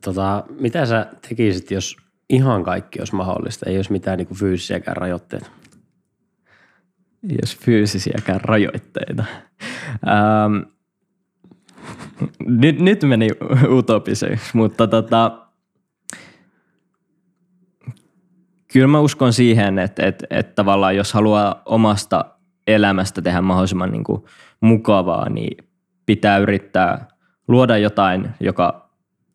Tota, 0.00 0.44
mitä 0.60 0.86
sä 0.86 1.06
tekisit, 1.28 1.70
jos 1.70 1.96
ihan 2.30 2.64
kaikki 2.64 2.98
olisi 2.98 3.14
mahdollista, 3.14 3.70
ei 3.70 3.76
olisi 3.76 3.92
mitään 3.92 4.18
niin 4.18 4.36
fyysisiäkään 4.36 4.96
rajoitteita? 4.96 5.50
Jos 7.42 7.56
fyysisiäkään 7.56 8.40
rajoitteita. 8.40 9.24
Ähm, 10.08 10.75
nyt, 12.46 12.80
nyt 12.80 13.02
meni 13.02 13.28
utopiseksi, 13.78 14.56
mutta 14.56 14.86
tota, 14.86 15.46
kyllä 18.72 18.86
mä 18.86 19.00
uskon 19.00 19.32
siihen, 19.32 19.78
että, 19.78 20.06
että, 20.06 20.26
että 20.30 20.54
tavallaan 20.54 20.96
jos 20.96 21.12
haluaa 21.12 21.62
omasta 21.64 22.24
elämästä 22.66 23.22
tehdä 23.22 23.40
mahdollisimman 23.40 23.92
niin 23.92 24.04
kuin 24.04 24.24
mukavaa, 24.60 25.28
niin 25.28 25.68
pitää 26.06 26.38
yrittää 26.38 27.08
luoda 27.48 27.78
jotain, 27.78 28.28
joka 28.40 28.90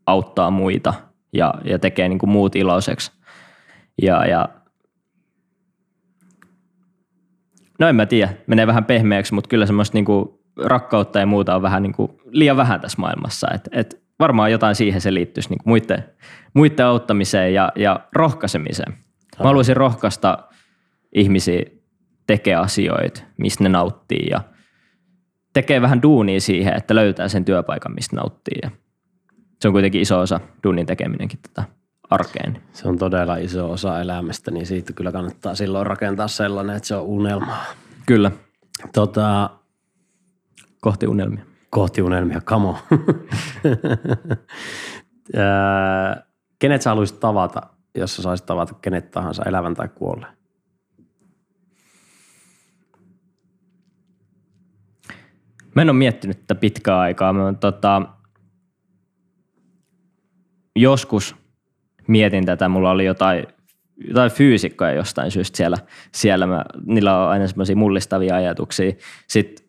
auttaa 0.05 0.51
muita 0.51 0.93
ja, 1.33 1.53
ja 1.65 1.79
tekee 1.79 2.09
niin 2.09 2.19
kuin 2.19 2.29
muut 2.29 2.55
iloiseksi. 2.55 3.11
Ja, 4.01 4.25
ja 4.25 4.49
no 7.79 7.87
en 7.87 7.95
mä 7.95 8.05
tiedä, 8.05 8.33
menee 8.47 8.67
vähän 8.67 8.85
pehmeäksi, 8.85 9.33
mutta 9.33 9.47
kyllä 9.47 9.65
semmoista 9.65 9.97
niin 9.97 10.05
kuin 10.05 10.40
rakkautta 10.63 11.19
ja 11.19 11.25
muuta 11.25 11.55
on 11.55 11.61
vähän 11.61 11.83
niin 11.83 11.93
kuin 11.93 12.11
liian 12.25 12.57
vähän 12.57 12.81
tässä 12.81 13.01
maailmassa. 13.01 13.47
Et, 13.53 13.69
et 13.71 14.01
varmaan 14.19 14.51
jotain 14.51 14.75
siihen 14.75 15.01
se 15.01 15.13
liittyisi 15.13 15.49
niin 15.49 15.57
kuin 15.57 15.71
muiden, 15.71 16.03
muiden 16.53 16.85
auttamiseen 16.85 17.53
ja, 17.53 17.71
ja 17.75 17.99
rohkaisemiseen. 18.13 18.93
Mä 19.39 19.45
haluaisin 19.45 19.77
rohkaista 19.77 20.37
ihmisiä 21.15 21.61
tekee 22.27 22.55
asioita, 22.55 23.21
mistä 23.37 23.63
ne 23.63 23.69
nauttii 23.69 24.27
ja 24.29 24.41
tekee 25.53 25.81
vähän 25.81 26.01
duunia 26.01 26.41
siihen, 26.41 26.77
että 26.77 26.95
löytää 26.95 27.27
sen 27.27 27.45
työpaikan, 27.45 27.93
mistä 27.93 28.15
nauttii. 28.15 28.59
Ja 28.63 28.71
se 29.59 29.67
on 29.67 29.71
kuitenkin 29.71 30.01
iso 30.01 30.19
osa 30.19 30.39
duunin 30.63 30.85
tekeminenkin 30.85 31.39
tätä 31.41 31.63
arkeen. 32.09 32.61
Se 32.73 32.87
on 32.87 32.97
todella 32.97 33.35
iso 33.35 33.71
osa 33.71 34.01
elämästä, 34.01 34.51
niin 34.51 34.65
siitä 34.65 34.93
kyllä 34.93 35.11
kannattaa 35.11 35.55
silloin 35.55 35.87
rakentaa 35.87 36.27
sellainen, 36.27 36.75
että 36.75 36.87
se 36.87 36.95
on 36.95 37.03
unelmaa. 37.03 37.65
Kyllä, 38.05 38.31
Tota, 38.93 39.49
kohti 40.81 41.07
unelmia. 41.07 41.45
kohti 41.69 42.01
unelmia, 42.01 42.41
kamo. 42.41 42.77
Kenet 46.59 46.81
sä 46.81 46.89
haluaisit 46.89 47.19
tavata, 47.19 47.61
jos 47.95 48.15
sä 48.15 48.21
saisit 48.21 48.45
tavata 48.45 48.73
kenet 48.81 49.11
tahansa, 49.11 49.43
elävän 49.43 49.73
tai 49.73 49.89
kuolleen? 49.95 50.33
Mä 55.75 55.81
en 55.81 55.89
ole 55.89 55.97
miettinyt 55.97 56.39
tätä 56.39 56.55
pitkää 56.59 56.99
aikaa. 56.99 57.33
Mä, 57.33 57.53
tota, 57.53 58.01
joskus 60.75 61.35
mietin 62.07 62.45
tätä, 62.45 62.69
mulla 62.69 62.91
oli 62.91 63.05
jotain, 63.05 63.47
jotain 64.07 64.31
fyysikkoja 64.31 64.93
jostain 64.93 65.31
syystä 65.31 65.57
siellä. 65.57 65.77
siellä 66.13 66.47
mä, 66.47 66.65
niillä 66.85 67.23
on 67.23 67.29
aina 67.29 67.47
semmoisia 67.47 67.75
mullistavia 67.75 68.35
ajatuksia. 68.35 68.91
Sitten 69.27 69.60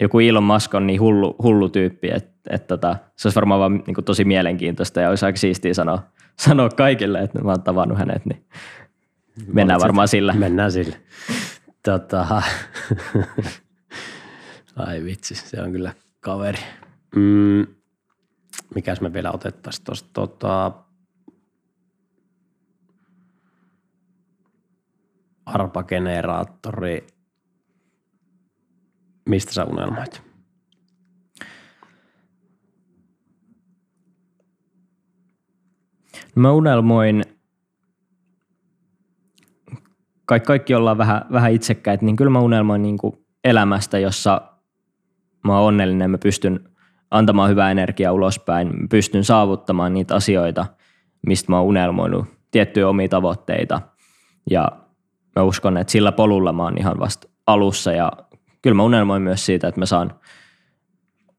joku 0.00 0.20
Elon 0.20 0.44
Musk 0.44 0.74
on 0.74 0.86
niin 0.86 1.00
hullu, 1.00 1.36
hullu 1.42 1.68
tyyppi, 1.68 2.10
että 2.14 2.38
et 2.50 2.66
tota, 2.66 2.96
se 3.16 3.28
olisi 3.28 3.36
varmaan 3.36 3.60
vaan 3.60 3.82
niin 3.86 4.04
tosi 4.04 4.24
mielenkiintoista 4.24 5.00
ja 5.00 5.08
olisi 5.08 5.26
aika 5.26 5.38
siistiä 5.38 5.74
sanoa, 5.74 6.02
sanoa 6.46 6.68
kaikille, 6.68 7.18
että 7.18 7.42
mä 7.42 7.50
oon 7.50 7.62
tavannut 7.62 7.98
hänet, 7.98 8.26
niin 8.26 8.44
mennään 9.52 9.80
varmaan 9.80 10.08
sillä. 10.08 10.32
Mennään 10.32 10.72
sillä. 10.72 10.96
Tota, 11.84 12.26
ai 14.76 15.04
vitsi, 15.04 15.34
se 15.34 15.62
on 15.62 15.72
kyllä 15.72 15.92
kaveri. 16.20 16.58
Mm, 17.16 17.66
mikäs 18.74 19.00
me 19.00 19.12
vielä 19.12 19.32
otettaisiin 19.32 19.84
tuosta? 19.84 20.08
Tota, 20.12 20.72
arpageneraattori. 25.46 27.06
Mistä 29.28 29.52
sä 29.52 29.64
unelmoit? 29.64 30.22
Mä 36.34 36.52
unelmoin, 36.52 37.22
kaikki, 40.24 40.46
kaikki 40.46 40.74
ollaan 40.74 40.98
vähän, 40.98 41.22
vähän 41.32 41.52
itsekkäitä, 41.52 42.04
niin 42.04 42.16
kyllä 42.16 42.30
mä 42.30 42.40
unelmoin 42.40 42.82
niin 42.82 42.98
kuin 42.98 43.26
elämästä, 43.44 43.98
jossa 43.98 44.40
mä 45.44 45.58
oon 45.58 45.68
onnellinen, 45.68 46.10
mä 46.10 46.18
pystyn 46.18 46.68
antamaan 47.10 47.50
hyvää 47.50 47.70
energiaa 47.70 48.12
ulospäin, 48.12 48.68
mä 48.68 48.86
pystyn 48.90 49.24
saavuttamaan 49.24 49.94
niitä 49.94 50.14
asioita, 50.14 50.66
mistä 51.26 51.52
mä 51.52 51.58
oon 51.58 51.66
unelmoinut, 51.66 52.26
tiettyjä 52.50 52.88
omia 52.88 53.08
tavoitteita. 53.08 53.80
Ja 54.50 54.68
mä 55.36 55.42
uskon, 55.42 55.76
että 55.76 55.90
sillä 55.90 56.12
polulla 56.12 56.52
mä 56.52 56.62
oon 56.62 56.78
ihan 56.78 56.98
vasta 57.00 57.28
alussa 57.46 57.92
ja 57.92 58.12
kyllä 58.62 58.74
mä 58.74 58.82
unelmoin 58.82 59.22
myös 59.22 59.46
siitä, 59.46 59.68
että 59.68 59.80
mä 59.80 59.86
saan 59.86 60.14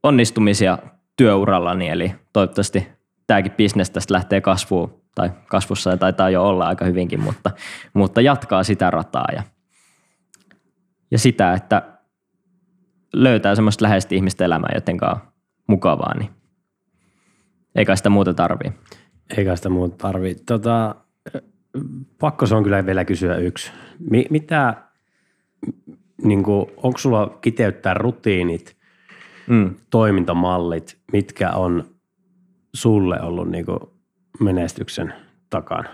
onnistumisia 0.03 0.77
työurallani, 1.17 1.89
eli 1.89 2.15
toivottavasti 2.33 2.87
tämäkin 3.27 3.51
bisnes 3.51 3.89
tästä 3.89 4.13
lähtee 4.13 4.41
kasvuun, 4.41 5.01
tai 5.15 5.29
kasvussa 5.47 5.89
ja 5.89 5.97
taitaa 5.97 6.29
jo 6.29 6.43
olla 6.43 6.67
aika 6.67 6.85
hyvinkin, 6.85 7.19
mutta, 7.19 7.51
mutta 7.93 8.21
jatkaa 8.21 8.63
sitä 8.63 8.91
rataa 8.91 9.27
ja, 9.35 9.43
ja 11.11 11.19
sitä, 11.19 11.53
että 11.53 11.99
löytää 13.13 13.55
semmoista 13.55 13.83
läheistä 13.83 14.15
ihmistä 14.15 14.45
elämää 14.45 14.71
jotenkaan 14.75 15.21
mukavaa, 15.67 16.17
niin 16.17 16.29
eikä 17.75 17.95
sitä 17.95 18.09
muuta 18.09 18.33
tarvii. 18.33 18.71
Eikä 19.37 19.55
sitä 19.55 19.69
muuta 19.69 19.95
tarvii. 19.97 20.35
Tota, 20.35 20.95
pakko 22.19 22.45
se 22.45 22.55
on 22.55 22.63
kyllä 22.63 22.85
vielä 22.85 23.05
kysyä 23.05 23.35
yksi. 23.35 23.71
Mi- 23.99 24.27
mitä, 24.29 24.88
niin 26.23 26.43
kuin, 26.43 26.65
onko 26.77 26.97
sulla 26.97 27.37
kiteyttää 27.41 27.93
rutiinit, 27.93 28.79
Mm. 29.47 29.75
toimintamallit, 29.89 30.97
mitkä 31.13 31.51
on 31.51 31.85
sulle 32.73 33.21
ollut 33.21 33.49
niin 33.49 33.65
kuin 33.65 33.79
menestyksen 34.39 35.13
takana? 35.49 35.89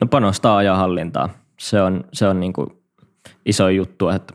No 0.00 0.06
panostaa 0.10 0.56
ajanhallintaa. 0.56 1.28
Se 1.58 1.82
on, 1.82 2.04
se 2.12 2.28
on 2.28 2.40
niin 2.40 2.52
kuin 2.52 2.66
iso 3.46 3.68
juttu, 3.68 4.08
että 4.08 4.34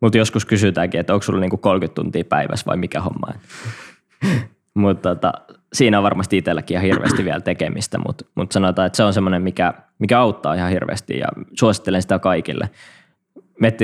mutta 0.00 0.18
joskus 0.18 0.44
kysytäänkin, 0.44 1.00
että 1.00 1.14
onko 1.14 1.22
sulla 1.22 1.40
niin 1.40 1.50
kuin 1.50 1.60
30 1.60 1.94
tuntia 1.94 2.24
päivässä 2.24 2.66
vai 2.66 2.76
mikä 2.76 3.00
homma. 3.00 3.26
mutta 4.74 5.14
tota, 5.14 5.32
siinä 5.72 5.98
on 5.98 6.04
varmasti 6.04 6.36
itselläkin 6.36 6.74
ihan 6.74 6.84
hirveästi 6.84 7.24
vielä 7.24 7.40
tekemistä, 7.40 7.98
mutta 8.06 8.24
mut 8.34 8.52
sanotaan, 8.52 8.86
että 8.86 8.96
se 8.96 9.02
on 9.04 9.12
semmoinen, 9.12 9.42
mikä, 9.42 9.74
mikä 9.98 10.20
auttaa 10.20 10.54
ihan 10.54 10.70
hirveästi 10.70 11.18
ja 11.18 11.28
suosittelen 11.58 12.02
sitä 12.02 12.18
kaikille. 12.18 12.70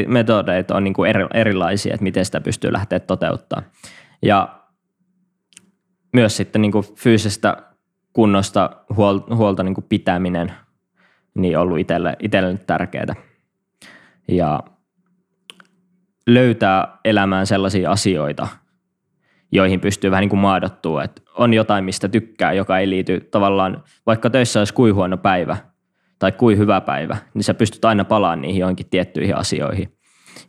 Metodeita 0.06 0.76
on 0.76 0.84
niin 0.84 0.94
kuin 0.94 1.10
eri, 1.10 1.26
erilaisia, 1.34 1.94
että 1.94 2.04
miten 2.04 2.24
sitä 2.24 2.40
pystyy 2.40 2.72
lähteä 2.72 3.00
toteuttaa. 3.00 3.62
Ja 4.22 4.60
myös 6.12 6.36
sitten 6.36 6.62
niin 6.62 6.72
kuin 6.72 6.84
kunnosta 8.12 8.70
huolta, 8.96 9.34
huolta 9.34 9.62
niin 9.62 9.74
kuin 9.74 9.86
pitäminen 9.88 10.52
niin 11.34 11.58
on 11.58 11.62
ollut 11.62 11.78
itselle, 11.78 12.16
itselle 12.18 12.58
tärkeää. 12.66 13.14
Ja 14.28 14.60
löytää 16.26 16.98
elämään 17.04 17.46
sellaisia 17.46 17.90
asioita, 17.90 18.48
joihin 19.52 19.80
pystyy 19.80 20.10
vähän 20.10 20.22
niin 20.22 20.30
kuin 20.30 20.40
maadottua, 20.40 21.04
että 21.04 21.22
on 21.34 21.54
jotain, 21.54 21.84
mistä 21.84 22.08
tykkää, 22.08 22.52
joka 22.52 22.78
ei 22.78 22.90
liity 22.90 23.20
tavallaan, 23.30 23.82
vaikka 24.06 24.30
töissä 24.30 24.60
olisi 24.60 24.74
kuin 24.74 24.94
huono 24.94 25.16
päivä 25.16 25.56
tai 26.18 26.32
kuin 26.32 26.58
hyvä 26.58 26.80
päivä, 26.80 27.16
niin 27.34 27.44
sä 27.44 27.54
pystyt 27.54 27.84
aina 27.84 28.04
palaamaan 28.04 28.40
niihin 28.40 28.60
johonkin 28.60 28.86
tiettyihin 28.90 29.36
asioihin. 29.36 29.92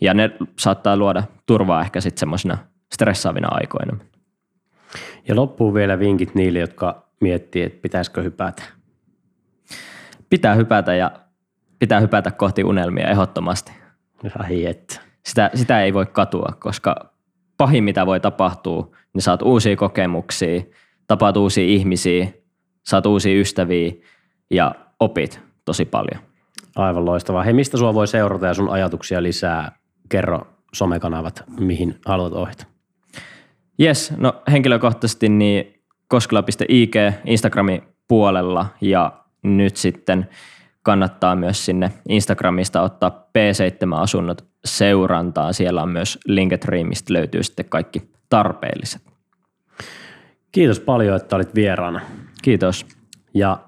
Ja 0.02 0.14
ne 0.14 0.32
saattaa 0.60 0.98
luoda 0.98 1.24
turvaa 1.45 1.82
ehkä 1.82 2.02
sitten 2.02 2.20
semmoisina 2.20 2.58
stressaavina 2.93 3.48
aikoina. 3.52 3.98
Ja 5.28 5.36
loppuu 5.36 5.74
vielä 5.74 6.00
vinkit 6.00 6.36
niille, 6.36 6.60
jotka 6.60 7.08
miettii, 7.22 7.64
että 7.64 7.82
pitäisikö 7.82 8.22
hypätä. 8.22 8.64
Pitää 10.30 10.56
hypätä 10.56 10.95
ja 10.95 11.12
pitää 11.80 12.00
hypätä 12.00 12.32
kohti 12.32 12.64
unelmia 12.64 13.10
ehdottomasti. 13.10 13.72
Ai 14.39 14.66
että. 14.66 15.02
Sitä, 15.26 15.50
sitä 15.54 15.82
ei 15.82 15.93
voi 15.93 16.06
katua, 16.06 16.54
koska 16.60 17.14
pahin 17.58 17.84
mitä 17.84 18.05
voi 18.05 18.20
tapahtua, 18.20 18.95
niin 19.14 19.22
saat 19.22 19.41
uusia 19.41 19.76
kokemuksia, 19.76 20.62
tapaat 21.08 21.38
uusia 21.38 21.64
ihmisiä, 21.64 22.28
saat 22.86 23.05
uusia 23.05 23.39
ystäviä 23.39 23.91
ja 24.51 24.76
opit 24.99 25.39
tosi 25.66 25.86
paljon. 25.86 26.22
Aivan 26.76 27.05
loistavaa. 27.05 27.43
Hei, 27.43 27.53
mistä 27.53 27.78
sua 27.78 27.93
voi 27.93 28.08
seurata 28.08 28.45
ja 28.45 28.53
sun 28.53 28.70
ajatuksia 28.70 29.24
lisää? 29.24 29.72
Kerro 30.10 30.47
somekanavat, 30.74 31.43
mihin 31.60 31.99
haluat 32.05 32.34
ohjata. 32.34 32.66
Yes, 33.82 34.14
no 34.18 34.34
henkilökohtaisesti 34.51 35.30
niin 35.30 35.84
koskela.ig 36.08 36.95
Instagramin 37.26 37.82
puolella 38.08 38.66
ja 38.82 39.24
nyt 39.43 39.78
sitten 39.78 40.30
kannattaa 40.84 41.36
myös 41.36 41.66
sinne 41.66 41.91
Instagramista 42.10 42.82
ottaa 42.82 43.30
P7-asunnot 43.38 44.45
seurantaa. 44.68 45.53
Siellä 45.53 45.82
on 45.82 45.89
myös 45.89 46.20
Linktree, 46.26 46.84
mistä 46.84 47.13
löytyy 47.13 47.43
sitten 47.43 47.65
kaikki 47.70 48.11
tarpeelliset. 48.30 49.01
Kiitos 50.51 50.80
paljon, 50.80 51.15
että 51.15 51.36
olit 51.36 51.55
vieraana. 51.55 52.01
Kiitos. 52.41 52.86
Ja 53.34 53.59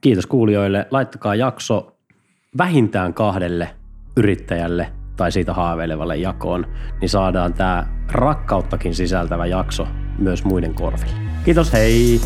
kiitos 0.00 0.26
kuulijoille. 0.26 0.86
Laittakaa 0.90 1.34
jakso 1.34 1.96
vähintään 2.58 3.14
kahdelle 3.14 3.70
yrittäjälle 4.16 4.92
tai 5.16 5.32
siitä 5.32 5.54
haaveilevalle 5.54 6.16
jakoon, 6.16 6.66
niin 7.00 7.08
saadaan 7.08 7.54
tämä 7.54 7.86
rakkauttakin 8.12 8.94
sisältävä 8.94 9.46
jakso 9.46 9.88
myös 10.18 10.44
muiden 10.44 10.74
korville. 10.74 11.14
Kiitos, 11.44 11.72
hei! 11.72 12.20